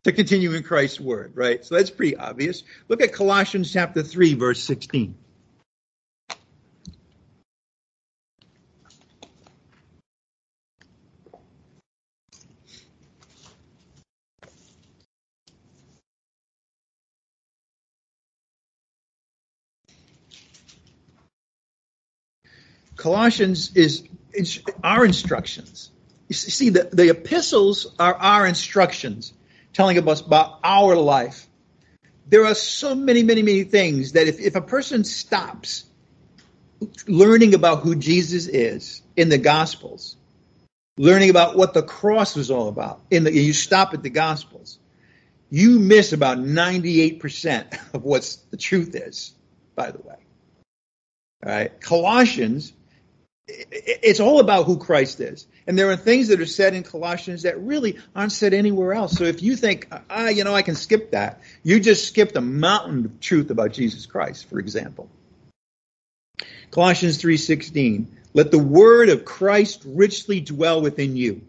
To 0.05 0.13
continue 0.13 0.53
in 0.53 0.65
Christ's 0.65 1.01
word, 1.01 1.33
right? 1.35 1.65
So 1.65 1.77
that's 1.77 1.89
pretty 1.89 2.15
obvious. 2.15 2.63
Look 2.89 3.01
at 3.01 3.15
Colossians 3.15 3.73
chapter 3.73 4.03
3, 4.03 4.35
verse 4.35 4.63
16. 4.63 5.17
Colossians 23.07 23.71
is, 23.77 24.03
our 24.83 25.05
instructions. 25.05 25.93
You 26.27 26.35
see, 26.35 26.71
the, 26.71 26.89
the 26.93 27.11
epistles 27.11 27.95
are 28.01 28.17
our 28.17 28.49
instructions 28.49 29.33
telling 29.73 29.97
us 29.97 30.21
about 30.23 30.59
our 30.65 30.97
life. 30.97 31.47
There 32.29 32.45
are 32.47 32.55
so 32.57 32.97
many, 32.97 33.23
many, 33.23 33.43
many 33.43 33.63
things 33.63 34.11
that 34.15 34.27
if, 34.27 34.41
if 34.41 34.57
a 34.57 34.61
person 34.61 35.05
stops 35.05 35.85
learning 37.07 37.55
about 37.55 37.85
who 37.85 37.95
Jesus 37.95 38.49
is 38.49 39.03
in 39.15 39.29
the 39.29 39.39
Gospels, 39.39 40.17
learning 40.99 41.31
about 41.31 41.57
what 41.57 41.75
the 41.75 41.85
cross 41.85 42.35
was 42.35 42.51
all 42.51 42.67
about, 42.67 43.03
in 43.13 43.23
the, 43.23 43.33
you 43.33 43.53
stop 43.53 43.95
at 43.95 44.03
the 44.03 44.11
Gospels, 44.11 44.81
you 45.49 45.79
miss 45.79 46.13
about 46.13 46.39
98% 46.39 47.95
of 47.95 48.03
what 48.03 48.37
the 48.51 48.57
truth 48.57 48.97
is, 48.97 49.33
by 49.77 49.93
the 49.93 49.99
way. 49.99 50.17
All 51.45 51.53
right. 51.53 51.81
Colossians 51.81 52.73
it's 53.49 54.19
all 54.19 54.41
about 54.41 54.67
who 54.67 54.77
Christ 54.77 55.21
is. 55.21 55.47
And 55.67 55.79
there 55.79 55.91
are 55.91 55.97
things 55.97 56.29
that 56.29 56.41
are 56.41 56.47
said 56.47 56.75
in 56.75 56.83
Colossians 56.83 57.43
that 57.43 57.61
really 57.61 57.99
aren't 58.15 58.33
said 58.33 58.55
anywhere 58.55 58.93
else. 58.93 59.13
So 59.13 59.25
if 59.25 59.43
you 59.43 59.57
think, 59.57 59.89
ah, 60.11 60.29
you 60.29 60.43
know, 60.45 60.55
I 60.55 60.63
can 60.63 60.75
skip 60.75 61.13
that, 61.13 61.41
you 61.63 61.79
just 61.79 62.09
skipped 62.09 62.37
a 62.37 62.41
mountain 62.41 63.05
of 63.05 63.21
truth 63.21 63.51
about 63.51 63.73
Jesus 63.73 64.07
Christ, 64.07 64.49
for 64.49 64.59
example. 64.59 65.09
Colossians 66.73 67.19
3:16, 67.19 68.09
let 68.35 68.51
the 68.51 68.59
word 68.59 69.09
of 69.09 69.25
Christ 69.25 69.83
richly 69.87 70.41
dwell 70.41 70.83
within 70.83 71.17
you, 71.17 71.43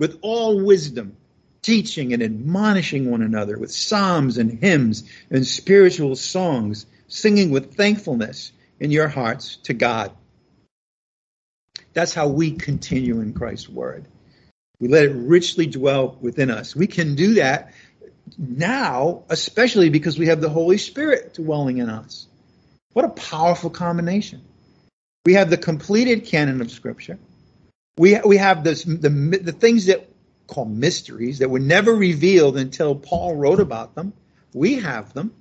with 0.00 0.18
all 0.22 0.64
wisdom, 0.64 1.16
teaching 1.60 2.14
and 2.14 2.22
admonishing 2.22 3.10
one 3.10 3.20
another 3.22 3.58
with 3.58 3.70
psalms 3.70 4.38
and 4.38 4.58
hymns 4.58 5.04
and 5.30 5.46
spiritual 5.46 6.16
songs, 6.16 6.86
singing 7.08 7.50
with 7.50 7.74
thankfulness 7.74 8.52
in 8.80 8.90
your 8.90 9.08
hearts 9.08 9.56
to 9.64 9.74
God. 9.74 10.12
That's 11.98 12.14
how 12.14 12.28
we 12.28 12.52
continue 12.52 13.20
in 13.22 13.32
Christ's 13.32 13.68
word. 13.68 14.06
We 14.78 14.86
let 14.86 15.06
it 15.06 15.14
richly 15.14 15.66
dwell 15.66 16.16
within 16.20 16.48
us. 16.48 16.76
We 16.76 16.86
can 16.86 17.16
do 17.16 17.34
that 17.34 17.72
now, 18.38 19.24
especially 19.28 19.88
because 19.90 20.16
we 20.16 20.28
have 20.28 20.40
the 20.40 20.48
Holy 20.48 20.78
Spirit 20.78 21.34
dwelling 21.34 21.78
in 21.78 21.90
us. 21.90 22.28
What 22.92 23.04
a 23.04 23.08
powerful 23.08 23.70
combination. 23.70 24.42
We 25.26 25.34
have 25.34 25.50
the 25.50 25.56
completed 25.56 26.26
canon 26.26 26.60
of 26.60 26.70
Scripture. 26.70 27.18
We, 27.96 28.16
we 28.20 28.36
have 28.36 28.62
this, 28.62 28.84
the, 28.84 29.08
the 29.42 29.50
things 29.50 29.86
that 29.86 30.08
call 30.46 30.66
mysteries 30.66 31.40
that 31.40 31.50
were 31.50 31.58
never 31.58 31.92
revealed 31.92 32.56
until 32.58 32.94
Paul 32.94 33.34
wrote 33.34 33.58
about 33.58 33.96
them. 33.96 34.12
We 34.54 34.76
have 34.76 35.14
them. 35.14 35.34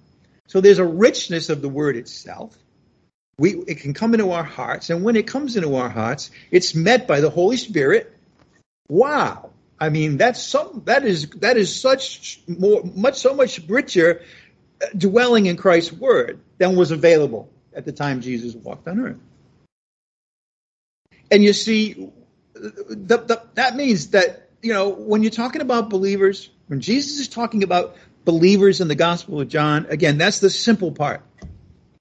So 0.47 0.59
there's 0.59 0.79
a 0.79 0.85
richness 0.85 1.51
of 1.51 1.61
the 1.61 1.69
word 1.69 1.97
itself 1.97 2.57
we 3.37 3.51
it 3.67 3.79
can 3.79 3.93
come 3.93 4.13
into 4.13 4.31
our 4.31 4.43
hearts, 4.43 4.89
and 4.89 5.03
when 5.03 5.15
it 5.15 5.27
comes 5.27 5.55
into 5.55 5.75
our 5.75 5.89
hearts, 5.89 6.31
it's 6.51 6.73
met 6.73 7.07
by 7.07 7.21
the 7.21 7.29
Holy 7.29 7.57
Spirit. 7.57 8.13
Wow. 8.89 9.51
I 9.79 9.89
mean, 9.89 10.17
that's 10.17 10.41
some 10.41 10.81
that 10.85 11.05
is 11.05 11.29
that 11.41 11.55
is 11.57 11.79
such 11.79 12.41
more 12.47 12.83
much 12.83 13.15
so 13.15 13.35
much 13.35 13.59
richer 13.67 14.23
uh, 14.81 14.85
dwelling 14.97 15.45
in 15.45 15.55
Christ's 15.55 15.93
word 15.93 16.39
than 16.57 16.75
was 16.75 16.91
available 16.91 17.49
at 17.75 17.85
the 17.85 17.91
time 17.91 18.21
Jesus 18.21 18.55
walked 18.55 18.87
on 18.87 18.99
earth. 18.99 19.19
And 21.29 21.43
you 21.43 21.53
see, 21.53 22.09
the, 22.53 23.17
the, 23.17 23.43
that 23.53 23.75
means 23.75 24.11
that 24.11 24.49
you 24.63 24.73
know 24.73 24.89
when 24.89 25.21
you're 25.21 25.29
talking 25.29 25.61
about 25.61 25.91
believers, 25.91 26.49
when 26.67 26.81
Jesus 26.81 27.19
is 27.19 27.27
talking 27.27 27.61
about 27.61 27.97
believers 28.25 28.81
in 28.81 28.87
the 28.87 28.95
Gospel 28.95 29.41
of 29.41 29.47
John, 29.47 29.85
again, 29.89 30.17
that's 30.17 30.39
the 30.39 30.49
simple 30.49 30.91
part. 30.91 31.21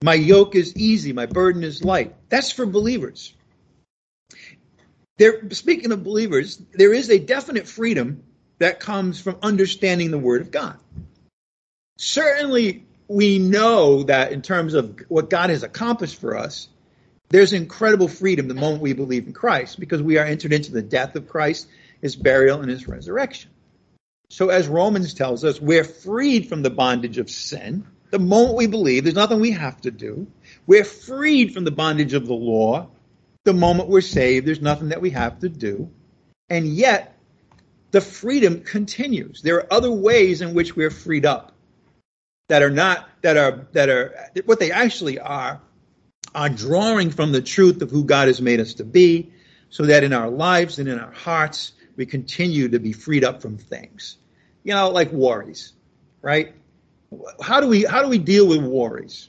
My 0.02 0.14
yoke 0.14 0.54
is 0.54 0.76
easy, 0.76 1.12
my 1.12 1.26
burden 1.26 1.64
is 1.64 1.84
light. 1.84 2.14
That's 2.28 2.50
for 2.50 2.66
believers. 2.66 3.34
There, 5.18 5.48
speaking 5.50 5.92
of 5.92 6.04
believers, 6.04 6.60
there 6.72 6.92
is 6.92 7.08
a 7.08 7.18
definite 7.18 7.66
freedom 7.66 8.22
that 8.58 8.80
comes 8.80 9.20
from 9.20 9.38
understanding 9.42 10.10
the 10.10 10.18
Word 10.18 10.42
of 10.42 10.50
God. 10.50 10.78
Certainly, 11.98 12.84
we 13.08 13.38
know 13.38 14.02
that 14.02 14.32
in 14.32 14.42
terms 14.42 14.74
of 14.74 15.00
what 15.08 15.30
God 15.30 15.50
has 15.50 15.62
accomplished 15.62 16.20
for 16.20 16.36
us, 16.36 16.68
there's 17.28 17.52
incredible 17.52 18.08
freedom 18.08 18.48
the 18.48 18.54
moment 18.54 18.82
we 18.82 18.92
believe 18.92 19.26
in 19.26 19.32
Christ 19.32 19.80
because 19.80 20.02
we 20.02 20.18
are 20.18 20.24
entered 20.24 20.52
into 20.52 20.72
the 20.72 20.82
death 20.82 21.16
of 21.16 21.28
Christ, 21.28 21.66
his 22.02 22.14
burial, 22.14 22.60
and 22.60 22.70
his 22.70 22.86
resurrection. 22.86 23.50
So, 24.28 24.50
as 24.50 24.68
Romans 24.68 25.14
tells 25.14 25.44
us, 25.44 25.60
we're 25.60 25.84
freed 25.84 26.48
from 26.48 26.62
the 26.62 26.70
bondage 26.70 27.18
of 27.18 27.30
sin 27.30 27.86
the 28.16 28.24
moment 28.24 28.56
we 28.56 28.66
believe, 28.66 29.04
there's 29.04 29.14
nothing 29.14 29.40
we 29.40 29.50
have 29.50 29.78
to 29.82 29.90
do. 29.90 30.26
We're 30.66 30.84
freed 30.84 31.52
from 31.52 31.64
the 31.64 31.70
bondage 31.70 32.14
of 32.14 32.26
the 32.26 32.32
law. 32.32 32.88
The 33.44 33.52
moment 33.52 33.90
we're 33.90 34.00
saved, 34.00 34.46
there's 34.46 34.62
nothing 34.62 34.88
that 34.88 35.02
we 35.02 35.10
have 35.10 35.40
to 35.40 35.50
do. 35.50 35.90
And 36.48 36.66
yet, 36.66 37.18
the 37.90 38.00
freedom 38.00 38.62
continues. 38.62 39.42
There 39.42 39.56
are 39.56 39.70
other 39.70 39.90
ways 39.90 40.40
in 40.40 40.54
which 40.54 40.74
we're 40.74 40.90
freed 40.90 41.26
up 41.26 41.52
that 42.48 42.62
are 42.62 42.70
not, 42.70 43.06
that 43.20 43.36
are, 43.36 43.66
that 43.72 43.90
are, 43.90 44.30
what 44.46 44.60
they 44.60 44.72
actually 44.72 45.18
are, 45.18 45.60
are 46.34 46.48
drawing 46.48 47.10
from 47.10 47.32
the 47.32 47.42
truth 47.42 47.82
of 47.82 47.90
who 47.90 48.02
God 48.02 48.28
has 48.28 48.40
made 48.40 48.60
us 48.60 48.74
to 48.74 48.84
be, 48.84 49.30
so 49.68 49.84
that 49.84 50.04
in 50.04 50.14
our 50.14 50.30
lives 50.30 50.78
and 50.78 50.88
in 50.88 50.98
our 50.98 51.12
hearts, 51.12 51.72
we 51.96 52.06
continue 52.06 52.68
to 52.68 52.78
be 52.78 52.92
freed 52.92 53.24
up 53.24 53.42
from 53.42 53.58
things. 53.58 54.16
You 54.64 54.72
know, 54.72 54.88
like 54.88 55.12
worries, 55.12 55.74
right? 56.22 56.54
How 57.40 57.60
do 57.60 57.68
we 57.68 57.84
how 57.84 58.02
do 58.02 58.08
we 58.08 58.18
deal 58.18 58.46
with 58.46 58.62
worries? 58.62 59.28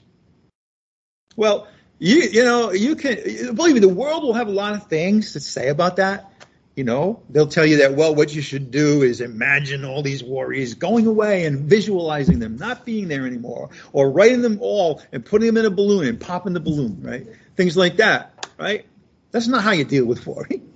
Well, 1.36 1.68
you 2.00 2.18
you 2.18 2.44
know 2.44 2.72
you 2.72 2.96
can 2.96 3.56
believe 3.56 3.76
me, 3.76 3.80
the 3.80 3.88
world 3.90 4.24
will 4.24 4.34
have 4.34 4.48
a 4.48 4.52
lot 4.52 4.74
of 4.74 4.88
things 4.88 5.34
to 5.34 5.40
say 5.40 5.70
about 5.70 5.98
that. 5.98 6.32
You 6.76 6.84
know, 6.84 7.24
they'll 7.30 7.48
tell 7.48 7.66
you 7.66 7.78
that 7.78 7.96
well, 7.96 8.14
what 8.14 8.34
you 8.36 8.42
should 8.42 8.70
do 8.70 9.02
is 9.02 9.20
imagine 9.20 9.84
all 9.84 10.04
these 10.04 10.24
worries 10.24 10.76
going 10.76 11.08
away 11.08 11.46
and 11.46 11.62
visualizing 11.62 12.38
them 12.38 12.58
not 12.58 12.86
being 12.86 13.08
there 13.08 13.26
anymore, 13.26 13.70
or 13.94 14.12
writing 14.12 14.42
them 14.42 14.60
all 14.62 15.02
and 15.12 15.26
putting 15.26 15.48
them 15.48 15.58
in 15.58 15.66
a 15.66 15.72
balloon 15.72 16.08
and 16.08 16.20
popping 16.20 16.54
the 16.54 16.60
balloon, 16.60 17.02
right? 17.02 17.26
Things 17.56 17.76
like 17.76 17.98
that, 17.98 18.48
right? 18.60 18.86
That's 19.32 19.48
not 19.48 19.64
how 19.64 19.72
you 19.72 19.86
deal 19.86 20.06
with 20.06 20.26
worry. 20.26 20.62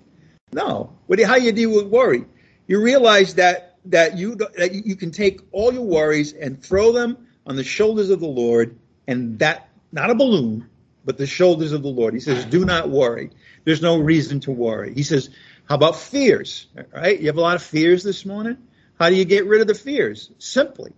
No, 0.54 0.92
what 1.08 1.18
how 1.22 1.38
you 1.38 1.54
deal 1.54 1.72
with 1.74 1.86
worry? 1.86 2.26
You 2.68 2.82
realize 2.82 3.36
that 3.36 3.71
that 3.86 4.18
you 4.18 4.36
that 4.36 4.74
you 4.74 4.96
can 4.96 5.12
take 5.12 5.42
all 5.52 5.74
your 5.74 5.84
worries 5.84 6.34
and 6.34 6.62
throw 6.64 6.92
them 6.92 7.28
on 7.46 7.56
the 7.56 7.64
shoulders 7.64 8.10
of 8.10 8.20
the 8.20 8.28
Lord, 8.28 8.78
and 9.08 9.40
that 9.40 9.70
not 9.92 10.10
a 10.10 10.16
balloon, 10.16 10.70
but 11.04 11.18
the 11.18 11.28
shoulders 11.28 11.72
of 11.72 11.82
the 11.82 11.90
Lord. 11.90 12.14
He 12.14 12.20
says, 12.20 12.46
"Do 12.46 12.66
not 12.66 12.90
worry. 12.90 13.32
There's 13.64 13.82
no 13.82 13.98
reason 13.98 14.40
to 14.42 14.52
worry." 14.52 14.94
He 14.94 15.04
says, 15.04 15.30
"How 15.66 15.76
about 15.76 15.96
fears? 15.96 16.68
Right? 16.94 17.20
You 17.20 17.28
have 17.28 17.38
a 17.38 17.42
lot 17.42 17.56
of 17.56 17.64
fears 17.64 18.04
this 18.04 18.26
morning. 18.26 18.58
How 19.00 19.10
do 19.10 19.16
you 19.16 19.26
get 19.26 19.48
rid 19.48 19.62
of 19.62 19.68
the 19.68 19.74
fears? 19.74 20.30
Simply, 20.38 20.94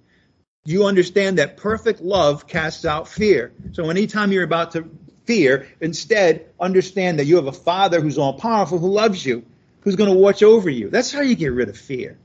you 0.65 0.85
understand 0.85 1.37
that 1.37 1.57
perfect 1.57 2.01
love 2.01 2.47
casts 2.47 2.85
out 2.85 3.07
fear. 3.07 3.53
So 3.71 3.89
anytime 3.89 4.31
you're 4.31 4.43
about 4.43 4.71
to 4.71 4.89
fear. 5.25 5.67
Instead, 5.81 6.45
understand 6.59 7.19
that 7.19 7.25
you 7.25 7.37
have 7.37 7.47
a 7.47 7.53
Father 7.53 8.01
who's 8.01 8.17
all 8.17 8.33
powerful, 8.33 8.77
who 8.77 8.89
loves 8.89 9.25
you, 9.25 9.43
who's 9.81 9.95
going 9.95 10.11
to 10.11 10.17
watch 10.17 10.43
over 10.43 10.69
you. 10.69 10.89
That's 10.89 11.11
how 11.11 11.21
you 11.21 11.35
get 11.35 11.53
rid 11.53 11.69
of 11.69 11.77
fear. 11.77 12.17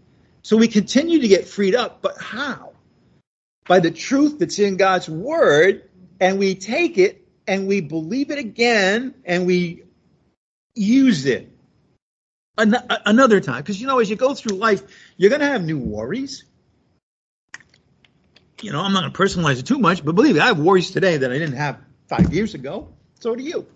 So 0.49 0.57
we 0.57 0.67
continue 0.67 1.21
to 1.21 1.29
get 1.29 1.47
freed 1.47 1.75
up, 1.75 2.01
but 2.01 2.17
how? 2.17 2.73
By 3.67 3.81
the 3.81 3.91
truth 3.91 4.39
that's 4.39 4.59
in 4.59 4.79
God's 4.79 5.07
Word, 5.07 5.91
and 6.21 6.39
we 6.39 6.55
take 6.55 6.97
it 6.97 7.29
and 7.47 7.69
we 7.69 7.83
believe 7.83 8.31
it 8.31 8.39
again 8.39 9.15
and 9.27 9.45
we 9.45 9.83
use 10.75 11.27
it 11.27 11.53
another 12.57 13.41
time. 13.41 13.61
Because, 13.61 13.79
you 13.79 13.87
know, 13.87 13.99
as 13.99 14.09
you 14.09 14.17
go 14.17 14.33
through 14.33 14.57
life, 14.57 14.85
you're 15.19 15.29
going 15.29 15.43
to 15.43 15.47
have 15.47 15.63
new 15.63 15.77
worries. 15.77 16.45
You 18.63 18.73
know, 18.73 18.81
I'm 18.81 18.95
not 18.95 19.01
going 19.03 19.13
to 19.13 19.19
personalize 19.19 19.59
it 19.59 19.67
too 19.67 19.79
much, 19.79 20.03
but 20.03 20.15
believe 20.15 20.37
me, 20.37 20.41
I 20.41 20.47
have 20.47 20.59
worries 20.59 20.91
today 20.91 21.19
that 21.19 21.31
I 21.31 21.35
didn't 21.35 21.57
have 21.57 21.79
five 22.07 22.33
years 22.33 22.55
ago. 22.55 22.89
So 23.21 23.37
do 23.37 23.43
you. 23.43 23.67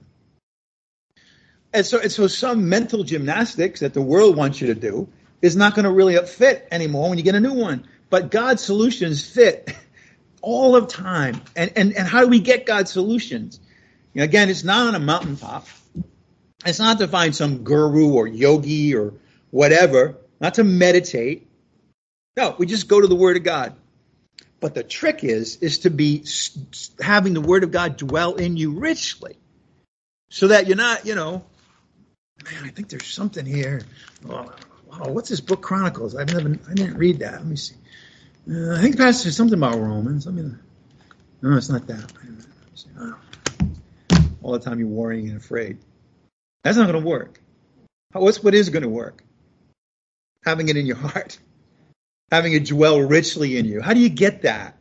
And 1.74 1.84
so, 1.84 2.00
and 2.00 2.10
so 2.10 2.28
some 2.28 2.66
mental 2.66 3.04
gymnastics 3.04 3.80
that 3.80 3.92
the 3.92 4.00
world 4.00 4.38
wants 4.38 4.62
you 4.62 4.68
to 4.68 4.74
do 4.74 5.06
is 5.42 5.56
not 5.56 5.74
going 5.74 5.84
to 5.84 5.90
really 5.90 6.16
fit 6.24 6.66
anymore 6.70 7.08
when 7.08 7.18
you 7.18 7.24
get 7.24 7.34
a 7.34 7.40
new 7.40 7.52
one. 7.52 7.86
But 8.08 8.30
God's 8.30 8.62
solutions 8.62 9.26
fit 9.26 9.74
all 10.40 10.76
of 10.76 10.88
time. 10.88 11.42
And, 11.56 11.72
and, 11.76 11.92
and 11.96 12.06
how 12.06 12.20
do 12.22 12.28
we 12.28 12.40
get 12.40 12.64
God's 12.64 12.90
solutions? 12.90 13.60
You 14.14 14.20
know, 14.20 14.24
again, 14.24 14.48
it's 14.48 14.64
not 14.64 14.88
on 14.88 14.94
a 14.94 15.00
mountaintop. 15.00 15.66
It's 16.64 16.78
not 16.78 16.98
to 17.00 17.08
find 17.08 17.34
some 17.34 17.64
guru 17.64 18.12
or 18.12 18.26
yogi 18.26 18.94
or 18.94 19.14
whatever, 19.50 20.16
not 20.40 20.54
to 20.54 20.64
meditate. 20.64 21.48
No, 22.36 22.54
we 22.56 22.66
just 22.66 22.88
go 22.88 23.00
to 23.00 23.06
the 23.06 23.16
Word 23.16 23.36
of 23.36 23.42
God. 23.42 23.74
But 24.60 24.74
the 24.74 24.84
trick 24.84 25.24
is, 25.24 25.56
is 25.56 25.80
to 25.80 25.90
be 25.90 26.24
having 27.00 27.34
the 27.34 27.40
Word 27.40 27.64
of 27.64 27.72
God 27.72 27.96
dwell 27.96 28.36
in 28.36 28.56
you 28.56 28.70
richly, 28.70 29.36
so 30.30 30.48
that 30.48 30.68
you're 30.68 30.76
not, 30.76 31.04
you 31.04 31.16
know, 31.16 31.44
man, 32.44 32.64
I 32.64 32.68
think 32.68 32.88
there's 32.88 33.06
something 33.06 33.44
here. 33.44 33.82
Oh, 34.30 34.52
wow, 34.92 35.10
what's 35.10 35.28
this 35.28 35.40
book 35.40 35.62
Chronicles? 35.62 36.14
I've 36.14 36.32
never, 36.32 36.58
I 36.68 36.74
didn't 36.74 36.96
read 36.96 37.20
that. 37.20 37.34
Let 37.34 37.46
me 37.46 37.56
see. 37.56 37.76
Uh, 38.50 38.74
I 38.74 38.80
think 38.80 38.96
the 38.96 39.04
Pastor 39.04 39.24
said 39.24 39.34
something 39.34 39.58
about 39.58 39.78
Romans. 39.78 40.26
I 40.26 40.30
mean, 40.30 40.58
No, 41.42 41.56
it's 41.56 41.68
not 41.68 41.86
that. 41.86 42.12
All 44.42 44.52
the 44.52 44.58
time 44.58 44.78
you're 44.78 44.88
worrying 44.88 45.28
and 45.28 45.36
afraid. 45.36 45.78
That's 46.64 46.76
not 46.76 46.88
going 46.90 47.02
to 47.02 47.08
work. 47.08 47.40
What's 48.12 48.42
what 48.42 48.54
is 48.54 48.68
going 48.68 48.82
to 48.82 48.88
work? 48.88 49.22
Having 50.44 50.68
it 50.68 50.76
in 50.76 50.86
your 50.86 50.96
heart, 50.96 51.38
having 52.30 52.52
it 52.52 52.66
dwell 52.66 53.00
richly 53.00 53.56
in 53.56 53.64
you. 53.64 53.80
How 53.80 53.94
do 53.94 54.00
you 54.00 54.08
get 54.08 54.42
that? 54.42 54.76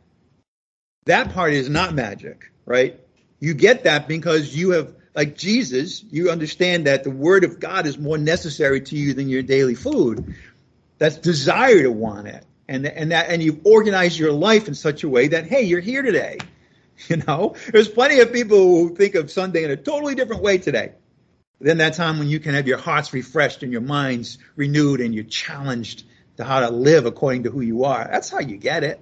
That 1.06 1.32
part 1.32 1.52
is 1.52 1.68
not 1.68 1.94
magic, 1.94 2.52
right? 2.64 3.00
You 3.40 3.54
get 3.54 3.84
that 3.84 4.06
because 4.06 4.54
you 4.54 4.70
have, 4.70 4.94
like 5.14 5.36
Jesus, 5.36 6.02
you 6.10 6.30
understand 6.30 6.86
that 6.86 7.04
the 7.04 7.10
Word 7.10 7.44
of 7.44 7.60
God 7.60 7.86
is 7.86 7.98
more 7.98 8.18
necessary 8.18 8.80
to 8.80 8.96
you 8.96 9.14
than 9.14 9.28
your 9.28 9.42
daily 9.42 9.74
food. 9.74 10.34
That's 10.98 11.16
desire 11.16 11.82
to 11.82 11.90
want 11.90 12.28
it, 12.28 12.44
and 12.68 12.86
and 12.86 13.12
that 13.12 13.28
and 13.28 13.42
you've 13.42 13.66
organized 13.66 14.18
your 14.18 14.32
life 14.32 14.68
in 14.68 14.74
such 14.74 15.04
a 15.04 15.08
way 15.08 15.28
that 15.28 15.46
hey, 15.46 15.62
you're 15.62 15.80
here 15.80 16.02
today. 16.02 16.38
You 17.08 17.16
know, 17.16 17.56
there's 17.72 17.88
plenty 17.88 18.20
of 18.20 18.32
people 18.32 18.58
who 18.58 18.94
think 18.94 19.16
of 19.16 19.28
Sunday 19.28 19.64
in 19.64 19.72
a 19.72 19.76
totally 19.76 20.14
different 20.14 20.40
way 20.40 20.58
today 20.58 20.92
then 21.62 21.78
that 21.78 21.94
time 21.94 22.18
when 22.18 22.28
you 22.28 22.40
can 22.40 22.54
have 22.54 22.66
your 22.66 22.78
hearts 22.78 23.12
refreshed 23.12 23.62
and 23.62 23.72
your 23.72 23.80
minds 23.80 24.38
renewed 24.56 25.00
and 25.00 25.14
you're 25.14 25.24
challenged 25.24 26.04
to 26.36 26.44
how 26.44 26.60
to 26.60 26.70
live 26.70 27.06
according 27.06 27.44
to 27.44 27.50
who 27.50 27.60
you 27.60 27.84
are. 27.84 28.08
That's 28.10 28.28
how 28.28 28.40
you 28.40 28.56
get 28.56 28.82
it. 28.82 29.00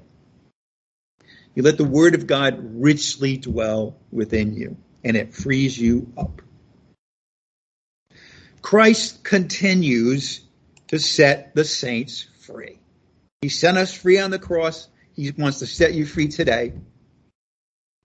You 1.54 1.62
let 1.62 1.78
the 1.78 1.84
word 1.84 2.14
of 2.14 2.26
God 2.26 2.58
richly 2.80 3.38
dwell 3.38 3.96
within 4.12 4.54
you 4.54 4.76
and 5.04 5.16
it 5.16 5.34
frees 5.34 5.78
you 5.78 6.12
up. 6.16 6.42
Christ 8.62 9.24
continues 9.24 10.42
to 10.88 10.98
set 10.98 11.54
the 11.54 11.64
saints 11.64 12.26
free. 12.40 12.78
He 13.40 13.48
sent 13.48 13.78
us 13.78 13.94
free 13.94 14.18
on 14.18 14.30
the 14.30 14.38
cross. 14.38 14.88
He 15.14 15.30
wants 15.30 15.60
to 15.60 15.66
set 15.66 15.94
you 15.94 16.04
free 16.04 16.28
today. 16.28 16.74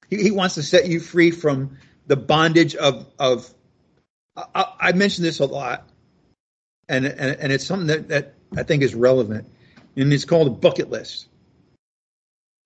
He, 0.09 0.31
wants 0.31 0.55
to 0.55 0.63
set 0.63 0.87
you 0.87 0.99
free 0.99 1.31
from 1.31 1.77
the 2.07 2.15
bondage 2.15 2.75
of, 2.75 3.07
of 3.17 3.51
I, 4.35 4.65
I 4.79 4.91
mention 4.93 5.23
this 5.23 5.39
a 5.39 5.45
lot, 5.45 5.89
and, 6.87 7.05
and, 7.05 7.39
and 7.39 7.51
it's 7.51 7.65
something 7.65 7.87
that, 7.87 8.09
that 8.09 8.35
I 8.55 8.63
think 8.63 8.83
is 8.83 8.93
relevant, 8.93 9.49
and 9.95 10.13
it's 10.13 10.25
called 10.25 10.47
a 10.47 10.51
bucket 10.51 10.89
list. 10.89 11.27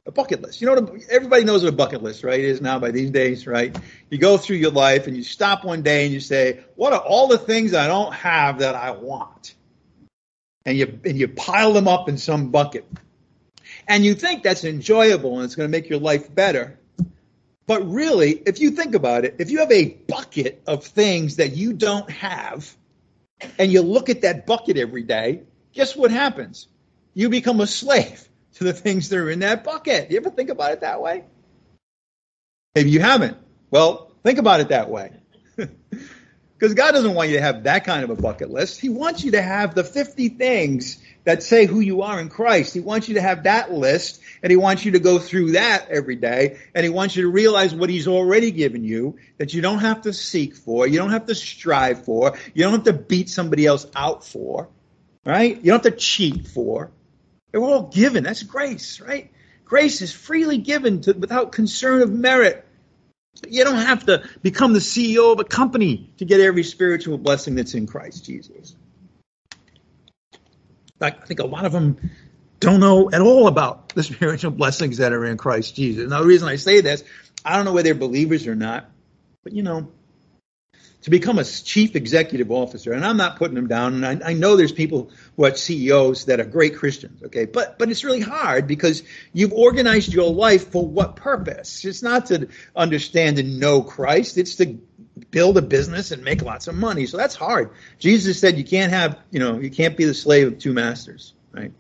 A 0.06 0.12
bucket 0.12 0.42
list. 0.42 0.62
You 0.62 0.68
know, 0.68 0.82
what 0.82 0.96
a, 0.96 1.12
everybody 1.12 1.44
knows 1.44 1.64
what 1.64 1.74
a 1.74 1.76
bucket 1.76 2.02
list, 2.02 2.24
right? 2.24 2.40
Is 2.40 2.62
now 2.62 2.80
by 2.80 2.92
these 2.92 3.12
days, 3.12 3.46
right? 3.46 3.76
You 4.10 4.18
go 4.18 4.38
through 4.38 4.58
your 4.58 4.72
life 4.72 5.08
and 5.08 5.16
you 5.16 5.24
stop 5.24 5.64
one 5.64 5.82
day 5.82 6.06
and 6.06 6.14
you 6.14 6.20
say, 6.20 6.62
"What 6.76 6.94
are 6.94 7.00
all 7.00 7.28
the 7.28 7.38
things 7.38 7.74
I 7.74 7.88
don't 7.88 8.14
have 8.14 8.60
that 8.60 8.76
I 8.76 8.92
want?" 8.92 9.56
And 10.66 10.78
you 10.78 11.00
and 11.04 11.18
you 11.18 11.28
pile 11.28 11.74
them 11.74 11.88
up 11.88 12.08
in 12.10 12.18
some 12.18 12.50
bucket, 12.50 12.86
and 13.88 14.06
you 14.06 14.16
think 14.16 14.44
that's 14.44 14.64
enjoyable 14.64 15.36
and 15.36 15.46
it's 15.46 15.56
going 15.56 15.68
to 15.68 15.72
make 15.72 15.90
your 15.90 16.00
life 16.00 16.34
better. 16.34 16.80
But 17.68 17.88
really, 17.88 18.32
if 18.32 18.60
you 18.60 18.72
think 18.72 18.96
about 18.96 19.26
it, 19.26 19.36
if 19.40 19.52
you 19.52 19.60
have 19.60 19.72
a 19.72 19.90
bucket 20.08 20.62
of 20.66 20.86
things 20.86 21.36
that 21.36 21.56
you 21.56 21.74
don't 21.74 22.10
have, 22.10 22.74
and 23.60 23.72
you 23.72 23.82
look 23.82 24.10
at 24.10 24.22
that 24.22 24.46
bucket 24.48 24.78
every 24.78 25.04
day, 25.04 25.42
guess 25.74 25.96
what 25.96 26.10
happens? 26.10 26.68
You 27.14 27.30
become 27.30 27.60
a 27.60 27.68
slave 27.68 28.29
to 28.60 28.66
the 28.66 28.74
things 28.74 29.10
that 29.10 29.18
are 29.18 29.30
in 29.30 29.40
that 29.40 29.64
bucket. 29.64 30.12
You 30.12 30.18
ever 30.18 30.30
think 30.30 30.50
about 30.50 30.74
it 30.74 30.82
that 30.82 31.02
way? 31.02 31.24
Maybe 32.76 32.92
you 32.92 33.00
haven't. 33.00 33.38
Well, 33.72 34.12
think 34.24 34.38
about 34.38 34.60
it 34.60 34.70
that 34.70 34.90
way. 34.90 35.12
Because 36.60 36.74
God 36.74 36.92
doesn't 36.92 37.14
want 37.14 37.30
you 37.30 37.38
to 37.38 37.42
have 37.42 37.64
that 37.64 37.86
kind 37.86 38.04
of 38.04 38.10
a 38.10 38.22
bucket 38.22 38.50
list. 38.50 38.82
He 38.82 38.90
wants 38.90 39.24
you 39.24 39.32
to 39.32 39.42
have 39.42 39.76
the 39.76 39.84
50 39.86 40.28
things 40.30 40.98
that 41.24 41.42
say 41.42 41.66
who 41.66 41.80
you 41.80 42.02
are 42.02 42.20
in 42.20 42.28
Christ. 42.28 42.74
He 42.74 42.82
wants 42.82 43.08
you 43.08 43.16
to 43.16 43.22
have 43.22 43.44
that 43.44 43.72
list 43.72 44.20
and 44.44 44.52
he 44.52 44.58
wants 44.58 44.84
you 44.84 44.92
to 44.92 45.00
go 45.00 45.20
through 45.20 45.54
that 45.54 45.88
every 45.90 46.18
day 46.18 46.60
and 46.76 46.84
he 46.84 46.90
wants 46.90 47.16
you 47.16 47.24
to 47.24 47.30
realize 47.30 47.74
what 47.74 47.90
he's 47.90 48.10
already 48.10 48.52
given 48.52 48.84
you 48.84 49.18
that 49.38 49.54
you 49.54 49.62
don't 49.62 49.80
have 49.80 50.02
to 50.02 50.12
seek 50.12 50.54
for, 50.54 50.86
you 50.86 51.00
don't 51.00 51.12
have 51.12 51.28
to 51.28 51.36
strive 51.36 52.04
for, 52.04 52.38
you 52.54 52.64
don't 52.64 52.74
have 52.74 52.84
to 52.84 52.94
beat 52.94 53.30
somebody 53.30 53.66
else 53.66 53.86
out 53.96 54.26
for, 54.26 54.68
right? 55.26 55.56
You 55.56 55.72
don't 55.72 55.86
have 55.86 55.94
to 55.94 55.98
cheat 55.98 56.46
for. 56.46 56.92
They're 57.52 57.62
all 57.62 57.84
given. 57.84 58.24
That's 58.24 58.44
grace, 58.44 59.00
right? 59.00 59.32
Grace 59.66 60.02
is 60.02 60.12
freely 60.12 60.58
given 60.58 61.02
to, 61.02 61.14
without 61.14 61.52
concern 61.52 62.02
of 62.02 62.12
merit. 62.12 62.66
You 63.48 63.64
don't 63.64 63.76
have 63.76 64.06
to 64.08 64.28
become 64.42 64.74
the 64.74 64.80
CEO 64.80 65.32
of 65.32 65.40
a 65.40 65.44
company 65.44 66.12
to 66.18 66.26
get 66.26 66.40
every 66.40 66.64
spiritual 66.64 67.18
blessing 67.18 67.56
that's 67.56 67.74
in 67.74 67.88
Christ 67.88 68.26
Jesus. 68.26 68.76
I 71.02 71.12
think 71.12 71.40
a 71.40 71.46
lot 71.46 71.66
of 71.66 71.72
them 71.72 71.98
don't 72.60 72.80
know 72.80 73.10
at 73.12 73.22
all 73.22 73.48
about 73.48 73.90
the 73.90 74.04
spiritual 74.04 74.52
blessings 74.52 74.98
that 74.98 75.14
are 75.14 75.26
in 75.26 75.38
Christ 75.38 75.76
Jesus. 75.76 76.10
Now, 76.10 76.22
the 76.22 76.28
reason 76.28 76.48
I 76.48 76.58
say 76.58 76.82
this, 76.82 77.04
I 77.46 77.56
don't 77.56 77.66
know 77.66 77.74
whether 77.74 77.86
they're 77.86 77.96
believers 77.96 78.48
or 78.48 78.56
not, 78.56 78.90
but 79.44 79.54
you 79.54 79.64
know, 79.64 79.92
to 81.02 81.10
become 81.10 81.40
a 81.40 81.46
chief 81.46 81.96
executive 81.96 82.52
officer, 82.52 82.92
and 82.92 83.06
I'm 83.06 83.18
not 83.18 83.38
putting 83.38 83.56
them 83.56 83.68
down, 83.68 84.04
and 84.04 84.24
I, 84.24 84.30
I, 84.30 84.34
know 84.34 84.58
there's 84.58 84.74
people 84.74 85.12
who 85.38 85.46
are 85.46 85.56
CEOs 85.56 86.26
that 86.26 86.42
are 86.42 86.46
great 86.46 86.76
Christians, 86.76 87.24
okay, 87.24 87.46
but 87.46 87.80
but 87.80 87.90
it's 87.90 88.04
really 88.04 88.20
hard 88.20 88.68
because 88.68 89.04
you've 89.32 89.54
organized 89.54 90.14
your 90.14 90.30
life 90.30 90.72
for 90.72 90.86
what 90.86 91.16
purpose? 91.16 91.86
It's 91.86 92.04
not 92.04 92.28
to 92.28 92.50
understand 92.76 93.40
and 93.40 93.60
know 93.60 93.82
Christ; 93.82 94.38
it's 94.38 94.56
to 94.56 94.78
build 95.32 95.58
a 95.58 95.62
business 95.62 96.12
and 96.12 96.24
make 96.24 96.42
lots 96.42 96.68
of 96.68 96.76
money. 96.76 97.06
So 97.06 97.18
that's 97.18 97.36
hard. 97.36 97.72
Jesus 97.98 98.40
said 98.40 98.58
you 98.58 98.64
can't 98.64 98.92
have, 98.92 99.20
you 99.32 99.40
know, 99.40 99.60
you 99.60 99.70
can't 99.70 99.96
be 99.96 100.06
the 100.06 100.14
slave 100.14 100.48
of 100.48 100.60
two 100.60 100.74
masters, 100.74 101.34
right? 101.52 101.72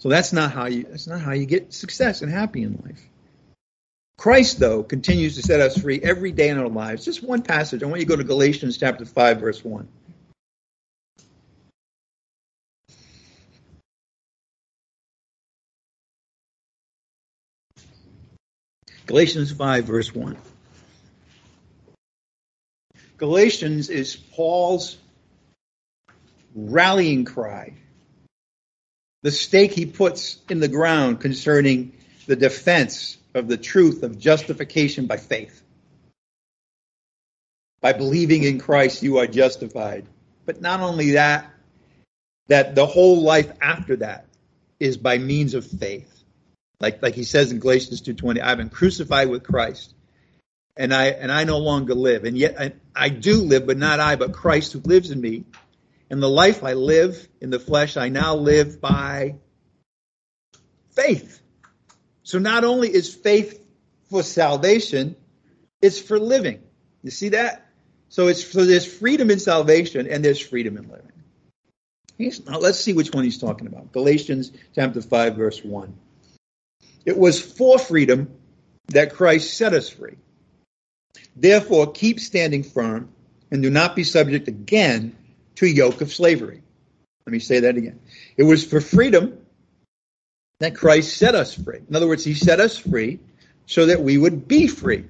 So 0.00 0.08
that's 0.08 0.32
not 0.32 0.52
how 0.52 0.66
you 0.66 0.84
that's 0.84 1.06
not 1.06 1.20
how 1.20 1.32
you 1.32 1.46
get 1.46 1.72
success 1.72 2.22
and 2.22 2.30
happy 2.30 2.62
in 2.62 2.80
life. 2.84 3.02
Christ, 4.18 4.58
though, 4.58 4.82
continues 4.82 5.36
to 5.36 5.42
set 5.42 5.60
us 5.60 5.78
free 5.78 6.00
every 6.02 6.32
day 6.32 6.48
in 6.48 6.58
our 6.58 6.68
lives. 6.68 7.04
Just 7.04 7.22
one 7.22 7.40
passage. 7.40 7.84
I 7.84 7.86
want 7.86 8.00
you 8.00 8.04
to 8.04 8.08
go 8.08 8.16
to 8.16 8.24
Galatians 8.24 8.76
chapter 8.76 9.04
5, 9.04 9.38
verse 9.38 9.64
1. 9.64 9.88
Galatians 19.06 19.52
5, 19.52 19.84
verse 19.84 20.12
1. 20.12 20.36
Galatians 23.18 23.88
is 23.88 24.16
Paul's 24.16 24.96
rallying 26.56 27.24
cry, 27.24 27.74
the 29.22 29.30
stake 29.30 29.72
he 29.72 29.86
puts 29.86 30.38
in 30.48 30.58
the 30.58 30.66
ground 30.66 31.20
concerning 31.20 31.92
the 32.26 32.34
defense 32.34 33.17
of 33.34 33.48
the 33.48 33.56
truth 33.56 34.02
of 34.02 34.18
justification 34.18 35.06
by 35.06 35.16
faith. 35.16 35.62
By 37.80 37.92
believing 37.92 38.42
in 38.42 38.58
Christ, 38.58 39.02
you 39.02 39.18
are 39.18 39.26
justified. 39.26 40.06
But 40.46 40.60
not 40.60 40.80
only 40.80 41.12
that, 41.12 41.50
that 42.48 42.74
the 42.74 42.86
whole 42.86 43.22
life 43.22 43.52
after 43.60 43.96
that 43.96 44.26
is 44.80 44.96
by 44.96 45.18
means 45.18 45.54
of 45.54 45.66
faith. 45.66 46.12
Like, 46.80 47.02
like 47.02 47.14
he 47.14 47.24
says 47.24 47.52
in 47.52 47.58
Galatians 47.58 48.02
2.20, 48.02 48.40
I've 48.40 48.58
been 48.58 48.70
crucified 48.70 49.28
with 49.28 49.42
Christ. 49.42 49.94
and 50.78 50.94
I 50.94 51.06
and 51.06 51.30
I 51.30 51.44
no 51.44 51.58
longer 51.58 51.94
live, 51.94 52.24
and 52.24 52.38
yet 52.38 52.58
I, 52.58 52.72
I 52.94 53.08
do 53.08 53.42
live, 53.42 53.66
but 53.66 53.76
not 53.76 53.98
I, 53.98 54.14
but 54.14 54.32
Christ 54.32 54.72
who 54.72 54.78
lives 54.78 55.10
in 55.10 55.20
me. 55.20 55.44
And 56.08 56.22
the 56.22 56.28
life 56.28 56.64
I 56.64 56.72
live 56.72 57.28
in 57.40 57.50
the 57.50 57.58
flesh, 57.58 57.96
I 57.96 58.08
now 58.08 58.36
live 58.36 58.80
by 58.80 59.34
faith. 60.92 61.42
So 62.28 62.38
not 62.38 62.62
only 62.62 62.94
is 62.94 63.14
faith 63.14 63.58
for 64.10 64.22
salvation, 64.22 65.16
it's 65.80 65.98
for 65.98 66.18
living. 66.18 66.60
You 67.02 67.10
see 67.10 67.30
that? 67.30 67.66
So 68.10 68.28
it's 68.28 68.44
so 68.44 68.66
there's 68.66 68.84
freedom 68.84 69.30
in 69.30 69.38
salvation 69.38 70.06
and 70.06 70.22
there's 70.22 70.38
freedom 70.38 70.76
in 70.76 70.90
living. 70.90 71.12
He's, 72.18 72.44
now 72.44 72.58
let's 72.58 72.78
see 72.78 72.92
which 72.92 73.14
one 73.14 73.24
he's 73.24 73.38
talking 73.38 73.66
about. 73.66 73.92
Galatians 73.92 74.52
chapter 74.74 75.00
5, 75.00 75.36
verse 75.36 75.64
1. 75.64 75.96
It 77.06 77.16
was 77.16 77.40
for 77.40 77.78
freedom 77.78 78.30
that 78.88 79.14
Christ 79.14 79.56
set 79.56 79.72
us 79.72 79.88
free. 79.88 80.18
Therefore, 81.34 81.92
keep 81.92 82.20
standing 82.20 82.62
firm 82.62 83.08
and 83.50 83.62
do 83.62 83.70
not 83.70 83.96
be 83.96 84.04
subject 84.04 84.48
again 84.48 85.16
to 85.54 85.66
yoke 85.66 86.02
of 86.02 86.12
slavery. 86.12 86.62
Let 87.24 87.32
me 87.32 87.38
say 87.38 87.60
that 87.60 87.78
again. 87.78 88.00
It 88.36 88.42
was 88.42 88.66
for 88.66 88.82
freedom 88.82 89.38
that 90.60 90.74
Christ 90.74 91.16
set 91.16 91.34
us 91.34 91.54
free. 91.54 91.80
In 91.88 91.94
other 91.94 92.08
words, 92.08 92.24
he 92.24 92.34
set 92.34 92.60
us 92.60 92.76
free 92.76 93.20
so 93.66 93.86
that 93.86 94.02
we 94.02 94.18
would 94.18 94.48
be 94.48 94.66
free. 94.66 95.04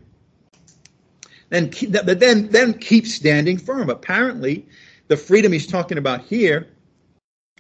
Then, 1.49 1.71
but 1.91 2.21
then, 2.21 2.49
then 2.49 2.75
keep 2.75 3.07
standing 3.07 3.59
firm. 3.59 3.89
Apparently, 3.89 4.67
the 5.09 5.17
freedom 5.17 5.53
he's 5.53 5.67
talking 5.67 5.97
about 5.97 6.27
here 6.27 6.69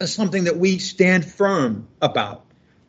is 0.00 0.12
something 0.12 0.44
that 0.44 0.58
we 0.58 0.78
stand 0.78 1.24
firm 1.24 1.88
about 2.02 2.44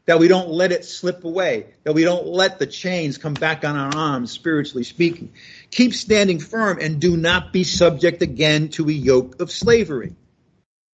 that 0.09 0.17
we 0.17 0.27
don't 0.27 0.49
let 0.49 0.71
it 0.71 0.83
slip 0.85 1.23
away, 1.23 1.67
that 1.83 1.93
we 1.93 2.03
don't 2.03 2.25
let 2.25 2.57
the 2.57 2.65
chains 2.65 3.19
come 3.19 3.35
back 3.35 3.63
on 3.63 3.75
our 3.75 3.95
arms, 3.95 4.31
spiritually 4.31 4.83
speaking. 4.83 5.31
Keep 5.69 5.93
standing 5.93 6.39
firm 6.39 6.79
and 6.81 6.99
do 6.99 7.15
not 7.15 7.53
be 7.53 7.63
subject 7.63 8.23
again 8.23 8.69
to 8.69 8.89
a 8.89 8.91
yoke 8.91 9.39
of 9.39 9.51
slavery. 9.51 10.15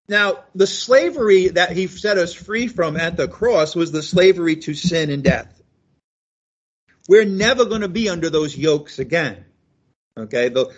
Now, 0.08 0.44
the 0.54 0.68
slavery 0.68 1.50
that 1.50 1.72
he 1.72 1.88
set 1.88 2.18
us 2.18 2.34
free 2.34 2.68
from 2.68 2.96
at 2.96 3.18
the 3.18 3.28
cross 3.28 3.76
was 3.76 3.92
the 3.92 4.04
slavery 4.04 4.58
to 4.58 4.74
sin 4.74 5.10
and 5.10 5.24
death. 5.24 5.52
We're 7.08 7.26
never 7.26 7.66
going 7.66 7.82
to 7.82 7.88
be 7.88 8.10
under 8.10 8.30
those 8.30 8.58
yokes 8.58 9.00
again. 9.00 9.46
Okay, 10.18 10.50
the, 10.50 10.74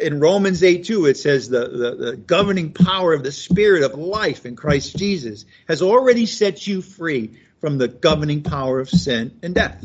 in 0.00 0.20
Romans 0.20 0.62
8 0.62 0.84
2, 0.84 1.06
it 1.06 1.16
says 1.16 1.48
the, 1.48 1.68
the, 1.68 1.94
the, 1.94 2.16
governing 2.16 2.72
power 2.72 3.12
of 3.12 3.22
the 3.22 3.32
Spirit 3.32 3.82
of 3.82 3.98
life 3.98 4.46
in 4.46 4.54
Christ 4.54 4.96
Jesus 4.96 5.44
has 5.66 5.82
already 5.82 6.26
set 6.26 6.66
you 6.66 6.82
free 6.82 7.38
from 7.60 7.78
the 7.78 7.88
governing 7.88 8.42
power 8.42 8.80
of 8.80 8.90
sin 8.90 9.38
and 9.42 9.54
death. 9.54 9.84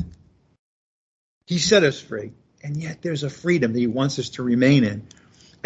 He 1.45 1.58
set 1.58 1.84
us 1.84 2.00
free, 2.00 2.34
and 2.62 2.78
yet 2.78 3.02
there's 3.02 3.24
a 3.24 3.30
freedom 3.30 3.74
that 3.74 3.80
He 3.80 3.88
wants 3.88 4.20
us 4.20 4.30
to 4.32 4.43
remain 4.43 4.84
in. 4.84 5.08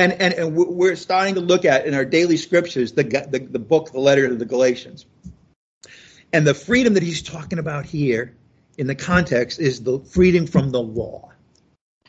And, 0.01 0.13
and, 0.13 0.33
and 0.33 0.55
we're 0.55 0.95
starting 0.95 1.35
to 1.35 1.41
look 1.41 1.63
at 1.63 1.85
in 1.85 1.93
our 1.93 2.05
daily 2.05 2.35
scriptures 2.37 2.93
the, 2.93 3.03
the, 3.03 3.37
the 3.37 3.59
book, 3.59 3.91
the 3.91 3.99
letter 3.99 4.27
to 4.27 4.33
the 4.33 4.45
Galatians. 4.45 5.05
And 6.33 6.47
the 6.47 6.55
freedom 6.55 6.95
that 6.95 7.03
he's 7.03 7.21
talking 7.21 7.59
about 7.59 7.85
here 7.85 8.35
in 8.79 8.87
the 8.87 8.95
context 8.95 9.59
is 9.59 9.83
the 9.83 9.99
freedom 9.99 10.47
from 10.47 10.71
the 10.71 10.81
law. 10.81 11.31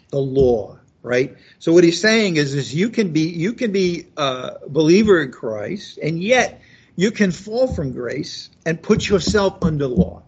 The 0.08 0.20
law, 0.20 0.78
right? 1.02 1.36
So 1.58 1.74
what 1.74 1.84
he's 1.84 2.00
saying 2.00 2.36
is, 2.36 2.54
is 2.54 2.74
you 2.74 2.88
can 2.88 3.12
be 3.12 3.28
you 3.28 3.52
can 3.52 3.72
be 3.72 4.06
a 4.16 4.52
believer 4.68 5.20
in 5.20 5.30
Christ, 5.30 5.98
and 6.02 6.22
yet 6.22 6.62
you 6.96 7.10
can 7.10 7.30
fall 7.30 7.74
from 7.74 7.92
grace 7.92 8.48
and 8.64 8.80
put 8.80 9.06
yourself 9.06 9.62
under 9.62 9.86
law. 9.86 10.22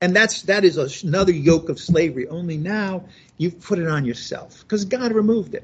And 0.00 0.14
that's 0.16 0.42
that 0.42 0.64
is 0.64 1.04
another 1.04 1.32
yoke 1.32 1.68
of 1.68 1.78
slavery. 1.78 2.26
Only 2.26 2.56
now 2.56 3.04
you've 3.38 3.60
put 3.60 3.78
it 3.78 3.86
on 3.86 4.04
yourself 4.04 4.58
because 4.62 4.86
God 4.86 5.12
removed 5.12 5.54
it. 5.54 5.62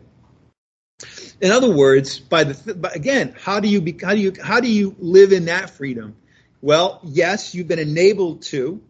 In 1.41 1.51
other 1.51 1.71
words, 1.71 2.19
by 2.19 2.45
the 2.45 2.75
but 2.75 2.95
again, 2.95 3.35
how 3.41 3.61
do 3.61 3.69
you 3.69 3.81
be, 3.81 3.97
how 4.03 4.15
do 4.15 4.21
you 4.21 4.33
how 4.43 4.61
do 4.61 4.69
you 4.69 4.95
live 4.99 5.33
in 5.33 5.47
that 5.47 5.71
freedom? 5.71 6.17
Well, 6.61 7.01
yes, 7.03 7.55
you've 7.55 7.69
been 7.69 7.79
enabled 7.79 8.43
to 8.43 8.81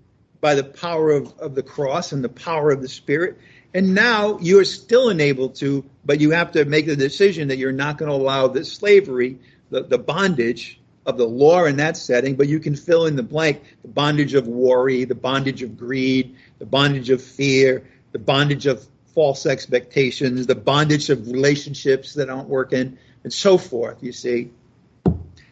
by 0.43 0.55
the 0.55 0.65
power 0.65 1.11
of, 1.11 1.33
of 1.39 1.55
the 1.55 1.63
cross 1.63 2.13
and 2.13 2.23
the 2.23 2.29
power 2.29 2.71
of 2.71 2.83
the 2.83 2.89
Spirit. 2.89 3.39
And 3.73 3.95
now 3.95 4.39
you're 4.41 4.65
still 4.65 5.09
enabled 5.09 5.55
to, 5.57 5.85
but 6.05 6.21
you 6.21 6.33
have 6.33 6.53
to 6.53 6.67
make 6.67 6.85
the 6.85 6.97
decision 6.97 7.49
that 7.49 7.57
you're 7.57 7.73
not 7.73 7.97
going 7.97 8.11
to 8.11 8.17
allow 8.17 8.49
the 8.49 8.65
slavery, 8.65 9.39
the, 9.71 9.85
the 9.85 9.97
bondage 9.99 10.79
of 11.07 11.17
the 11.17 11.27
law 11.27 11.65
in 11.65 11.77
that 11.77 11.97
setting, 11.97 12.35
but 12.37 12.49
you 12.49 12.61
can 12.61 12.77
fill 12.77 13.07
in 13.07 13.17
the 13.17 13.23
blank 13.23 13.63
the 13.83 13.89
bondage 13.89 14.35
of 14.35 14.47
worry, 14.47 15.05
the 15.05 15.15
bondage 15.15 15.63
of 15.63 15.79
greed, 15.79 16.37
the 16.59 16.67
bondage 16.67 17.11
of 17.11 17.23
fear, 17.23 17.85
the 18.13 18.19
bondage 18.19 18.67
of 18.67 18.87
false 19.15 19.47
expectations, 19.47 20.47
the 20.47 20.55
bondage 20.55 21.11
of 21.11 21.27
relationships 21.27 22.15
that 22.15 22.31
aren't 22.31 22.49
working, 22.49 22.99
and 23.25 23.33
so 23.33 23.59
forth, 23.59 24.03
you 24.03 24.13
see. 24.13 24.51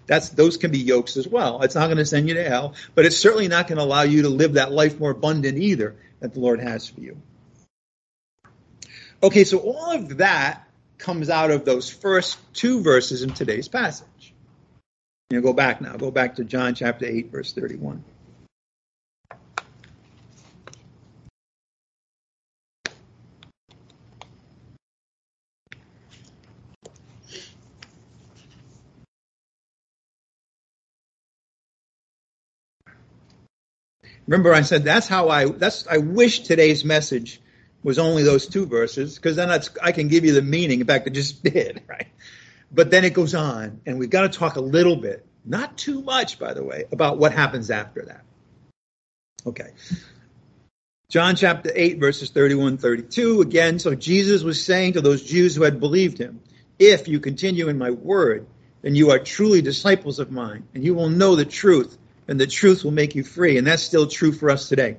That's, 0.07 0.31
those 0.31 0.57
can 0.57 0.73
be 0.73 0.79
yokes 0.79 1.17
as 1.17 1.29
well. 1.29 1.63
It's 1.63 1.77
not 1.77 1.87
going 1.87 1.99
to 1.99 2.07
send 2.07 2.29
you 2.29 2.35
to 2.35 2.43
hell, 2.43 2.75
but 2.95 3.07
it's 3.07 3.17
certainly 3.17 3.47
not 3.47 3.69
going 3.69 3.79
to 3.79 3.85
allow 3.85 4.03
you 4.03 4.23
to 4.23 4.29
live 4.29 4.55
that 4.55 4.73
life 4.73 4.99
more 4.99 5.13
abundant 5.13 5.59
either 5.59 5.95
that 6.19 6.35
the 6.35 6.41
Lord 6.41 6.61
has 6.61 6.89
for 6.89 7.01
you. 7.01 7.21
Okay, 9.23 9.45
so 9.45 9.59
all 9.59 9.93
of 9.93 10.19
that 10.19 10.67
comes 10.99 11.31
out 11.31 11.51
of 11.51 11.65
those 11.65 11.91
first 11.91 12.39
two 12.55 12.83
verses 12.83 13.23
in 13.23 13.31
today's 13.31 13.69
passage. 13.69 14.35
You 15.31 15.39
know, 15.39 15.43
go 15.43 15.53
back 15.53 15.81
now. 15.81 15.97
Go 15.97 16.11
back 16.11 16.37
to 16.37 16.45
John 16.45 16.75
chapter 16.75 17.07
8, 17.07 17.31
verse 17.31 17.53
31. 17.53 18.03
Remember, 34.27 34.55
I 34.55 34.63
said 34.63 34.85
that's 34.85 35.09
how 35.09 35.29
I 35.29 35.47
that's 35.47 35.87
I 35.87 35.99
wish 35.99 36.41
today's 36.41 36.85
message 36.85 37.41
was 37.83 37.99
only 37.99 38.23
those 38.23 38.47
two 38.47 38.67
verses 38.67 39.17
because 39.17 39.37
then 39.37 39.51
I 39.83 39.93
can 39.93 40.09
give 40.09 40.25
you 40.25 40.33
the 40.33 40.43
meaning. 40.43 40.81
In 40.81 40.87
fact, 40.87 41.07
I 41.07 41.11
just 41.11 41.43
did, 41.45 41.83
right? 41.89 42.09
But 42.71 42.91
then 42.91 43.05
it 43.05 43.15
goes 43.15 43.35
on, 43.35 43.81
and 43.87 43.99
we've 43.99 44.11
got 44.11 44.31
to 44.31 44.39
talk 44.39 44.57
a 44.57 44.61
little 44.61 44.97
bit, 44.97 45.27
not 45.45 45.77
too 45.77 46.03
much, 46.03 46.39
by 46.39 46.55
the 46.55 46.63
way, 46.63 46.85
about 46.93 47.19
what 47.19 47.33
happens 47.33 47.71
after 47.71 48.05
that. 48.05 48.25
Okay. 49.47 49.71
John 51.09 51.35
chapter 51.35 51.73
8, 51.75 51.99
verses 51.99 52.31
31 52.31 52.79
32. 52.79 53.41
Again, 53.41 53.81
so 53.81 53.97
Jesus 53.97 54.45
was 54.45 54.65
saying 54.65 54.93
to 54.93 55.01
those 55.01 55.25
Jews 55.25 55.57
who 55.57 55.65
had 55.65 55.81
believed 55.81 56.19
him, 56.19 56.41
If 56.79 57.09
you 57.09 57.19
continue 57.19 57.69
in 57.69 57.79
my 57.79 57.91
word, 57.91 58.47
then 58.83 58.95
you 58.95 59.11
are 59.11 59.19
truly 59.19 59.61
disciples 59.61 60.21
of 60.21 60.31
mine, 60.31 60.69
and 60.73 60.85
you 60.85 60.95
will 60.95 61.09
know 61.09 61.35
the 61.35 61.45
truth, 61.45 61.99
and 62.31 62.41
the 62.41 62.47
truth 62.47 62.83
will 62.83 62.93
make 62.93 63.15
you 63.15 63.23
free. 63.23 63.59
And 63.59 63.67
that's 63.67 63.83
still 63.83 64.07
true 64.07 64.33
for 64.33 64.49
us 64.51 64.71
today. 64.71 64.97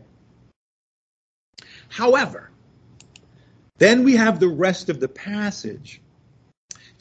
However, 1.89 2.51
then 3.79 4.03
we 4.03 4.17
have 4.17 4.39
the 4.39 4.47
rest 4.47 4.89
of 4.89 4.99
the 4.99 5.07
passage 5.07 5.99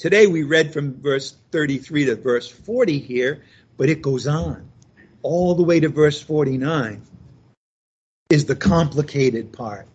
Today 0.01 0.27
we 0.27 0.45
read 0.45 0.73
from 0.73 0.95
verse 0.95 1.37
33 1.51 2.07
to 2.07 2.17
verse 2.17 2.49
40 2.49 3.01
here, 3.01 3.45
but 3.77 3.91
it 3.91 4.01
goes 4.01 4.27
on 4.27 4.71
all 5.21 5.55
the 5.55 5.63
way 5.63 5.79
to 5.79 5.91
verse 5.91 6.23
49 6.23 7.03
is 8.31 8.47
the 8.47 8.57
complicated 8.57 9.53
part. 9.53 9.87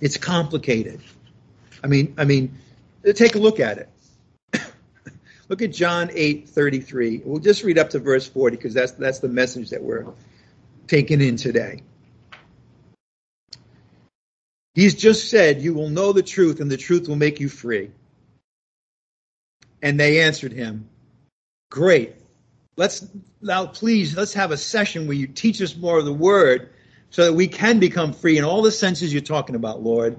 It's 0.00 0.18
complicated. 0.18 1.00
I 1.82 1.88
mean, 1.88 2.14
I 2.16 2.26
mean, 2.26 2.56
take 3.12 3.34
a 3.34 3.40
look 3.40 3.58
at 3.58 3.78
it. 3.78 3.88
Look 5.48 5.62
at 5.62 5.72
John 5.72 6.10
8, 6.12 6.48
33. 6.48 7.22
We'll 7.24 7.40
just 7.40 7.62
read 7.62 7.78
up 7.78 7.90
to 7.90 7.98
verse 7.98 8.28
40 8.28 8.56
because 8.56 8.74
that's 8.74 8.92
that's 8.92 9.18
the 9.20 9.28
message 9.28 9.70
that 9.70 9.82
we're 9.82 10.06
taking 10.86 11.20
in 11.20 11.36
today. 11.36 11.82
He's 14.74 14.94
just 14.94 15.30
said, 15.30 15.62
You 15.62 15.74
will 15.74 15.88
know 15.88 16.12
the 16.12 16.22
truth, 16.22 16.60
and 16.60 16.70
the 16.70 16.76
truth 16.76 17.08
will 17.08 17.16
make 17.16 17.40
you 17.40 17.48
free. 17.48 17.90
And 19.82 19.98
they 19.98 20.22
answered 20.22 20.52
him, 20.52 20.88
Great. 21.70 22.16
Let's 22.76 23.06
now, 23.40 23.66
please, 23.66 24.16
let's 24.16 24.34
have 24.34 24.50
a 24.50 24.56
session 24.56 25.06
where 25.06 25.16
you 25.16 25.28
teach 25.28 25.62
us 25.62 25.76
more 25.76 25.98
of 25.98 26.04
the 26.04 26.12
word 26.12 26.70
so 27.10 27.24
that 27.24 27.32
we 27.32 27.46
can 27.46 27.78
become 27.78 28.12
free 28.12 28.36
in 28.36 28.44
all 28.44 28.62
the 28.62 28.72
senses 28.72 29.12
you're 29.12 29.22
talking 29.22 29.54
about, 29.54 29.82
Lord. 29.82 30.16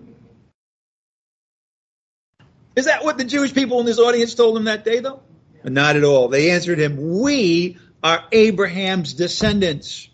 Is 2.76 2.86
that 2.86 3.04
what 3.04 3.18
the 3.18 3.24
Jewish 3.24 3.54
people 3.54 3.80
in 3.80 3.86
this 3.86 4.00
audience 4.00 4.36
told 4.36 4.58
him 4.58 4.66
that 4.66 4.84
day, 4.84 5.00
though? 5.00 5.22
Not 5.64 5.96
at 5.96 6.04
all. 6.04 6.28
They 6.28 6.52
answered 6.52 6.78
him, 6.78 7.20
We 7.20 7.78
are 8.04 8.24
Abraham's 8.32 9.14
descendants 9.14 10.10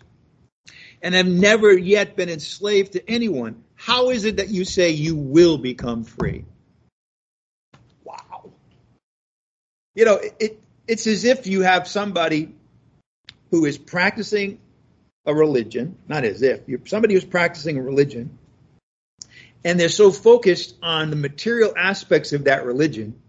and 1.02 1.14
have 1.14 1.26
never 1.26 1.76
yet 1.76 2.16
been 2.16 2.28
enslaved 2.28 2.92
to 2.92 3.10
anyone. 3.10 3.64
How 3.74 4.10
is 4.10 4.24
it 4.24 4.36
that 4.36 4.48
you 4.48 4.64
say 4.64 4.90
you 4.90 5.16
will 5.16 5.58
become 5.58 6.04
free? 6.04 6.44
Wow. 8.04 8.52
You 9.94 10.04
know, 10.04 10.20
it, 10.38 10.62
it's 10.86 11.06
as 11.06 11.24
if 11.24 11.46
you 11.46 11.62
have 11.62 11.88
somebody 11.88 12.54
who 13.50 13.64
is 13.64 13.76
practicing 13.76 14.60
a 15.26 15.34
religion, 15.34 15.96
not 16.08 16.24
as 16.24 16.42
if, 16.42 16.60
you're 16.66 16.80
somebody 16.86 17.14
who's 17.14 17.24
practicing 17.24 17.76
a 17.76 17.82
religion, 17.82 18.38
and 19.64 19.78
they're 19.78 19.88
so 19.88 20.10
focused 20.10 20.74
on 20.82 21.10
the 21.10 21.16
material 21.16 21.72
aspects 21.76 22.32
of 22.32 22.44
that 22.44 22.64
religion. 22.64 23.20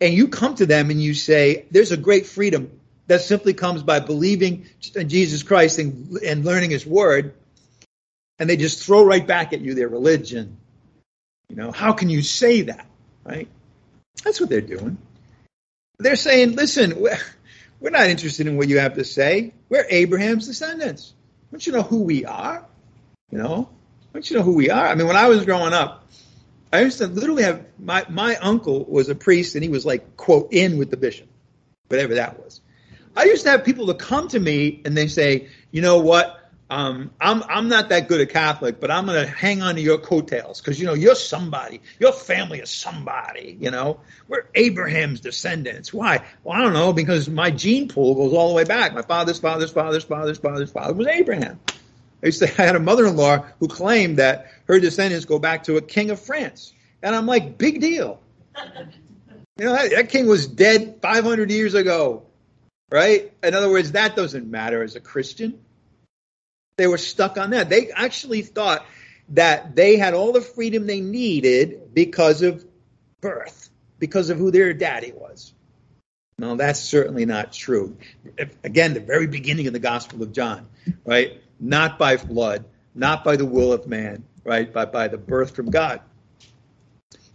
And 0.00 0.14
you 0.14 0.28
come 0.28 0.54
to 0.56 0.66
them 0.66 0.90
and 0.90 1.02
you 1.02 1.14
say, 1.14 1.66
there's 1.70 1.92
a 1.92 1.96
great 1.96 2.26
freedom 2.26 2.78
that 3.06 3.22
simply 3.22 3.54
comes 3.54 3.82
by 3.82 4.00
believing 4.00 4.66
in 4.94 5.08
Jesus 5.08 5.42
Christ 5.42 5.78
and, 5.78 6.18
and 6.18 6.44
learning 6.44 6.70
his 6.70 6.86
word. 6.86 7.34
And 8.38 8.48
they 8.48 8.56
just 8.56 8.84
throw 8.84 9.02
right 9.02 9.26
back 9.26 9.52
at 9.52 9.60
you 9.60 9.74
their 9.74 9.88
religion. 9.88 10.58
You 11.48 11.56
know, 11.56 11.72
how 11.72 11.92
can 11.92 12.10
you 12.10 12.22
say 12.22 12.62
that? 12.62 12.86
Right? 13.24 13.48
That's 14.22 14.40
what 14.40 14.50
they're 14.50 14.60
doing. 14.60 14.98
They're 15.98 16.16
saying, 16.16 16.54
listen, 16.54 17.00
we're 17.80 17.90
not 17.90 18.06
interested 18.06 18.46
in 18.46 18.56
what 18.56 18.68
you 18.68 18.78
have 18.78 18.94
to 18.94 19.04
say. 19.04 19.54
We're 19.68 19.86
Abraham's 19.88 20.46
descendants. 20.46 21.12
Don't 21.50 21.66
you 21.66 21.72
know 21.72 21.82
who 21.82 22.02
we 22.02 22.24
are? 22.24 22.64
You 23.30 23.38
know, 23.38 23.68
don't 24.12 24.28
you 24.30 24.36
know 24.36 24.42
who 24.42 24.54
we 24.54 24.70
are? 24.70 24.86
I 24.86 24.94
mean, 24.94 25.06
when 25.06 25.16
I 25.16 25.28
was 25.28 25.44
growing 25.44 25.72
up, 25.72 26.06
I 26.72 26.80
used 26.80 26.98
to 26.98 27.06
literally 27.06 27.44
have 27.44 27.64
my, 27.78 28.04
my 28.08 28.36
uncle 28.36 28.84
was 28.84 29.08
a 29.08 29.14
priest 29.14 29.54
and 29.54 29.64
he 29.64 29.70
was 29.70 29.86
like, 29.86 30.16
quote, 30.16 30.52
in 30.52 30.78
with 30.78 30.90
the 30.90 30.96
bishop, 30.96 31.28
whatever 31.88 32.14
that 32.16 32.38
was. 32.42 32.60
I 33.16 33.24
used 33.24 33.44
to 33.44 33.50
have 33.50 33.64
people 33.64 33.86
to 33.86 33.94
come 33.94 34.28
to 34.28 34.38
me 34.38 34.82
and 34.84 34.96
they 34.96 35.08
say, 35.08 35.48
you 35.70 35.82
know 35.82 35.98
what? 35.98 36.34
Um, 36.70 37.12
I'm 37.18 37.42
I'm 37.48 37.68
not 37.68 37.88
that 37.88 38.08
good 38.08 38.20
a 38.20 38.26
Catholic, 38.26 38.78
but 38.78 38.90
I'm 38.90 39.06
going 39.06 39.24
to 39.24 39.26
hang 39.26 39.62
on 39.62 39.76
to 39.76 39.80
your 39.80 39.96
coattails 39.96 40.60
because 40.60 40.78
you 40.78 40.84
know 40.84 40.92
you're 40.92 41.14
somebody. 41.14 41.80
Your 41.98 42.12
family 42.12 42.58
is 42.58 42.68
somebody. 42.68 43.56
You 43.58 43.70
know 43.70 44.00
we're 44.28 44.46
Abraham's 44.54 45.20
descendants. 45.20 45.94
Why? 45.94 46.22
Well, 46.44 46.58
I 46.58 46.62
don't 46.62 46.74
know 46.74 46.92
because 46.92 47.26
my 47.30 47.50
gene 47.50 47.88
pool 47.88 48.14
goes 48.14 48.34
all 48.34 48.48
the 48.48 48.54
way 48.54 48.64
back. 48.64 48.92
My 48.92 49.00
father's 49.00 49.38
father's 49.38 49.70
father's 49.70 50.04
father's 50.04 50.38
father's 50.38 50.70
father 50.70 50.92
was 50.92 51.06
Abraham. 51.06 51.58
I 52.22 52.26
used 52.26 52.40
to 52.40 52.48
I 52.60 52.64
had 52.66 52.76
a 52.76 52.80
mother-in-law 52.80 53.46
who 53.60 53.68
claimed 53.68 54.18
that 54.18 54.46
her 54.66 54.80
descendants 54.80 55.24
go 55.24 55.38
back 55.38 55.64
to 55.64 55.76
a 55.76 55.82
king 55.82 56.10
of 56.10 56.20
France, 56.20 56.72
and 57.02 57.14
I'm 57.14 57.26
like, 57.26 57.58
big 57.58 57.80
deal. 57.80 58.20
You 59.58 59.64
know 59.64 59.72
that, 59.72 59.90
that 59.90 60.08
king 60.08 60.26
was 60.26 60.46
dead 60.46 60.98
500 61.02 61.50
years 61.50 61.74
ago, 61.74 62.24
right? 62.90 63.32
In 63.42 63.54
other 63.54 63.70
words, 63.70 63.92
that 63.92 64.16
doesn't 64.16 64.48
matter 64.48 64.82
as 64.82 64.96
a 64.96 65.00
Christian. 65.00 65.60
They 66.76 66.86
were 66.86 66.98
stuck 66.98 67.38
on 67.38 67.50
that. 67.50 67.68
They 67.68 67.90
actually 67.90 68.42
thought 68.42 68.86
that 69.30 69.74
they 69.74 69.96
had 69.96 70.14
all 70.14 70.32
the 70.32 70.40
freedom 70.40 70.86
they 70.86 71.00
needed 71.00 71.92
because 71.92 72.42
of 72.42 72.64
birth, 73.20 73.68
because 73.98 74.30
of 74.30 74.38
who 74.38 74.50
their 74.50 74.72
daddy 74.72 75.12
was. 75.12 75.52
No, 76.38 76.54
that's 76.54 76.78
certainly 76.78 77.26
not 77.26 77.52
true. 77.52 77.96
Again, 78.62 78.94
the 78.94 79.00
very 79.00 79.26
beginning 79.26 79.66
of 79.66 79.72
the 79.72 79.80
Gospel 79.80 80.22
of 80.22 80.32
John, 80.32 80.68
right? 81.04 81.42
Not 81.60 81.98
by 81.98 82.16
blood, 82.16 82.64
not 82.94 83.24
by 83.24 83.36
the 83.36 83.44
will 83.44 83.72
of 83.72 83.86
man, 83.86 84.24
right? 84.44 84.72
But 84.72 84.92
by 84.92 85.08
the 85.08 85.18
birth 85.18 85.54
from 85.54 85.70
God. 85.70 86.00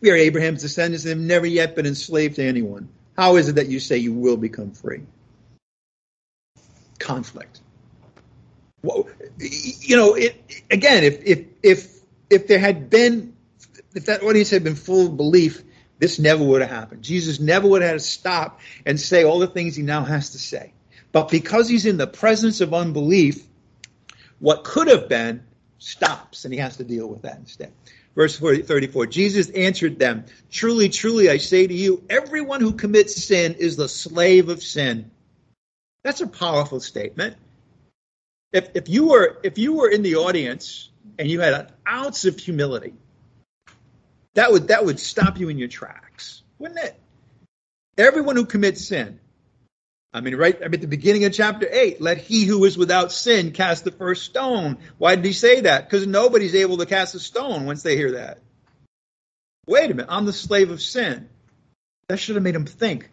We 0.01 0.11
are 0.11 0.15
Abraham's 0.15 0.61
descendants 0.61 1.05
and 1.05 1.11
have 1.11 1.27
never 1.27 1.45
yet 1.45 1.75
been 1.75 1.85
enslaved 1.85 2.35
to 2.35 2.43
anyone. 2.43 2.89
How 3.15 3.35
is 3.37 3.47
it 3.49 3.55
that 3.55 3.67
you 3.67 3.79
say 3.79 3.97
you 3.97 4.13
will 4.13 4.37
become 4.37 4.71
free? 4.71 5.03
Conflict 6.99 7.61
you 8.83 9.95
know, 9.95 10.13
it, 10.15 10.35
again, 10.69 11.03
if 11.03 11.25
if 11.25 11.45
if 11.63 11.99
if 12.29 12.47
there 12.47 12.59
had 12.59 12.89
been, 12.89 13.35
if 13.95 14.05
that 14.05 14.23
audience 14.23 14.49
had 14.49 14.63
been 14.63 14.75
full 14.75 15.07
of 15.07 15.17
belief, 15.17 15.63
this 15.99 16.19
never 16.19 16.43
would 16.43 16.61
have 16.61 16.69
happened. 16.69 17.01
Jesus 17.01 17.39
never 17.39 17.67
would 17.67 17.81
have 17.81 17.91
had 17.91 17.99
to 17.99 18.05
stop 18.05 18.59
and 18.85 18.99
say 18.99 19.23
all 19.23 19.39
the 19.39 19.47
things 19.47 19.75
he 19.75 19.83
now 19.83 20.03
has 20.03 20.31
to 20.31 20.39
say. 20.39 20.73
But 21.11 21.29
because 21.29 21.69
he's 21.69 21.85
in 21.85 21.97
the 21.97 22.07
presence 22.07 22.59
of 22.59 22.73
unbelief, 22.73 23.43
what 24.43 24.63
could 24.63 24.87
have 24.87 25.07
been 25.07 25.41
stops, 25.79 26.45
and 26.45 26.53
he 26.53 26.59
has 26.59 26.77
to 26.77 26.83
deal 26.83 27.07
with 27.07 27.21
that 27.23 27.37
instead. 27.37 27.71
Verse 28.15 28.37
34 28.37 29.07
Jesus 29.07 29.49
answered 29.51 29.97
them, 29.97 30.25
Truly, 30.51 30.89
truly, 30.89 31.29
I 31.29 31.37
say 31.37 31.65
to 31.65 31.73
you, 31.73 32.03
everyone 32.09 32.61
who 32.61 32.73
commits 32.73 33.23
sin 33.23 33.55
is 33.55 33.75
the 33.75 33.89
slave 33.89 34.49
of 34.49 34.61
sin. 34.61 35.09
That's 36.03 36.21
a 36.21 36.27
powerful 36.27 36.79
statement 36.79 37.37
if 38.53 38.69
if 38.75 38.87
you 38.87 39.07
were 39.09 39.39
if 39.43 39.57
you 39.57 39.73
were 39.73 39.89
in 39.89 40.03
the 40.03 40.15
audience 40.15 40.89
and 41.17 41.29
you 41.29 41.41
had 41.41 41.53
an 41.53 41.67
ounce 41.87 42.23
of 42.25 42.37
humility, 42.37 42.93
that 44.35 44.51
would 44.51 44.67
that 44.67 44.85
would 44.85 44.99
stop 44.99 45.39
you 45.39 45.49
in 45.49 45.57
your 45.57 45.67
tracks, 45.67 46.43
wouldn't 46.59 46.79
it? 46.79 46.95
Everyone 47.97 48.35
who 48.35 48.45
commits 48.45 48.85
sin. 48.85 49.19
I 50.13 50.21
mean, 50.21 50.35
right 50.35 50.61
at 50.61 50.71
the 50.71 50.87
beginning 50.87 51.25
of 51.25 51.33
chapter 51.33 51.67
8, 51.69 51.99
let 51.99 52.19
he 52.19 52.45
who 52.45 52.63
is 52.65 52.77
without 52.77 53.11
sin 53.11 53.51
cast 53.51 53.83
the 53.83 53.91
first 53.91 54.23
stone. 54.23 54.77
Why 54.99 55.15
did 55.15 55.25
he 55.25 55.33
say 55.33 55.61
that? 55.61 55.89
Because 55.89 56.05
nobody's 56.05 56.53
able 56.53 56.77
to 56.77 56.85
cast 56.85 57.15
a 57.15 57.19
stone 57.19 57.65
once 57.65 57.81
they 57.81 57.95
hear 57.95 58.11
that. 58.11 58.39
Wait 59.65 59.89
a 59.89 59.93
minute, 59.93 60.07
I'm 60.09 60.25
the 60.25 60.33
slave 60.33 60.69
of 60.69 60.81
sin. 60.81 61.29
That 62.09 62.17
should 62.17 62.35
have 62.35 62.43
made 62.43 62.55
him 62.55 62.65
think. 62.65 63.09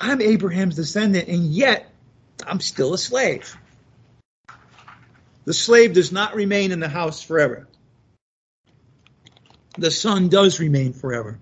I'm 0.00 0.22
Abraham's 0.22 0.76
descendant, 0.76 1.28
and 1.28 1.44
yet 1.44 1.90
I'm 2.46 2.60
still 2.60 2.94
a 2.94 2.98
slave. 2.98 3.54
The 5.44 5.52
slave 5.54 5.92
does 5.92 6.12
not 6.12 6.34
remain 6.34 6.72
in 6.72 6.80
the 6.80 6.88
house 6.88 7.22
forever. 7.22 7.66
The 9.76 9.90
son 9.90 10.28
does 10.28 10.60
remain 10.60 10.92
forever. 10.92 11.38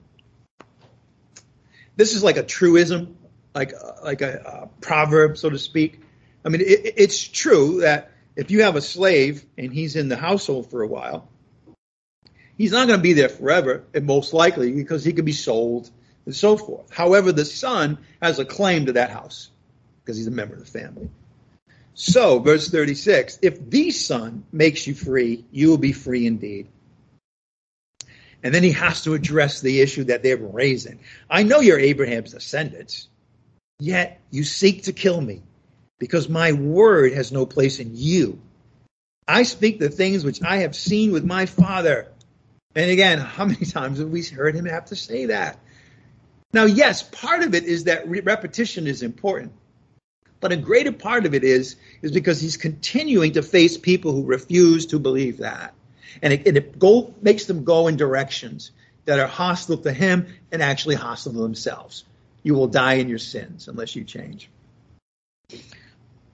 This 1.97 2.15
is 2.15 2.23
like 2.25 2.37
a 2.37 2.43
truism, 2.43 3.16
like 3.57 3.73
uh, 3.73 3.93
like 4.05 4.21
a, 4.21 4.69
a 4.71 4.81
proverb, 4.81 5.39
so 5.39 5.49
to 5.49 5.59
speak. 5.59 6.01
I 6.45 6.51
mean, 6.51 6.61
it, 6.61 6.95
it's 6.97 7.27
true 7.27 7.81
that 7.81 8.13
if 8.37 8.51
you 8.51 8.63
have 8.63 8.77
a 8.77 8.83
slave 8.83 9.45
and 9.57 9.73
he's 9.73 9.97
in 9.97 10.09
the 10.09 10.17
household 10.17 10.71
for 10.71 10.83
a 10.83 10.87
while, 10.87 11.27
he's 12.59 12.73
not 12.73 12.87
going 12.87 12.99
to 12.99 13.03
be 13.03 13.15
there 13.15 13.31
forever, 13.31 13.85
and 13.95 14.05
most 14.05 14.35
likely 14.35 14.73
because 14.73 15.05
he 15.05 15.15
could 15.15 15.25
be 15.25 15.33
sold 15.33 15.91
and 16.27 16.37
so 16.37 16.59
forth. 16.59 16.93
However, 16.93 17.33
the 17.33 17.47
son 17.47 17.99
has 18.21 18.39
a 18.39 18.45
claim 18.45 18.87
to 18.87 18.93
that 18.93 19.11
house 19.11 19.49
because 20.05 20.19
he's 20.19 20.27
a 20.27 20.33
member 20.33 20.55
of 20.55 20.61
the 20.61 20.79
family. 20.79 21.09
So, 21.95 22.41
verse 22.41 22.69
36 22.69 23.39
if 23.41 23.71
the 23.71 23.91
Son 23.91 24.45
makes 24.53 24.87
you 24.87 24.95
free, 24.95 25.47
you 25.51 25.71
will 25.71 25.79
be 25.79 25.93
free 25.93 26.27
indeed. 26.27 26.69
And 28.43 28.55
then 28.55 28.63
he 28.63 28.73
has 28.73 29.03
to 29.05 29.15
address 29.15 29.63
the 29.63 29.81
issue 29.81 30.05
that 30.05 30.23
they're 30.23 30.37
raising. 30.37 31.01
I 31.29 31.43
know 31.43 31.61
you're 31.61 31.81
Abraham's 31.81 32.33
descendants, 32.33 33.09
yet 33.79 34.21
you 34.31 34.45
seek 34.45 34.85
to 34.85 34.93
kill 34.93 35.21
me 35.21 35.43
because 35.99 36.29
my 36.29 36.53
word 36.53 37.13
has 37.13 37.33
no 37.33 37.47
place 37.47 37.79
in 37.79 37.93
you. 37.95 38.41
I 39.29 39.43
speak 39.43 39.79
the 39.79 39.89
things 39.89 40.25
which 40.25 40.43
I 40.43 40.59
have 40.59 40.77
seen 40.77 41.13
with 41.13 41.25
my 41.25 41.47
father. 41.47 42.13
And 42.75 42.91
again, 42.91 43.19
how 43.37 43.45
many 43.45 43.67
times 43.67 43.99
have 43.99 44.09
we 44.09 44.23
heard 44.23 44.55
him 44.55 44.67
have 44.67 44.87
to 44.87 44.97
say 44.97 45.27
that? 45.27 45.59
Now, 46.53 46.65
yes, 46.65 47.03
part 47.03 47.43
of 47.43 47.55
it 47.55 47.65
is 47.65 47.85
that 47.85 48.09
repetition 48.09 48.87
is 48.87 49.03
important. 49.03 49.53
But 50.41 50.53
a 50.53 50.57
greater 50.57 50.93
part 50.93 51.27
of 51.27 51.35
it 51.35 51.45
is 51.45 51.77
is 52.03 52.13
because 52.13 52.41
he's 52.41 52.57
continuing 52.57 53.33
to 53.33 53.43
face 53.43 53.77
people 53.77 54.13
who 54.13 54.25
refuse 54.25 54.87
to 54.87 54.99
believe 54.99 55.39
that, 55.39 55.75
and 56.23 56.33
it, 56.33 56.47
and 56.47 56.57
it 56.57 56.79
go, 56.79 57.15
makes 57.23 57.47
them 57.47 57.65
go 57.65 57.89
in 57.89 57.97
directions 57.97 58.71
that 59.07 59.19
are 59.19 59.27
hostile 59.27 59.79
to 59.79 59.93
him 59.93 60.27
and 60.53 60.63
actually 60.63 60.95
hostile 60.95 61.33
to 61.33 61.39
themselves. 61.39 62.05
You 62.47 62.55
will 62.55 62.69
die 62.69 62.95
in 62.95 63.09
your 63.09 63.19
sins 63.19 63.67
unless 63.67 63.97
you 63.97 64.05
change. 64.05 64.49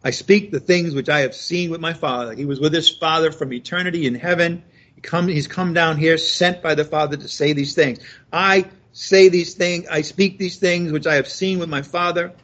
I 0.04 0.10
speak 0.10 0.50
the 0.50 0.60
things 0.60 0.94
which 0.94 1.08
I 1.08 1.20
have 1.20 1.34
seen 1.34 1.70
with 1.70 1.80
my 1.80 1.94
Father. 1.94 2.34
He 2.34 2.44
was 2.44 2.60
with 2.60 2.74
his 2.74 2.90
Father 2.90 3.32
from 3.32 3.50
eternity 3.54 4.06
in 4.06 4.14
heaven. 4.14 4.62
He 4.94 5.00
come, 5.00 5.26
he's 5.26 5.46
come 5.46 5.72
down 5.72 5.96
here, 5.96 6.18
sent 6.18 6.60
by 6.60 6.74
the 6.74 6.84
Father 6.84 7.16
to 7.16 7.28
say 7.28 7.54
these 7.54 7.74
things. 7.74 8.00
I 8.30 8.66
say 8.92 9.30
these 9.30 9.54
things, 9.54 9.86
I 9.90 10.02
speak 10.02 10.36
these 10.36 10.58
things 10.58 10.92
which 10.92 11.06
I 11.06 11.14
have 11.14 11.28
seen 11.28 11.58
with 11.58 11.70
my 11.70 11.80
Father. 11.80 12.34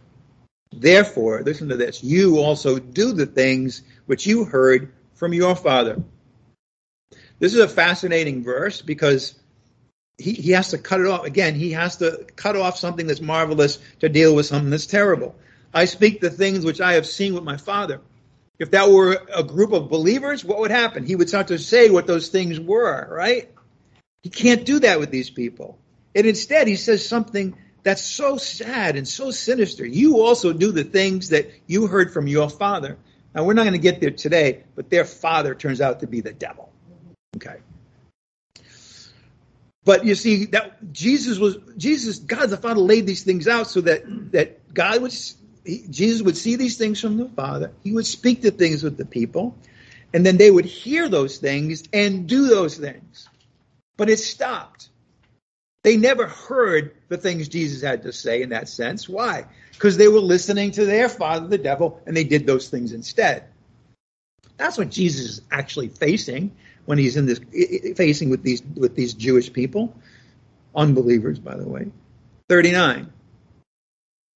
Therefore, 0.73 1.43
listen 1.43 1.69
to 1.69 1.77
this, 1.77 2.03
you 2.03 2.39
also 2.39 2.79
do 2.79 3.13
the 3.13 3.27
things 3.27 3.83
which 4.07 4.27
you 4.27 4.45
heard 4.45 4.95
from 5.13 5.35
your 5.35 5.55
father. 5.55 6.03
This 7.39 7.53
is 7.53 7.61
a 7.61 7.69
fascinating 7.69 8.43
verse 8.43 8.81
because 8.81 9.35
he, 10.19 10.33
he 10.33 10.51
has 10.51 10.69
to 10.71 10.79
cut 10.79 11.01
it 11.01 11.07
off. 11.07 11.25
Again, 11.25 11.55
he 11.55 11.73
has 11.73 11.97
to 11.99 12.27
cut 12.37 12.57
off 12.57 12.77
something 12.77 13.07
that's 13.07 13.21
marvelous 13.21 13.79
to 14.01 14.09
deal 14.09 14.35
with 14.35 14.47
something 14.47 14.71
that's 14.71 14.87
terrible. 14.87 15.37
I 15.73 15.85
speak 15.85 16.21
the 16.21 16.31
things 16.31 16.65
which 16.65 16.81
I 16.81 16.95
have 16.95 17.07
seen 17.07 17.35
with 17.35 17.45
my 17.45 17.57
father. 17.57 18.01
If 18.59 18.73
that 18.73 18.91
were 18.91 19.25
a 19.33 19.45
group 19.45 19.73
of 19.73 19.89
believers, 19.89 20.45
what 20.45 20.59
would 20.59 20.73
happen? 20.73 21.07
He 21.07 21.15
would 21.15 21.29
start 21.29 21.49
to 21.49 21.59
say 21.59 21.91
what 21.91 22.09
those 22.09 22.29
things 22.29 22.59
were, 22.59 23.09
right? 23.09 23.49
He 24.23 24.31
can't 24.31 24.65
do 24.65 24.81
that 24.81 24.99
with 24.99 25.11
these 25.11 25.31
people. 25.31 25.79
And 26.15 26.27
instead, 26.27 26.67
he 26.67 26.75
says 26.75 27.09
something 27.09 27.57
that's 27.85 28.03
so 28.03 28.37
sad 28.37 28.97
and 28.97 29.07
so 29.07 29.31
sinister. 29.31 29.87
You 29.87 30.21
also 30.23 30.53
do 30.53 30.73
the 30.73 30.83
things 30.83 31.29
that 31.29 31.51
you 31.69 31.87
heard 31.87 32.13
from 32.13 32.27
your 32.27 32.51
father. 32.51 32.99
Now, 33.35 33.45
we're 33.45 33.53
not 33.53 33.63
going 33.63 33.75
to 33.75 33.79
get 33.79 34.01
there 34.01 34.11
today, 34.11 34.65
but 34.75 34.91
their 34.91 35.05
father 35.05 35.55
turns 35.55 35.81
out 35.81 36.01
to 36.01 36.09
be 36.09 36.21
the 36.21 36.33
devil. 36.33 36.73
Okay. 37.37 37.59
But 39.89 40.05
you 40.05 40.15
see 40.17 40.45
that 40.47 40.93
Jesus 40.93 41.39
was 41.39 41.57
Jesus, 41.79 42.19
God 42.19 42.51
the 42.51 42.59
Father 42.59 42.81
laid 42.81 43.07
these 43.07 43.25
things 43.25 43.49
out 43.49 43.69
so 43.69 43.81
that 43.83 44.33
that 44.33 44.75
God 44.75 45.01
would 45.01 45.15
Jesus 45.91 46.23
would 46.23 46.37
see 46.37 46.57
these 46.57 46.77
things 46.77 47.01
from 47.01 47.17
the 47.17 47.31
Father. 47.31 47.73
He 47.85 47.93
would 47.93 48.07
speak 48.07 48.43
the 48.43 48.51
things 48.51 48.83
with 48.83 48.99
the 48.99 49.07
people, 49.07 49.57
and 50.13 50.27
then 50.27 50.37
they 50.37 50.51
would 50.51 50.67
hear 50.67 51.09
those 51.09 51.39
things 51.39 51.85
and 51.95 52.29
do 52.29 52.49
those 52.49 52.77
things. 52.77 53.29
but 53.99 54.09
it 54.11 54.19
stopped. 54.19 54.89
They 55.85 55.97
never 55.97 56.27
heard 56.27 56.95
the 57.09 57.19
things 57.19 57.49
Jesus 57.49 57.83
had 57.83 58.03
to 58.05 58.13
say 58.13 58.43
in 58.43 58.51
that 58.51 58.69
sense. 58.69 59.09
Why? 59.09 59.47
Because 59.73 59.97
they 59.97 60.09
were 60.09 60.21
listening 60.21 60.73
to 60.73 60.87
their 60.87 61.09
father, 61.09 61.49
the 61.49 61.59
devil, 61.59 62.03
and 62.07 62.17
they 62.17 62.25
did 62.25 62.47
those 62.47 62.69
things 62.69 62.93
instead. 62.93 63.45
That's 64.57 64.79
what 64.79 64.91
Jesus 64.91 65.31
is 65.31 65.43
actually 65.51 65.89
facing 65.89 66.57
when 66.89 66.97
he's 66.97 67.19
in 67.19 67.27
this 67.27 67.39
facing 67.97 68.31
with 68.31 68.43
these 68.43 68.63
with 68.75 68.95
these 68.95 69.13
Jewish 69.13 69.53
people, 69.53 69.95
unbelievers, 70.75 71.39
by 71.39 71.55
the 71.55 71.69
way. 71.69 71.93
Thirty 72.49 72.73
nine. 72.73 73.13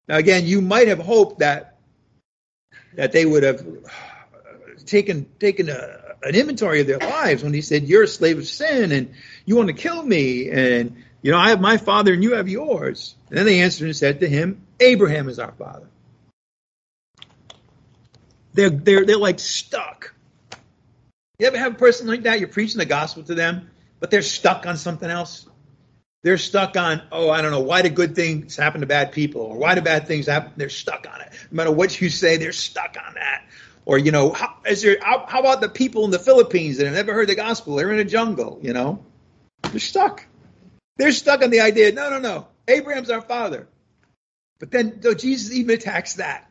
Now 0.06 0.18
again, 0.18 0.44
you 0.44 0.60
might 0.60 0.88
have 0.88 0.98
hoped 0.98 1.38
that 1.38 1.78
that 2.92 3.12
they 3.12 3.24
would 3.24 3.42
have 3.42 3.66
taken 4.84 5.24
taken 5.40 5.70
a, 5.70 6.14
an 6.24 6.34
inventory 6.34 6.82
of 6.82 6.86
their 6.86 6.98
lives 6.98 7.42
when 7.42 7.54
he 7.54 7.62
said, 7.62 7.84
"You're 7.84 8.02
a 8.02 8.08
slave 8.08 8.36
of 8.36 8.46
sin, 8.46 8.92
and 8.92 9.14
you 9.46 9.56
want 9.56 9.68
to 9.68 9.74
kill 9.74 10.02
me, 10.02 10.50
and 10.50 11.02
you 11.22 11.32
know 11.32 11.38
I 11.38 11.48
have 11.48 11.60
my 11.62 11.78
father, 11.78 12.12
and 12.12 12.22
you 12.22 12.34
have 12.34 12.50
yours." 12.50 13.14
And 13.30 13.38
then 13.38 13.46
they 13.46 13.60
answered 13.60 13.86
and 13.86 13.96
said 13.96 14.20
to 14.20 14.28
him, 14.28 14.60
"Abraham 14.78 15.30
is 15.30 15.38
our 15.38 15.52
father." 15.52 15.86
They're 18.52 18.68
they're 18.68 19.06
they're 19.06 19.16
like 19.16 19.38
stuck. 19.38 20.12
You 21.38 21.46
ever 21.46 21.58
have 21.58 21.72
a 21.72 21.78
person 21.78 22.06
like 22.06 22.22
that? 22.22 22.38
You're 22.38 22.48
preaching 22.48 22.78
the 22.78 22.84
gospel 22.84 23.22
to 23.24 23.34
them, 23.34 23.70
but 24.00 24.10
they're 24.10 24.22
stuck 24.22 24.66
on 24.66 24.76
something 24.76 25.08
else. 25.08 25.46
They're 26.22 26.38
stuck 26.38 26.76
on, 26.76 27.02
oh, 27.10 27.30
I 27.30 27.42
don't 27.42 27.50
know, 27.50 27.60
why 27.60 27.82
do 27.82 27.88
good 27.88 28.14
things 28.14 28.56
happen 28.56 28.82
to 28.82 28.86
bad 28.86 29.10
people, 29.10 29.42
or 29.42 29.56
why 29.56 29.74
do 29.74 29.80
bad 29.80 30.06
things 30.06 30.26
happen? 30.26 30.52
They're 30.56 30.68
stuck 30.68 31.06
on 31.12 31.20
it. 31.20 31.32
No 31.50 31.56
matter 31.56 31.72
what 31.72 32.00
you 32.00 32.10
say, 32.10 32.36
they're 32.36 32.52
stuck 32.52 32.96
on 33.04 33.14
that. 33.14 33.44
Or, 33.84 33.98
you 33.98 34.12
know, 34.12 34.30
how, 34.30 34.54
is 34.64 34.82
there, 34.82 34.98
how, 35.00 35.26
how 35.26 35.40
about 35.40 35.60
the 35.60 35.68
people 35.68 36.04
in 36.04 36.12
the 36.12 36.20
Philippines 36.20 36.76
that 36.76 36.84
have 36.84 36.94
never 36.94 37.12
heard 37.12 37.28
the 37.28 37.34
gospel? 37.34 37.74
They're 37.74 37.92
in 37.92 37.98
a 37.98 38.04
jungle, 38.04 38.60
you 38.62 38.72
know? 38.72 39.04
They're 39.62 39.80
stuck. 39.80 40.24
They're 40.96 41.10
stuck 41.10 41.42
on 41.42 41.50
the 41.50 41.60
idea, 41.60 41.90
no, 41.90 42.10
no, 42.10 42.20
no, 42.20 42.46
Abraham's 42.68 43.10
our 43.10 43.22
father. 43.22 43.66
But 44.60 44.70
then 44.70 44.98
though 45.00 45.14
Jesus 45.14 45.52
even 45.52 45.74
attacks 45.74 46.14
that. 46.14 46.48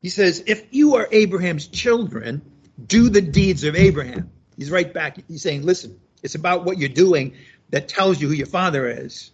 He 0.00 0.08
says, 0.08 0.42
if 0.46 0.66
you 0.72 0.96
are 0.96 1.06
Abraham's 1.12 1.68
children, 1.68 2.42
do 2.84 3.08
the 3.08 3.22
deeds 3.22 3.64
of 3.64 3.76
Abraham. 3.76 4.30
He's 4.56 4.70
right 4.70 4.92
back. 4.92 5.18
He's 5.28 5.42
saying, 5.42 5.62
listen, 5.62 6.00
it's 6.22 6.34
about 6.34 6.64
what 6.64 6.78
you're 6.78 6.88
doing 6.88 7.34
that 7.70 7.88
tells 7.88 8.20
you 8.20 8.28
who 8.28 8.34
your 8.34 8.46
father 8.46 8.88
is. 8.88 9.30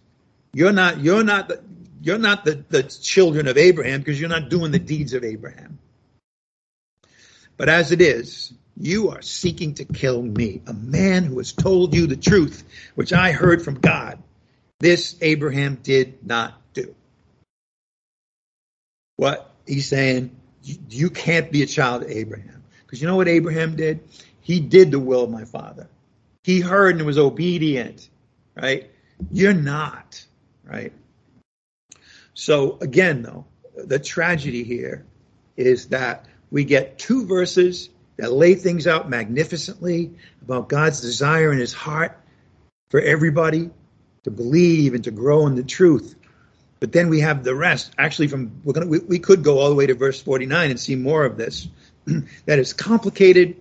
You're 0.53 0.71
not, 0.71 0.99
you're 0.99 1.23
not, 1.23 1.47
the, 1.47 1.61
you're 2.01 2.17
not 2.17 2.45
the, 2.45 2.63
the 2.69 2.83
children 2.83 3.47
of 3.47 3.57
Abraham 3.57 3.99
because 4.01 4.19
you're 4.19 4.29
not 4.29 4.49
doing 4.49 4.71
the 4.71 4.79
deeds 4.79 5.13
of 5.13 5.23
Abraham. 5.23 5.79
But 7.57 7.69
as 7.69 7.91
it 7.91 8.01
is, 8.01 8.53
you 8.77 9.09
are 9.09 9.21
seeking 9.21 9.75
to 9.75 9.85
kill 9.85 10.21
me, 10.21 10.61
a 10.65 10.73
man 10.73 11.23
who 11.23 11.37
has 11.37 11.51
told 11.51 11.93
you 11.93 12.07
the 12.07 12.17
truth, 12.17 12.63
which 12.95 13.13
I 13.13 13.31
heard 13.31 13.61
from 13.61 13.75
God. 13.75 14.21
This 14.79 15.15
Abraham 15.21 15.75
did 15.75 16.25
not 16.25 16.59
do. 16.73 16.95
What 19.15 19.51
he's 19.67 19.87
saying, 19.87 20.35
you 20.89 21.09
can't 21.09 21.51
be 21.51 21.61
a 21.61 21.67
child 21.67 22.03
of 22.03 22.09
Abraham. 22.09 22.62
Because 22.93 23.01
you 23.01 23.07
know 23.07 23.15
what 23.15 23.27
Abraham 23.27 23.75
did? 23.75 24.01
He 24.41 24.59
did 24.59 24.91
the 24.91 24.99
will 24.99 25.23
of 25.23 25.31
my 25.31 25.45
father. 25.45 25.89
He 26.43 26.59
heard 26.59 26.97
and 26.97 27.07
was 27.07 27.17
obedient, 27.17 28.07
right? 28.53 28.87
You're 29.31 29.51
not, 29.51 30.23
right? 30.63 30.93
So 32.35 32.77
again, 32.81 33.23
though, 33.23 33.45
the 33.75 33.97
tragedy 33.97 34.63
here 34.63 35.07
is 35.57 35.87
that 35.87 36.27
we 36.51 36.65
get 36.65 36.99
two 36.99 37.25
verses 37.25 37.89
that 38.17 38.31
lay 38.31 38.53
things 38.53 38.85
out 38.85 39.09
magnificently 39.09 40.11
about 40.43 40.69
God's 40.69 41.01
desire 41.01 41.51
in 41.51 41.57
his 41.57 41.73
heart 41.73 42.15
for 42.91 43.01
everybody 43.01 43.71
to 44.23 44.29
believe 44.29 44.93
and 44.93 45.03
to 45.05 45.09
grow 45.09 45.47
in 45.47 45.55
the 45.55 45.63
truth. 45.63 46.13
But 46.79 46.91
then 46.91 47.09
we 47.09 47.21
have 47.21 47.43
the 47.43 47.55
rest. 47.55 47.91
Actually, 47.97 48.27
from 48.27 48.51
we're 48.63 48.73
gonna 48.73 48.85
we, 48.85 48.99
we 48.99 49.17
could 49.17 49.43
go 49.43 49.57
all 49.57 49.69
the 49.69 49.75
way 49.75 49.87
to 49.87 49.95
verse 49.95 50.21
49 50.21 50.69
and 50.69 50.79
see 50.79 50.95
more 50.95 51.25
of 51.25 51.37
this. 51.37 51.67
that 52.45 52.59
is 52.59 52.73
complicated 52.73 53.57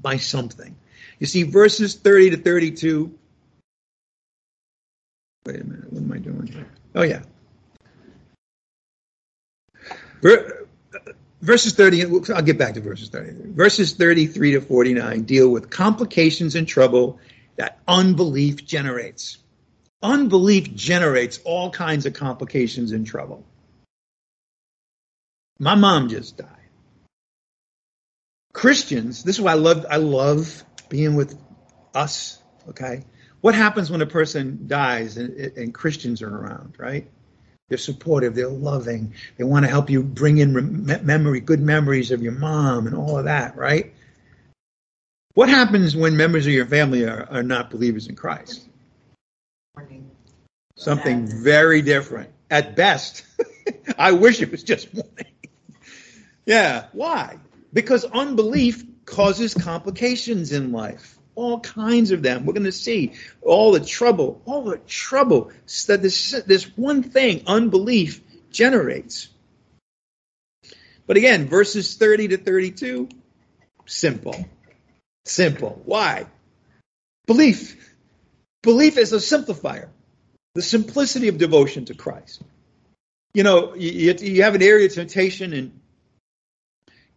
by 0.00 0.16
something. 0.16 0.76
You 1.18 1.26
see, 1.26 1.44
verses 1.44 1.94
30 1.94 2.30
to 2.30 2.36
32. 2.36 3.18
Wait 5.46 5.60
a 5.60 5.64
minute, 5.64 5.92
what 5.92 6.02
am 6.02 6.12
I 6.12 6.18
doing 6.18 6.46
here? 6.46 6.66
Oh, 6.94 7.02
yeah. 7.02 7.22
Uh, 10.24 10.36
verses 11.40 11.74
30, 11.74 12.32
I'll 12.32 12.42
get 12.42 12.58
back 12.58 12.74
to 12.74 12.80
verses 12.80 13.08
30. 13.08 13.52
Verses 13.52 13.92
33 13.94 14.52
to 14.52 14.60
49 14.60 15.22
deal 15.22 15.48
with 15.48 15.70
complications 15.70 16.54
and 16.54 16.66
trouble 16.66 17.18
that 17.56 17.78
unbelief 17.86 18.64
generates. 18.64 19.38
Unbelief 20.02 20.74
generates 20.74 21.40
all 21.44 21.70
kinds 21.70 22.06
of 22.06 22.14
complications 22.14 22.92
and 22.92 23.06
trouble. 23.06 23.44
My 25.58 25.76
mom 25.76 26.08
just 26.08 26.36
died. 26.36 26.61
Christians, 28.52 29.22
this 29.24 29.36
is 29.36 29.40
why 29.40 29.52
I 29.52 29.56
love 29.56 29.86
I 29.88 29.96
love 29.96 30.64
being 30.88 31.14
with 31.14 31.38
us, 31.94 32.42
okay? 32.68 33.04
What 33.40 33.54
happens 33.54 33.90
when 33.90 34.02
a 34.02 34.06
person 34.06 34.66
dies 34.66 35.16
and, 35.16 35.36
and 35.56 35.74
Christians 35.74 36.22
are 36.22 36.28
around, 36.28 36.76
right? 36.78 37.10
They're 37.68 37.78
supportive. 37.78 38.34
They're 38.34 38.48
loving. 38.48 39.14
They 39.38 39.44
want 39.44 39.64
to 39.64 39.70
help 39.70 39.88
you 39.88 40.02
bring 40.02 40.38
in 40.38 40.84
memory, 41.02 41.40
good 41.40 41.60
memories 41.60 42.10
of 42.10 42.22
your 42.22 42.32
mom 42.32 42.86
and 42.86 42.94
all 42.94 43.18
of 43.18 43.24
that, 43.24 43.56
right? 43.56 43.94
What 45.34 45.48
happens 45.48 45.96
when 45.96 46.16
members 46.16 46.46
of 46.46 46.52
your 46.52 46.66
family 46.66 47.04
are, 47.04 47.26
are 47.30 47.42
not 47.42 47.70
believers 47.70 48.08
in 48.08 48.14
Christ? 48.14 48.68
Something 50.76 51.26
very 51.26 51.80
different. 51.80 52.30
At 52.50 52.76
best, 52.76 53.24
I 53.98 54.12
wish 54.12 54.42
it 54.42 54.50
was 54.50 54.62
just 54.62 54.92
mourning. 54.92 55.32
yeah. 56.46 56.88
Why? 56.92 57.38
Because 57.72 58.04
unbelief 58.04 58.84
causes 59.04 59.54
complications 59.54 60.52
in 60.52 60.72
life 60.72 61.18
all 61.34 61.60
kinds 61.60 62.10
of 62.10 62.22
them. 62.22 62.44
We're 62.44 62.52
going 62.52 62.64
to 62.64 62.72
see 62.72 63.12
all 63.40 63.72
the 63.72 63.80
trouble, 63.80 64.42
all 64.44 64.64
the 64.64 64.78
trouble 64.78 65.50
that 65.86 66.02
this, 66.02 66.42
this 66.46 66.64
one 66.76 67.02
thing, 67.02 67.42
unbelief, 67.46 68.20
generates. 68.50 69.28
But 71.06 71.16
again, 71.16 71.48
verses 71.48 71.94
30 71.96 72.28
to 72.28 72.36
32, 72.36 73.08
simple. 73.86 74.46
Simple. 75.24 75.80
Why? 75.84 76.26
Belief. 77.26 77.94
Belief 78.62 78.96
is 78.98 79.12
a 79.12 79.16
simplifier. 79.16 79.88
The 80.54 80.62
simplicity 80.62 81.28
of 81.28 81.38
devotion 81.38 81.86
to 81.86 81.94
Christ. 81.94 82.42
You 83.32 83.42
know, 83.42 83.74
you, 83.74 84.12
you 84.20 84.42
have 84.42 84.54
an 84.54 84.62
area 84.62 84.86
of 84.86 84.92
temptation 84.92 85.54
and 85.54 85.80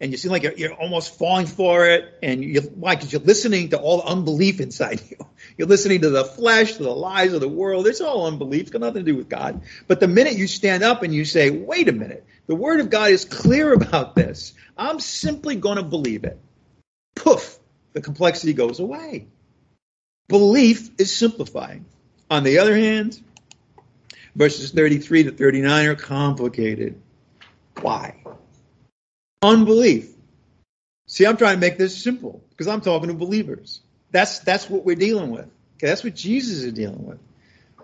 and 0.06 0.12
you 0.12 0.20
seem 0.20 0.32
like 0.32 0.44
you're, 0.44 0.54
you're 0.54 0.74
almost 0.74 1.18
falling 1.18 1.48
for 1.48 1.88
it. 1.88 2.20
And 2.22 2.44
you, 2.44 2.62
why? 2.62 2.94
Because 2.94 3.12
you're 3.12 3.24
listening 3.24 3.70
to 3.70 3.80
all 3.80 3.98
the 3.98 4.06
unbelief 4.06 4.62
inside 4.62 5.02
you. 5.10 5.18
You're 5.58 5.68
listening 5.68 6.02
to 6.02 6.10
the 6.10 6.26
flesh, 6.26 6.74
to 6.74 6.84
the 6.84 6.90
lies 6.90 7.34
of 7.34 7.40
the 7.40 7.48
world. 7.48 7.88
It's 7.88 8.02
all 8.02 8.28
unbelief. 8.28 8.64
It's 8.64 8.72
got 8.72 8.82
nothing 8.82 9.06
to 9.06 9.12
do 9.12 9.16
with 9.16 9.30
God. 9.30 9.62
But 9.88 10.00
the 10.00 10.08
minute 10.08 10.34
you 10.34 10.48
stand 10.48 10.84
up 10.84 11.02
and 11.02 11.16
you 11.16 11.24
say, 11.24 11.50
wait 11.50 11.88
a 11.88 11.94
minute, 11.94 12.26
the 12.46 12.56
word 12.56 12.82
of 12.82 12.90
God 12.90 13.12
is 13.12 13.24
clear 13.24 13.74
about 13.74 14.16
this. 14.16 14.54
I'm 14.78 15.00
simply 15.00 15.56
going 15.56 15.78
to 15.78 15.84
believe 15.84 16.26
it. 16.26 16.38
Poof, 17.16 17.58
the 17.94 18.02
complexity 18.02 18.54
goes 18.54 18.80
away. 18.80 19.28
Belief 20.28 20.90
is 21.00 21.16
simplifying. 21.16 21.86
On 22.30 22.44
the 22.44 22.60
other 22.60 22.76
hand, 22.76 23.20
verses 24.36 24.72
33 24.72 25.24
to 25.24 25.32
39 25.32 25.86
are 25.88 25.96
complicated. 25.96 27.02
Why? 27.80 28.25
Unbelief. 29.46 30.10
See, 31.06 31.24
I'm 31.24 31.38
trying 31.38 31.58
to 31.58 31.60
make 31.60 31.78
this 31.78 31.96
simple 31.96 32.44
because 32.50 32.68
I'm 32.68 32.82
talking 32.82 33.10
to 33.10 33.14
believers. 33.14 33.82
That's 34.10 34.40
that's 34.40 34.68
what 34.68 34.86
we're 34.86 34.96
dealing 34.96 35.30
with. 35.30 35.46
Okay, 35.78 35.88
that's 35.88 36.04
what 36.04 36.16
Jesus 36.16 36.64
is 36.64 36.74
dealing 36.74 37.06
with. 37.06 37.20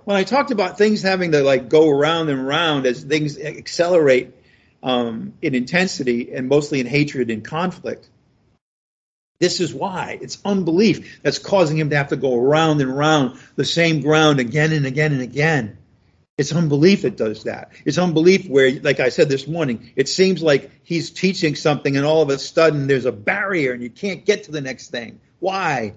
When 0.06 0.18
I 0.18 0.24
talked 0.24 0.50
about 0.50 0.80
things 0.80 1.04
having 1.04 1.34
to 1.34 1.44
like 1.44 1.70
go 1.70 1.88
around 1.88 2.30
and 2.30 2.40
around 2.40 2.88
as 2.88 3.04
things 3.04 3.38
accelerate 3.38 4.34
um, 4.82 5.34
in 5.44 5.54
intensity 5.54 6.34
and 6.34 6.50
mostly 6.50 6.80
in 6.80 6.88
hatred 6.88 7.30
and 7.30 7.46
conflict, 7.46 8.10
this 9.38 9.60
is 9.60 9.72
why 9.72 10.18
it's 10.20 10.40
unbelief 10.44 11.20
that's 11.22 11.38
causing 11.38 11.78
him 11.78 11.92
to 11.92 11.96
have 11.96 12.10
to 12.10 12.16
go 12.16 12.36
around 12.36 12.82
and 12.82 12.90
around 12.90 13.40
the 13.56 13.66
same 13.66 14.02
ground 14.02 14.40
again 14.40 14.72
and 14.72 14.88
again 14.88 15.12
and 15.12 15.22
again. 15.22 15.78
It's 16.42 16.52
unbelief 16.52 17.04
that 17.04 17.18
does 17.18 17.44
that. 17.44 17.72
It's 17.86 18.00
unbelief 18.00 18.50
where, 18.50 18.72
like 18.80 19.00
I 19.00 19.10
said 19.10 19.30
this 19.30 19.48
morning, 19.48 19.92
it 19.96 20.10
seems 20.10 20.42
like 20.42 20.72
he's 20.82 21.12
teaching 21.12 21.54
something 21.54 21.96
and 21.96 22.04
all 22.04 22.24
of 22.24 22.32
a 22.32 22.40
sudden 22.40 22.88
there's 22.88 23.06
a 23.06 23.12
barrier 23.12 23.74
and 23.74 23.84
you 23.84 23.92
can't 23.92 24.26
get 24.26 24.46
to 24.46 24.52
the 24.52 24.60
next 24.60 24.90
thing. 24.90 25.22
Why? 25.38 25.94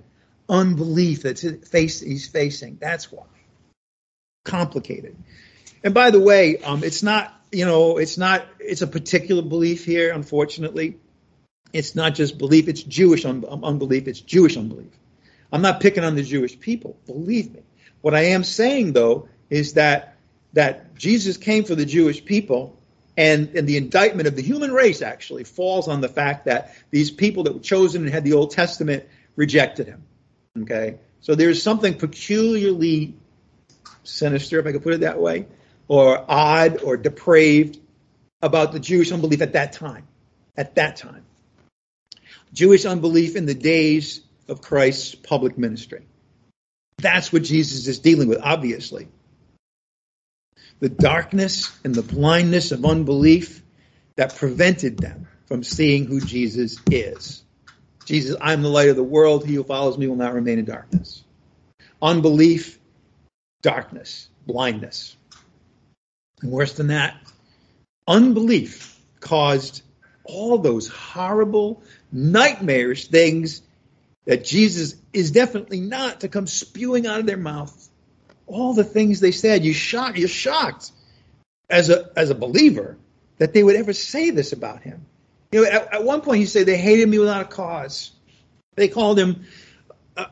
Unbelief 0.47 1.23
that 1.23 1.41
he's 1.41 2.29
facing. 2.29 2.77
That's 2.79 3.11
why. 3.11 3.25
Complicated. 4.45 5.17
And 5.83 5.95
by 5.95 6.11
the 6.11 6.21
way, 6.21 6.59
um, 6.59 6.85
it's 6.85 7.03
not, 7.03 7.35
you 7.51 7.65
know, 7.65 7.97
it's 7.97 8.19
not, 8.19 8.45
it's 8.61 8.83
a 8.83 8.87
particular 8.87 9.41
belief 9.41 9.87
here, 9.87 10.13
unfortunately. 10.13 10.99
It's 11.73 11.95
not 11.95 12.15
just 12.15 12.37
belief, 12.37 12.69
it's 12.69 12.83
Jewish 12.83 13.25
un- 13.25 13.47
unbelief, 13.47 14.09
it's 14.09 14.21
Jewish 14.21 14.59
unbelief. 14.59 14.93
I'm 15.51 15.63
not 15.63 15.81
picking 15.81 16.05
on 16.05 16.17
the 16.17 16.23
Jewish 16.23 16.61
people, 16.61 16.99
believe 17.07 17.51
me. 17.51 17.63
What 18.03 18.15
I 18.15 18.25
am 18.37 18.45
saying, 18.45 18.93
though, 18.93 19.31
is 19.49 19.73
that 19.73 20.14
that 20.55 20.97
Jesus 20.97 21.37
came 21.37 21.65
for 21.65 21.75
the 21.75 21.85
Jewish 21.85 22.25
people, 22.25 22.81
and, 23.17 23.55
and 23.55 23.69
the 23.69 23.77
indictment 23.77 24.27
of 24.27 24.35
the 24.35 24.43
human 24.43 24.73
race 24.73 25.03
actually 25.03 25.45
falls 25.45 25.87
on 25.87 26.01
the 26.01 26.09
fact 26.09 26.47
that 26.47 26.75
these 26.91 27.11
people 27.11 27.45
that 27.45 27.53
were 27.53 27.61
chosen 27.61 28.05
and 28.05 28.13
had 28.13 28.25
the 28.25 28.33
Old 28.33 28.51
Testament 28.51 29.05
rejected 29.37 29.87
him. 29.87 30.03
Okay, 30.63 30.99
so 31.21 31.35
there's 31.35 31.63
something 31.63 31.95
peculiarly 31.95 33.15
sinister, 34.05 34.59
if 34.59 34.67
I 34.67 34.73
could 34.73 34.83
put 34.83 34.95
it 34.95 35.01
that 35.01 35.21
way, 35.21 35.47
or 35.89 36.25
odd 36.29 36.83
or 36.83 36.97
depraved 36.97 37.79
about 38.41 38.73
the 38.73 38.81
Jewish 38.81 39.11
unbelief 39.13 39.43
at 39.43 39.55
that 39.55 39.73
time. 39.73 40.07
At 40.57 40.77
that 40.77 40.97
time. 40.97 41.25
Jewish 42.53 42.85
unbelief 42.85 43.35
in 43.35 43.47
the 43.47 43.55
days 43.55 44.21
of 44.49 44.61
Christ's 44.61 45.15
public 45.15 45.59
ministry. 45.59 46.07
That's 46.99 47.33
what 47.33 47.43
Jesus 47.43 47.89
is 47.89 47.99
dealing 47.99 48.29
with, 48.29 48.39
obviously. 48.41 49.09
The 50.81 50.89
darkness 50.89 51.77
and 51.85 51.95
the 51.95 52.03
blindness 52.03 52.73
of 52.73 52.85
unbelief 52.85 53.63
that 54.17 54.37
prevented 54.37 54.99
them 54.99 55.29
from 55.47 55.63
seeing 55.63 56.07
who 56.07 56.21
Jesus 56.21 56.79
is. 56.91 57.43
Jesus, 58.05 58.37
I'm 58.41 58.63
the 58.63 58.69
light 58.69 58.89
of 58.89 58.97
the 58.97 59.03
world. 59.03 59.47
He 59.47 59.55
who 59.55 59.65
follows 59.65 59.97
me 59.97 60.07
will 60.07 60.17
not 60.17 60.35
remain 60.35 60.59
in 60.59 60.65
darkness. 60.65 61.25
Unbelief, 62.03 62.79
darkness, 63.63 64.29
blindness. 64.47 65.17
And 66.43 66.51
worse 66.51 66.75
than 66.75 66.89
that, 66.89 67.17
unbelief 68.07 69.01
caused 69.21 69.83
all 70.25 70.59
those 70.59 70.89
horrible, 70.89 71.83
nightmarish 72.13 73.09
things 73.09 73.63
that 74.27 74.45
Jesus 74.45 74.97
is 75.13 75.31
definitely 75.31 75.81
not 75.81 76.21
to 76.21 76.29
come 76.29 76.47
spewing 76.47 77.07
out 77.07 77.21
of 77.21 77.27
their 77.27 77.37
mouth. 77.37 77.89
All 78.47 78.75
the 78.75 78.85
things 78.85 79.21
they 79.21 79.33
said, 79.33 79.65
you 79.65 79.73
shocked, 79.73 80.19
you're 80.19 80.29
shocked 80.29 80.93
as 81.71 81.91
a 81.91 82.11
as 82.17 82.31
a 82.31 82.35
believer 82.35 82.97
that 83.39 83.53
they 83.53 83.63
would 83.63 83.77
ever 83.77 83.93
say 83.93 84.31
this 84.31 84.53
about 84.53 84.83
him. 84.83 85.07
You 85.51 85.63
know, 85.63 85.71
at, 85.71 85.95
at 85.95 86.05
one 86.05 86.21
point 86.21 86.39
he 86.39 86.47
said 86.47 86.67
they 86.67 86.77
hated 86.77 87.09
me 87.09 87.19
without 87.19 87.43
a 87.43 87.47
cause. 87.47 88.13
They 88.77 88.89
called 88.89 89.19
him. 89.19 89.47
Uh, 90.17 90.27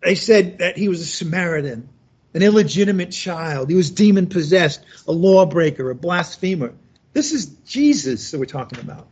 they 0.00 0.14
said 0.14 0.58
that 0.58 0.76
he 0.76 0.88
was 0.88 1.00
a 1.00 1.06
Samaritan, 1.06 1.88
an 2.34 2.42
illegitimate 2.42 3.10
child. 3.10 3.70
He 3.70 3.76
was 3.76 3.90
demon 3.90 4.26
possessed, 4.26 4.84
a 5.08 5.12
lawbreaker, 5.12 5.90
a 5.90 5.94
blasphemer. 5.94 6.74
This 7.12 7.32
is 7.32 7.46
Jesus 7.66 8.30
that 8.30 8.38
we're 8.38 8.46
talking 8.46 8.80
about. 8.80 9.06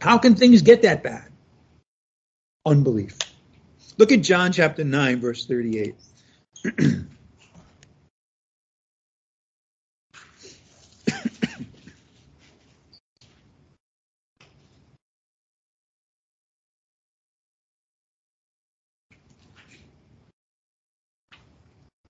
How 0.00 0.18
can 0.18 0.34
things 0.34 0.62
get 0.62 0.82
that 0.82 1.02
bad? 1.02 1.30
Unbelief. 2.66 3.18
Look 3.96 4.10
at 4.10 4.22
John 4.22 4.52
chapter 4.52 4.84
9, 4.84 5.20
verse 5.20 5.46
38. 5.46 5.94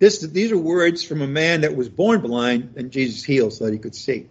This, 0.05 0.19
these 0.19 0.53
are 0.53 0.59
words 0.59 1.03
from 1.03 1.23
a 1.23 1.27
man 1.27 1.63
that 1.63 1.75
was 1.77 1.89
born 1.89 2.21
blind 2.21 2.75
and 2.77 2.91
Jesus 2.91 3.25
healed 3.25 3.55
so 3.55 3.65
that 3.65 3.73
he 3.73 3.79
could 3.79 3.95
see. 3.95 4.29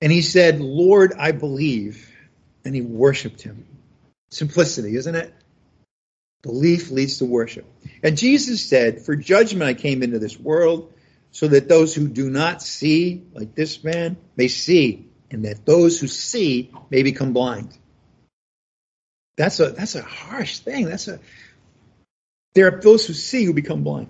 And 0.00 0.10
he 0.10 0.22
said, 0.22 0.58
Lord, 0.58 1.12
I 1.18 1.32
believe. 1.32 2.10
And 2.64 2.74
he 2.74 2.80
worshiped 2.80 3.42
him. 3.42 3.66
Simplicity, 4.30 4.96
isn't 4.96 5.14
it? 5.14 5.34
Belief 6.42 6.90
leads 6.90 7.18
to 7.18 7.24
worship. 7.24 7.66
And 8.02 8.16
Jesus 8.16 8.64
said, 8.64 9.02
For 9.02 9.16
judgment 9.16 9.68
I 9.68 9.74
came 9.74 10.02
into 10.02 10.18
this 10.18 10.38
world, 10.38 10.92
so 11.30 11.48
that 11.48 11.68
those 11.68 11.94
who 11.94 12.08
do 12.08 12.30
not 12.30 12.62
see, 12.62 13.24
like 13.32 13.54
this 13.54 13.82
man, 13.82 14.16
may 14.36 14.48
see, 14.48 15.08
and 15.30 15.44
that 15.44 15.66
those 15.66 16.00
who 16.00 16.06
see 16.06 16.72
may 16.90 17.02
become 17.02 17.32
blind. 17.32 17.76
That's 19.36 19.60
a 19.60 19.70
that's 19.70 19.94
a 19.94 20.02
harsh 20.02 20.58
thing. 20.58 20.86
That's 20.86 21.08
a 21.08 21.20
there 22.54 22.68
are 22.68 22.80
those 22.80 23.06
who 23.06 23.12
see 23.12 23.44
who 23.44 23.52
become 23.52 23.84
blind. 23.84 24.08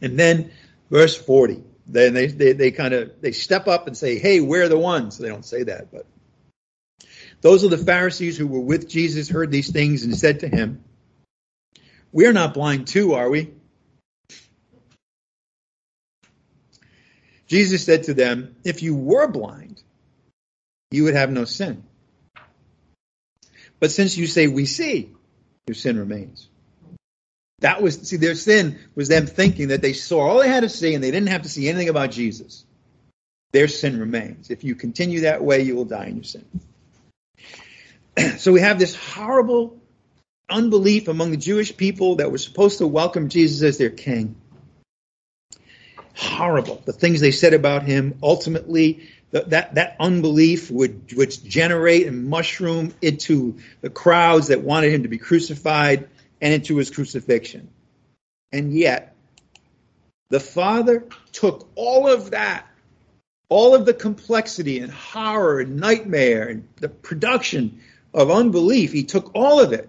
And 0.00 0.18
then 0.18 0.50
verse 0.90 1.16
40. 1.16 1.62
Then 1.86 2.14
they, 2.14 2.26
they, 2.26 2.52
they 2.52 2.70
kind 2.70 2.94
of 2.94 3.20
they 3.20 3.32
step 3.32 3.66
up 3.66 3.86
and 3.86 3.96
say, 3.96 4.18
Hey, 4.18 4.40
we're 4.40 4.68
the 4.68 4.78
ones. 4.78 5.18
They 5.18 5.28
don't 5.28 5.44
say 5.44 5.64
that, 5.64 5.90
but 5.92 6.06
those 7.40 7.62
of 7.62 7.70
the 7.70 7.78
Pharisees 7.78 8.36
who 8.36 8.46
were 8.46 8.60
with 8.60 8.88
Jesus 8.88 9.28
heard 9.28 9.50
these 9.50 9.70
things 9.70 10.02
and 10.04 10.16
said 10.16 10.40
to 10.40 10.48
him, 10.48 10.82
We're 12.12 12.32
not 12.32 12.54
blind 12.54 12.86
too, 12.86 13.14
are 13.14 13.28
we? 13.28 13.52
Jesus 17.46 17.84
said 17.84 18.04
to 18.04 18.14
them, 18.14 18.56
If 18.64 18.82
you 18.82 18.94
were 18.94 19.26
blind, 19.26 19.82
you 20.90 21.04
would 21.04 21.14
have 21.14 21.30
no 21.30 21.44
sin. 21.44 21.82
But 23.80 23.90
since 23.90 24.16
you 24.16 24.26
say 24.26 24.48
we 24.48 24.66
see, 24.66 25.12
your 25.66 25.74
sin 25.74 25.98
remains. 25.98 26.48
That 27.60 27.82
was, 27.82 28.00
see, 28.08 28.16
their 28.16 28.34
sin 28.34 28.78
was 28.94 29.08
them 29.08 29.26
thinking 29.26 29.68
that 29.68 29.82
they 29.82 29.92
saw 29.92 30.20
all 30.20 30.40
they 30.40 30.48
had 30.48 30.62
to 30.62 30.68
see 30.68 30.94
and 30.94 31.02
they 31.02 31.10
didn't 31.10 31.28
have 31.28 31.42
to 31.42 31.48
see 31.48 31.68
anything 31.68 31.88
about 31.88 32.10
Jesus. 32.10 32.64
Their 33.52 33.68
sin 33.68 33.98
remains. 33.98 34.50
If 34.50 34.62
you 34.62 34.74
continue 34.74 35.20
that 35.20 35.42
way, 35.42 35.62
you 35.62 35.74
will 35.74 35.84
die 35.84 36.06
in 36.06 36.16
your 36.16 36.24
sin. 36.24 36.44
so 38.38 38.52
we 38.52 38.60
have 38.60 38.78
this 38.78 38.94
horrible 38.94 39.77
unbelief 40.48 41.08
among 41.08 41.30
the 41.30 41.36
Jewish 41.36 41.76
people 41.76 42.16
that 42.16 42.30
were 42.30 42.38
supposed 42.38 42.78
to 42.78 42.86
welcome 42.86 43.28
Jesus 43.28 43.62
as 43.62 43.78
their 43.78 43.90
king. 43.90 44.36
Horrible. 46.14 46.82
The 46.84 46.92
things 46.92 47.20
they 47.20 47.30
said 47.30 47.54
about 47.54 47.84
him, 47.84 48.18
ultimately, 48.22 49.08
that, 49.30 49.74
that 49.74 49.96
unbelief 50.00 50.70
would, 50.70 51.12
would 51.12 51.30
generate 51.44 52.06
and 52.06 52.28
mushroom 52.28 52.94
into 53.02 53.58
the 53.80 53.90
crowds 53.90 54.48
that 54.48 54.62
wanted 54.62 54.92
him 54.92 55.02
to 55.02 55.08
be 55.08 55.18
crucified 55.18 56.08
and 56.40 56.54
into 56.54 56.76
his 56.76 56.90
crucifixion. 56.90 57.68
And 58.52 58.72
yet, 58.72 59.14
the 60.30 60.40
Father 60.40 61.06
took 61.32 61.68
all 61.74 62.08
of 62.08 62.30
that, 62.30 62.66
all 63.48 63.74
of 63.74 63.86
the 63.86 63.94
complexity 63.94 64.80
and 64.80 64.92
horror 64.92 65.60
and 65.60 65.76
nightmare 65.76 66.48
and 66.48 66.68
the 66.76 66.88
production 66.88 67.80
of 68.14 68.30
unbelief, 68.30 68.92
he 68.92 69.04
took 69.04 69.30
all 69.34 69.60
of 69.60 69.72
it, 69.72 69.88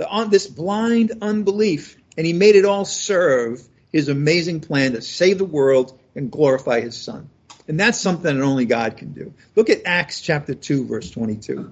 the, 0.00 0.08
on, 0.08 0.30
this 0.30 0.46
blind 0.46 1.12
unbelief, 1.20 1.98
and 2.16 2.26
he 2.26 2.32
made 2.32 2.56
it 2.56 2.64
all 2.64 2.86
serve 2.86 3.62
his 3.92 4.08
amazing 4.08 4.60
plan 4.60 4.92
to 4.92 5.02
save 5.02 5.36
the 5.36 5.44
world 5.44 5.98
and 6.14 6.30
glorify 6.32 6.80
his 6.80 6.96
Son. 6.96 7.28
And 7.68 7.78
that's 7.78 8.00
something 8.00 8.34
that 8.34 8.42
only 8.42 8.64
God 8.64 8.96
can 8.96 9.12
do. 9.12 9.34
Look 9.56 9.68
at 9.68 9.82
Acts 9.84 10.22
chapter 10.22 10.54
2, 10.54 10.86
verse 10.86 11.10
22. 11.10 11.70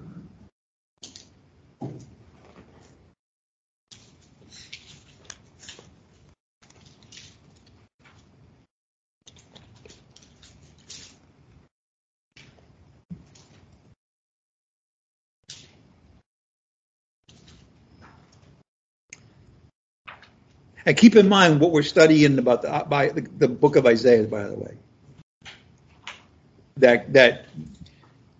And 20.89 20.97
keep 20.97 21.15
in 21.15 21.29
mind 21.29 21.59
what 21.59 21.69
we're 21.69 21.83
studying 21.83 22.39
about 22.39 22.63
the, 22.63 22.83
by 22.89 23.09
the, 23.09 23.21
the 23.21 23.47
book 23.47 23.75
of 23.75 23.85
Isaiah, 23.85 24.23
by 24.23 24.47
the 24.47 24.55
way. 24.55 24.75
That 26.77 27.13
that 27.13 27.45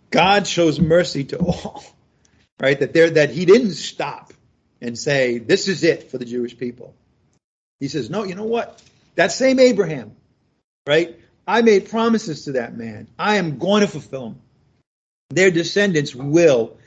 God 0.10 0.48
shows 0.48 0.80
mercy 0.80 1.26
to 1.26 1.38
all, 1.38 1.84
right? 2.60 2.80
That 2.80 2.92
there 2.92 3.12
that 3.12 3.30
He 3.30 3.46
didn't 3.46 3.74
stop 3.74 4.34
and 4.82 4.98
say 4.98 5.38
this 5.38 5.68
is 5.68 5.84
it 5.84 6.10
for 6.10 6.18
the 6.18 6.26
Jewish 6.26 6.58
people. 6.58 6.96
He 7.80 7.88
says, 7.88 8.10
no, 8.10 8.24
you 8.24 8.34
know 8.34 8.46
what? 8.46 8.82
That 9.14 9.32
same 9.32 9.60
Abraham, 9.60 10.16
right? 10.88 11.20
I 11.48 11.62
made 11.62 11.92
promises 11.92 12.46
to 12.46 12.54
that 12.54 12.76
man. 12.76 13.10
I 13.20 13.36
am 13.36 13.60
going 13.60 13.82
to 13.82 13.88
fulfill 13.88 14.30
them. 14.30 14.42
Their 15.30 15.52
descendants 15.52 16.16
will 16.16 16.80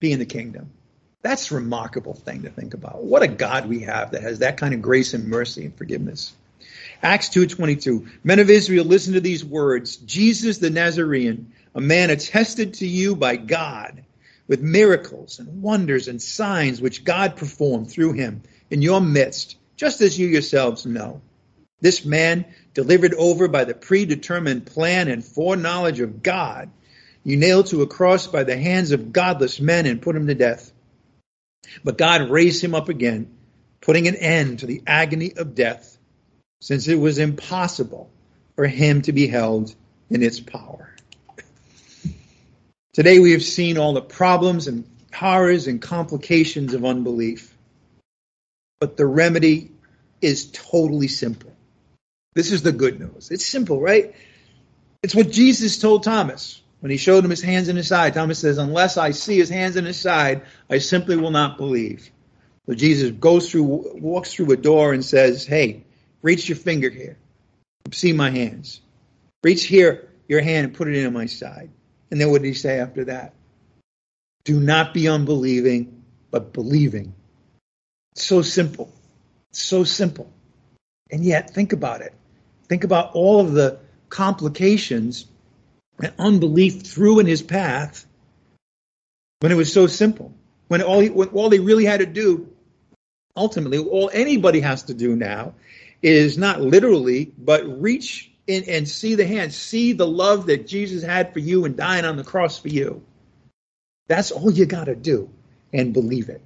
be 0.00 0.10
in 0.10 0.18
the 0.18 0.26
kingdom. 0.26 0.72
That's 1.22 1.50
a 1.50 1.56
remarkable 1.56 2.14
thing 2.14 2.42
to 2.42 2.50
think 2.50 2.74
about. 2.74 3.02
What 3.02 3.22
a 3.22 3.28
God 3.28 3.68
we 3.68 3.80
have 3.80 4.12
that 4.12 4.22
has 4.22 4.38
that 4.38 4.56
kind 4.56 4.72
of 4.72 4.82
grace 4.82 5.14
and 5.14 5.26
mercy 5.26 5.64
and 5.64 5.76
forgiveness. 5.76 6.32
Acts 7.02 7.28
2.22, 7.30 8.08
men 8.24 8.38
of 8.38 8.50
Israel, 8.50 8.84
listen 8.84 9.14
to 9.14 9.20
these 9.20 9.44
words. 9.44 9.96
Jesus 9.96 10.58
the 10.58 10.70
Nazarene, 10.70 11.52
a 11.74 11.80
man 11.80 12.10
attested 12.10 12.74
to 12.74 12.86
you 12.86 13.16
by 13.16 13.36
God 13.36 14.04
with 14.46 14.62
miracles 14.62 15.38
and 15.38 15.62
wonders 15.62 16.08
and 16.08 16.22
signs 16.22 16.80
which 16.80 17.04
God 17.04 17.36
performed 17.36 17.90
through 17.90 18.12
him 18.12 18.42
in 18.70 18.82
your 18.82 19.00
midst, 19.00 19.56
just 19.76 20.00
as 20.00 20.18
you 20.18 20.28
yourselves 20.28 20.86
know. 20.86 21.20
This 21.80 22.04
man, 22.04 22.44
delivered 22.74 23.14
over 23.14 23.46
by 23.48 23.64
the 23.64 23.74
predetermined 23.74 24.66
plan 24.66 25.08
and 25.08 25.24
foreknowledge 25.24 26.00
of 26.00 26.22
God, 26.22 26.70
you 27.24 27.36
nailed 27.36 27.66
to 27.66 27.82
a 27.82 27.86
cross 27.86 28.26
by 28.26 28.44
the 28.44 28.56
hands 28.56 28.92
of 28.92 29.12
godless 29.12 29.60
men 29.60 29.86
and 29.86 30.02
put 30.02 30.16
him 30.16 30.26
to 30.26 30.34
death. 30.34 30.72
But 31.84 31.98
God 31.98 32.30
raised 32.30 32.62
him 32.62 32.74
up 32.74 32.88
again, 32.88 33.36
putting 33.80 34.08
an 34.08 34.16
end 34.16 34.60
to 34.60 34.66
the 34.66 34.82
agony 34.86 35.32
of 35.36 35.54
death, 35.54 35.98
since 36.60 36.88
it 36.88 36.96
was 36.96 37.18
impossible 37.18 38.10
for 38.56 38.66
him 38.66 39.02
to 39.02 39.12
be 39.12 39.26
held 39.26 39.74
in 40.10 40.22
its 40.22 40.40
power. 40.40 40.94
Today 42.92 43.20
we 43.20 43.32
have 43.32 43.42
seen 43.42 43.78
all 43.78 43.92
the 43.92 44.02
problems 44.02 44.66
and 44.66 44.84
horrors 45.12 45.66
and 45.66 45.80
complications 45.80 46.74
of 46.74 46.84
unbelief. 46.84 47.54
But 48.80 48.96
the 48.96 49.06
remedy 49.06 49.70
is 50.20 50.50
totally 50.50 51.08
simple. 51.08 51.52
This 52.34 52.52
is 52.52 52.62
the 52.62 52.72
good 52.72 52.98
news. 52.98 53.30
It's 53.30 53.46
simple, 53.46 53.80
right? 53.80 54.14
It's 55.02 55.14
what 55.14 55.30
Jesus 55.30 55.78
told 55.78 56.02
Thomas 56.02 56.60
when 56.80 56.90
he 56.90 56.96
showed 56.96 57.24
him 57.24 57.30
his 57.30 57.42
hands 57.42 57.68
and 57.68 57.76
his 57.76 57.88
side. 57.88 58.14
Thomas 58.14 58.38
says, 58.38 58.58
Unless 58.58 58.96
I 58.96 59.10
see 59.10 59.36
his 59.36 59.48
hands 59.48 59.76
and 59.76 59.86
his 59.86 59.98
side, 59.98 60.42
I 60.70 60.78
simply 60.78 61.16
will 61.16 61.30
not 61.30 61.58
believe. 61.58 62.10
So 62.66 62.74
Jesus 62.74 63.10
goes 63.12 63.50
through, 63.50 63.98
walks 63.98 64.34
through 64.34 64.52
a 64.52 64.56
door 64.56 64.92
and 64.92 65.04
says, 65.04 65.46
Hey, 65.46 65.84
reach 66.22 66.48
your 66.48 66.56
finger 66.56 66.90
here. 66.90 67.16
See 67.92 68.12
my 68.12 68.30
hands. 68.30 68.80
Reach 69.42 69.64
here 69.64 70.08
your 70.28 70.40
hand 70.40 70.66
and 70.66 70.74
put 70.74 70.88
it 70.88 70.94
into 70.94 71.10
my 71.10 71.26
side. 71.26 71.70
And 72.10 72.20
then 72.20 72.30
what 72.30 72.42
did 72.42 72.48
he 72.48 72.54
say 72.54 72.78
after 72.78 73.04
that? 73.06 73.34
Do 74.44 74.60
not 74.60 74.94
be 74.94 75.08
unbelieving, 75.08 76.02
but 76.30 76.52
believing. 76.52 77.14
It's 78.12 78.26
so 78.26 78.42
simple. 78.42 78.92
It's 79.50 79.62
so 79.62 79.84
simple. 79.84 80.30
And 81.10 81.24
yet, 81.24 81.50
think 81.50 81.72
about 81.72 82.02
it. 82.02 82.14
Think 82.68 82.84
about 82.84 83.12
all 83.14 83.40
of 83.40 83.52
the 83.52 83.78
complications 84.10 85.26
that 85.98 86.14
unbelief 86.18 86.82
threw 86.82 87.18
in 87.18 87.26
his 87.26 87.42
path 87.42 88.06
when 89.40 89.52
it 89.52 89.56
was 89.56 89.72
so 89.72 89.86
simple. 89.86 90.34
When 90.68 90.82
all, 90.82 91.00
he, 91.00 91.10
when 91.10 91.28
all 91.28 91.48
they 91.48 91.60
really 91.60 91.84
had 91.84 92.00
to 92.00 92.06
do, 92.06 92.50
ultimately, 93.36 93.78
all 93.78 94.10
anybody 94.12 94.60
has 94.60 94.84
to 94.84 94.94
do 94.94 95.16
now 95.16 95.54
is 96.02 96.38
not 96.38 96.60
literally, 96.60 97.32
but 97.36 97.80
reach 97.80 98.30
in 98.46 98.64
and 98.64 98.88
see 98.88 99.14
the 99.14 99.26
hand, 99.26 99.52
see 99.52 99.92
the 99.92 100.06
love 100.06 100.46
that 100.46 100.66
Jesus 100.66 101.02
had 101.02 101.32
for 101.32 101.38
you 101.38 101.64
and 101.64 101.76
dying 101.76 102.04
on 102.04 102.16
the 102.16 102.24
cross 102.24 102.58
for 102.58 102.68
you. 102.68 103.04
That's 104.08 104.30
all 104.30 104.50
you 104.50 104.66
got 104.66 104.84
to 104.84 104.94
do 104.94 105.30
and 105.72 105.92
believe 105.92 106.28
it. 106.28 106.42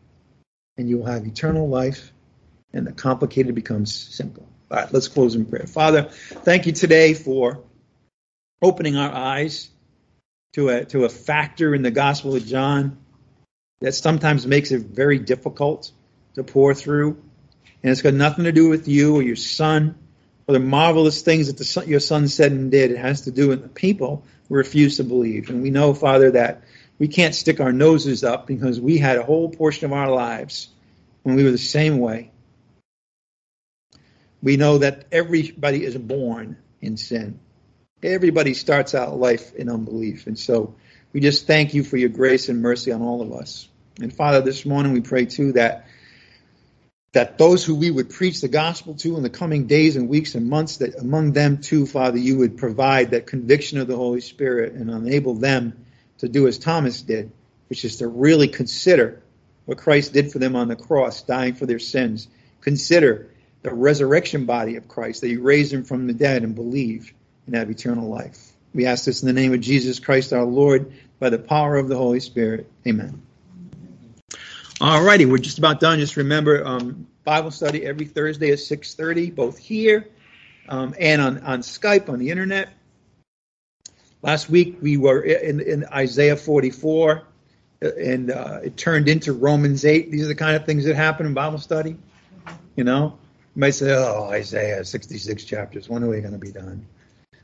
And 0.77 0.89
you 0.89 0.99
will 0.99 1.07
have 1.07 1.27
eternal 1.27 1.69
life, 1.69 2.13
and 2.73 2.87
the 2.87 2.93
complicated 2.93 3.55
becomes 3.55 3.95
simple. 3.95 4.47
All 4.71 4.79
right, 4.79 4.93
let's 4.93 5.09
close 5.09 5.35
in 5.35 5.45
prayer. 5.45 5.67
Father, 5.67 6.05
thank 6.05 6.67
you 6.67 6.73
today 6.73 7.15
for 7.15 7.63
opening 8.63 8.97
our 8.97 9.13
eyes 9.13 9.69
to 10.55 10.69
a, 10.69 10.85
to 10.87 11.05
a 11.05 11.09
factor 11.09 11.75
in 11.75 11.83
the 11.83 11.91
Gospel 11.91 12.37
of 12.37 12.47
John 12.47 12.99
that 13.81 13.93
sometimes 13.93 14.47
makes 14.47 14.71
it 14.71 14.83
very 14.83 15.19
difficult 15.19 15.91
to 16.35 16.45
pore 16.45 16.75
through. 16.75 17.23
And 17.83 17.91
it's 17.91 18.03
got 18.03 18.15
nothing 18.15 18.45
to 18.45 18.53
do 18.53 18.69
with 18.69 18.87
you 18.87 19.17
or 19.17 19.23
your 19.23 19.37
son 19.37 19.97
or 20.47 20.53
the 20.53 20.61
marvelous 20.61 21.23
things 21.23 21.49
that 21.49 21.59
the 21.59 21.87
your 21.87 22.01
son 22.01 22.29
said 22.29 22.53
and 22.53 22.71
did. 22.71 22.93
It 22.93 22.99
has 22.99 23.23
to 23.23 23.31
do 23.31 23.49
with 23.49 23.63
the 23.63 23.69
people 23.69 24.25
who 24.49 24.55
refuse 24.55 24.99
to 24.99 25.05
believe. 25.05 25.51
And 25.51 25.63
we 25.63 25.71
know, 25.71 25.95
Father, 25.95 26.31
that 26.33 26.63
we 26.99 27.09
can't 27.09 27.35
stick 27.35 27.61
our 27.61 27.73
noses 27.73 28.23
up 28.23 28.47
because 28.47 28.81
we 28.81 28.99
had 28.99 29.19
a 29.19 29.25
whole 29.25 29.51
portion 29.51 29.87
of 29.87 29.93
our 29.93 30.11
lives 30.11 30.69
when 31.25 31.35
we 31.35 31.43
were 31.43 31.51
the 31.51 31.59
same 31.59 31.99
way 31.99 32.33
we 34.43 34.57
know 34.57 34.79
that 34.79 35.05
everybody 35.13 35.85
is 35.85 35.97
born 35.97 36.59
in 36.81 36.97
sin. 36.97 37.39
Everybody 38.03 38.55
starts 38.55 38.95
out 38.95 39.17
life 39.17 39.55
in 39.55 39.69
unbelief. 39.69 40.27
And 40.27 40.39
so 40.39 40.75
we 41.13 41.21
just 41.21 41.47
thank 41.47 41.73
you 41.73 41.85
for 41.85 41.97
your 41.97 42.09
grace 42.09 42.49
and 42.49 42.61
mercy 42.61 42.91
on 42.91 43.01
all 43.01 43.23
of 43.23 43.33
us. 43.33 43.69
And 44.01 44.13
Father, 44.13 44.41
this 44.41 44.67
morning 44.67 44.93
we 44.93 45.01
pray 45.01 45.27
too 45.27 45.53
that 45.53 45.87
that 47.13 47.37
those 47.37 47.63
who 47.63 47.75
we 47.75 47.91
would 47.91 48.09
preach 48.09 48.41
the 48.41 48.49
gospel 48.49 48.95
to 48.95 49.17
in 49.19 49.23
the 49.23 49.31
coming 49.31 49.67
days 49.67 49.97
and 49.97 50.09
weeks 50.09 50.35
and 50.35 50.49
months, 50.49 50.79
that 50.79 50.95
among 50.99 51.33
them 51.33 51.59
too, 51.59 51.87
Father, 51.87 52.17
you 52.17 52.39
would 52.39 52.57
provide 52.57 53.11
that 53.11 53.27
conviction 53.27 53.79
of 53.79 53.87
the 53.87 53.97
Holy 53.97 54.23
Spirit 54.23 54.73
and 54.73 54.91
enable 54.91 55.35
them 55.35 55.85
to 56.19 56.29
do 56.29 56.47
as 56.47 56.59
Thomas 56.59 57.03
did, 57.03 57.31
which 57.69 57.85
is 57.85 57.97
to 57.99 58.09
really 58.09 58.49
consider 58.49 59.23
what 59.67 59.77
Christ 59.77 60.15
did 60.15 60.33
for 60.33 60.39
them 60.39 60.57
on 60.57 60.69
the 60.69 60.77
cross, 60.77 61.21
dying 61.23 61.55
for 61.55 61.67
their 61.67 61.79
sins. 61.79 62.29
Consider 62.63 63.29
the 63.61 63.75
resurrection 63.75 64.47
body 64.47 64.77
of 64.77 64.89
Christ, 64.89 65.21
that 65.21 65.29
you 65.29 65.43
raised 65.43 65.73
him 65.73 65.85
from 65.85 66.07
the 66.07 66.15
dead 66.15 66.43
and 66.43 66.55
believe 66.55 67.13
and 67.47 67.55
have 67.55 67.71
eternal 67.71 68.09
life. 68.09 68.53
We 68.75 68.87
ask 68.87 69.05
this 69.05 69.23
in 69.23 69.27
the 69.27 69.33
name 69.33 69.53
of 69.53 69.61
Jesus 69.61 69.99
Christ 69.99 70.33
our 70.33 70.45
Lord, 70.45 70.93
by 71.19 71.31
the 71.31 71.39
power 71.39 71.77
of 71.77 71.89
the 71.89 71.97
Holy 71.97 72.21
Spirit. 72.21 72.71
Amen. 72.87 73.23
All 74.81 75.03
righty, 75.05 75.27
we're 75.27 75.39
just 75.39 75.59
about 75.59 75.79
done. 75.79 76.01
Just 76.01 76.17
remember, 76.17 76.67
um, 76.67 77.07
Bible 77.25 77.53
study 77.53 77.87
every 77.87 78.07
Thursday 78.07 78.51
at 78.51 78.59
6.30, 78.59 79.35
both 79.35 79.57
here 79.57 80.09
um, 80.69 80.95
and 80.99 81.23
on, 81.23 81.39
on 81.45 81.61
Skype, 81.61 82.09
on 82.09 82.19
the 82.19 82.31
internet. 82.31 82.71
Last 84.23 84.49
week 84.49 84.79
we 84.81 84.97
were 84.97 85.21
in, 85.21 85.61
in 85.61 85.85
Isaiah 85.85 86.37
44, 86.37 87.23
and 87.81 88.31
uh, 88.31 88.61
it 88.65 88.77
turned 88.77 89.09
into 89.09 89.33
Romans 89.33 89.85
8. 89.85 90.11
These 90.11 90.25
are 90.25 90.29
the 90.29 90.35
kind 90.35 90.57
of 90.57 90.65
things 90.65 90.85
that 90.85 90.97
happen 90.97 91.27
in 91.27 91.35
Bible 91.35 91.59
study, 91.59 91.97
you 92.77 92.85
know. 92.85 93.19
You 93.55 93.61
might 93.61 93.71
say, 93.71 93.93
"Oh, 93.93 94.29
Isaiah, 94.31 94.85
66 94.85 95.45
chapters. 95.45 95.89
When 95.89 96.03
are 96.03 96.09
we 96.09 96.21
going 96.21 96.33
to 96.33 96.39
be 96.39 96.53
done?" 96.53 96.87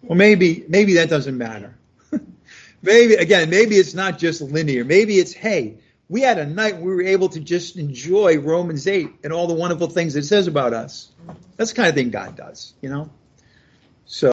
Well, 0.02 0.16
maybe 0.16 0.64
maybe 0.68 0.94
that 0.94 1.08
doesn't 1.08 1.36
matter. 1.36 1.74
maybe 2.82 3.14
again, 3.14 3.50
maybe 3.50 3.76
it's 3.76 3.94
not 3.94 4.18
just 4.18 4.40
linear. 4.40 4.84
Maybe 4.84 5.18
it's, 5.18 5.32
hey, 5.32 5.78
we 6.08 6.22
had 6.22 6.38
a 6.38 6.46
night 6.46 6.78
we 6.78 6.90
were 6.90 7.02
able 7.02 7.28
to 7.30 7.40
just 7.40 7.76
enjoy 7.76 8.38
Romans 8.38 8.86
8 8.86 9.10
and 9.24 9.32
all 9.32 9.46
the 9.46 9.54
wonderful 9.54 9.88
things 9.88 10.16
it 10.16 10.24
says 10.24 10.46
about 10.46 10.72
us. 10.72 11.10
That's 11.56 11.70
the 11.70 11.76
kind 11.76 11.88
of 11.88 11.94
thing 11.94 12.10
God 12.10 12.36
does, 12.36 12.72
you 12.80 12.88
know. 12.88 13.10
So 14.06 14.32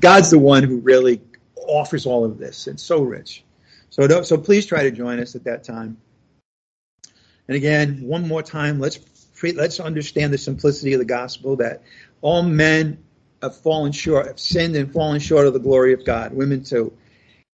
God's 0.00 0.30
the 0.30 0.38
one 0.38 0.64
who 0.64 0.78
really 0.78 1.20
offers 1.56 2.06
all 2.06 2.24
of 2.24 2.38
this. 2.38 2.66
It's 2.66 2.82
so 2.82 3.02
rich. 3.02 3.44
So, 3.90 4.22
so 4.22 4.38
please 4.38 4.66
try 4.66 4.84
to 4.84 4.90
join 4.90 5.20
us 5.20 5.36
at 5.36 5.44
that 5.44 5.64
time. 5.64 5.98
And 7.46 7.56
again, 7.56 8.02
one 8.02 8.26
more 8.26 8.42
time, 8.42 8.80
let's 8.80 8.98
let's 9.42 9.80
understand 9.80 10.32
the 10.32 10.38
simplicity 10.38 10.92
of 10.92 11.00
the 11.00 11.04
gospel 11.04 11.56
that 11.56 11.82
all 12.22 12.42
men 12.42 12.98
have 13.42 13.56
fallen 13.56 13.92
short, 13.92 14.26
have 14.26 14.40
sinned 14.40 14.76
and 14.76 14.92
fallen 14.92 15.20
short 15.20 15.46
of 15.46 15.52
the 15.52 15.58
glory 15.58 15.92
of 15.92 16.04
God, 16.04 16.32
women 16.32 16.64
too. 16.64 16.96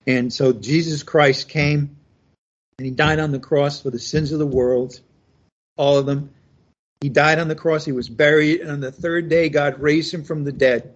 And 0.07 0.33
so 0.33 0.53
Jesus 0.53 1.03
Christ 1.03 1.49
came 1.49 1.97
and 2.79 2.87
he 2.87 2.93
died 2.93 3.19
on 3.19 3.33
the 3.33 3.41
cross 3.41 3.83
for 3.83 3.91
the 3.91 3.99
sins 3.99 4.31
of 4.31 4.39
the 4.39 4.47
world, 4.47 5.01
all 5.77 5.99
of 5.99 6.07
them. 6.07 6.31
He 7.01 7.09
died 7.09 7.39
on 7.39 7.49
the 7.49 7.55
cross, 7.55 7.85
he 7.85 7.93
was 7.93 8.09
buried, 8.09 8.61
and 8.61 8.71
on 8.71 8.81
the 8.81 8.93
third 8.93 9.29
day, 9.29 9.49
God 9.49 9.81
raised 9.81 10.13
him 10.13 10.25
from 10.25 10.45
the 10.45 10.53
dead 10.53 10.95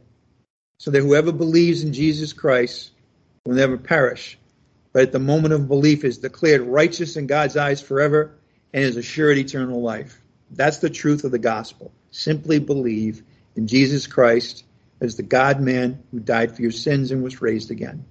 so 0.78 0.90
that 0.90 1.00
whoever 1.00 1.32
believes 1.32 1.84
in 1.84 1.92
Jesus 1.92 2.32
Christ 2.32 2.90
will 3.46 3.54
never 3.54 3.78
perish, 3.78 4.38
but 4.92 5.02
at 5.02 5.12
the 5.12 5.18
moment 5.18 5.54
of 5.54 5.68
belief 5.68 6.04
is 6.04 6.18
declared 6.18 6.62
righteous 6.62 7.16
in 7.16 7.26
God's 7.26 7.56
eyes 7.56 7.80
forever 7.80 8.34
and 8.74 8.82
is 8.82 8.96
assured 8.96 9.38
eternal 9.38 9.80
life. 9.80 10.20
That's 10.50 10.78
the 10.78 10.90
truth 10.90 11.24
of 11.24 11.30
the 11.30 11.38
gospel. 11.38 11.92
Simply 12.10 12.58
believe 12.58 13.22
in 13.56 13.66
Jesus 13.66 14.06
Christ 14.06 14.64
as 15.00 15.16
the 15.16 15.22
God 15.22 15.60
man 15.60 16.02
who 16.10 16.20
died 16.20 16.54
for 16.54 16.62
your 16.62 16.70
sins 16.70 17.10
and 17.10 17.22
was 17.22 17.42
raised 17.42 17.70
again. 17.70 18.04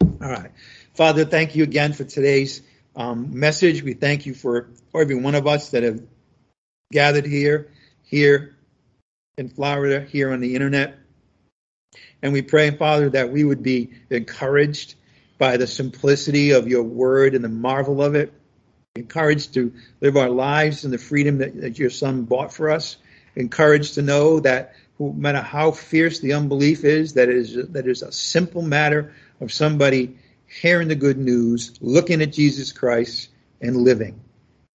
All 0.00 0.30
right. 0.30 0.52
Father, 0.94 1.24
thank 1.24 1.56
you 1.56 1.64
again 1.64 1.92
for 1.92 2.04
today's 2.04 2.62
um, 2.96 3.38
message. 3.38 3.82
We 3.82 3.94
thank 3.94 4.26
you 4.26 4.34
for 4.34 4.70
every 4.94 5.16
one 5.16 5.34
of 5.34 5.46
us 5.46 5.70
that 5.70 5.82
have 5.82 6.02
gathered 6.92 7.26
here, 7.26 7.72
here 8.04 8.56
in 9.36 9.48
Florida, 9.48 10.00
here 10.00 10.32
on 10.32 10.40
the 10.40 10.54
internet. 10.54 10.98
And 12.22 12.32
we 12.32 12.42
pray, 12.42 12.70
Father, 12.70 13.10
that 13.10 13.30
we 13.30 13.44
would 13.44 13.62
be 13.62 13.90
encouraged 14.08 14.94
by 15.36 15.56
the 15.56 15.66
simplicity 15.66 16.52
of 16.52 16.68
your 16.68 16.84
word 16.84 17.34
and 17.34 17.44
the 17.44 17.48
marvel 17.48 18.02
of 18.02 18.14
it 18.14 18.32
encouraged 18.96 19.54
to 19.54 19.72
live 20.00 20.16
our 20.16 20.30
lives 20.30 20.84
in 20.84 20.92
the 20.92 20.98
freedom 20.98 21.38
that, 21.38 21.60
that 21.60 21.78
your 21.80 21.90
son 21.90 22.22
bought 22.22 22.54
for 22.54 22.70
us, 22.70 22.96
encouraged 23.36 23.94
to 23.94 24.02
know 24.02 24.40
that 24.40 24.74
no 24.98 25.12
matter 25.12 25.40
how 25.40 25.72
fierce 25.72 26.20
the 26.20 26.34
unbelief 26.34 26.84
is, 26.84 27.14
that 27.14 27.28
is, 27.28 27.54
that 27.70 27.86
is 27.86 28.02
a 28.02 28.12
simple 28.12 28.62
matter 28.62 29.14
of 29.40 29.52
somebody 29.52 30.16
hearing 30.46 30.88
the 30.88 30.94
good 30.94 31.18
news, 31.18 31.72
looking 31.80 32.22
at 32.22 32.32
Jesus 32.32 32.72
Christ, 32.72 33.28
and 33.60 33.76
living 33.76 34.20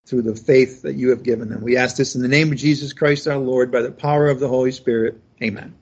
through 0.06 0.24
the 0.24 0.36
faith 0.36 0.82
that 0.82 0.96
you 0.96 1.12
have 1.12 1.24
given 1.24 1.50
them. 1.50 1.62
We 1.62 1.78
ask 1.78 1.96
this 1.96 2.16
in 2.16 2.22
the 2.22 2.28
name 2.28 2.52
of 2.52 2.58
Jesus 2.58 2.94
Christ 2.94 3.28
our 3.28 3.38
Lord, 3.38 3.72
by 3.72 3.82
the 3.82 3.92
power 3.92 4.28
of 4.28 4.40
the 4.40 4.48
Holy 4.48 4.72
Spirit. 4.72 5.22
Amen. 5.42 5.79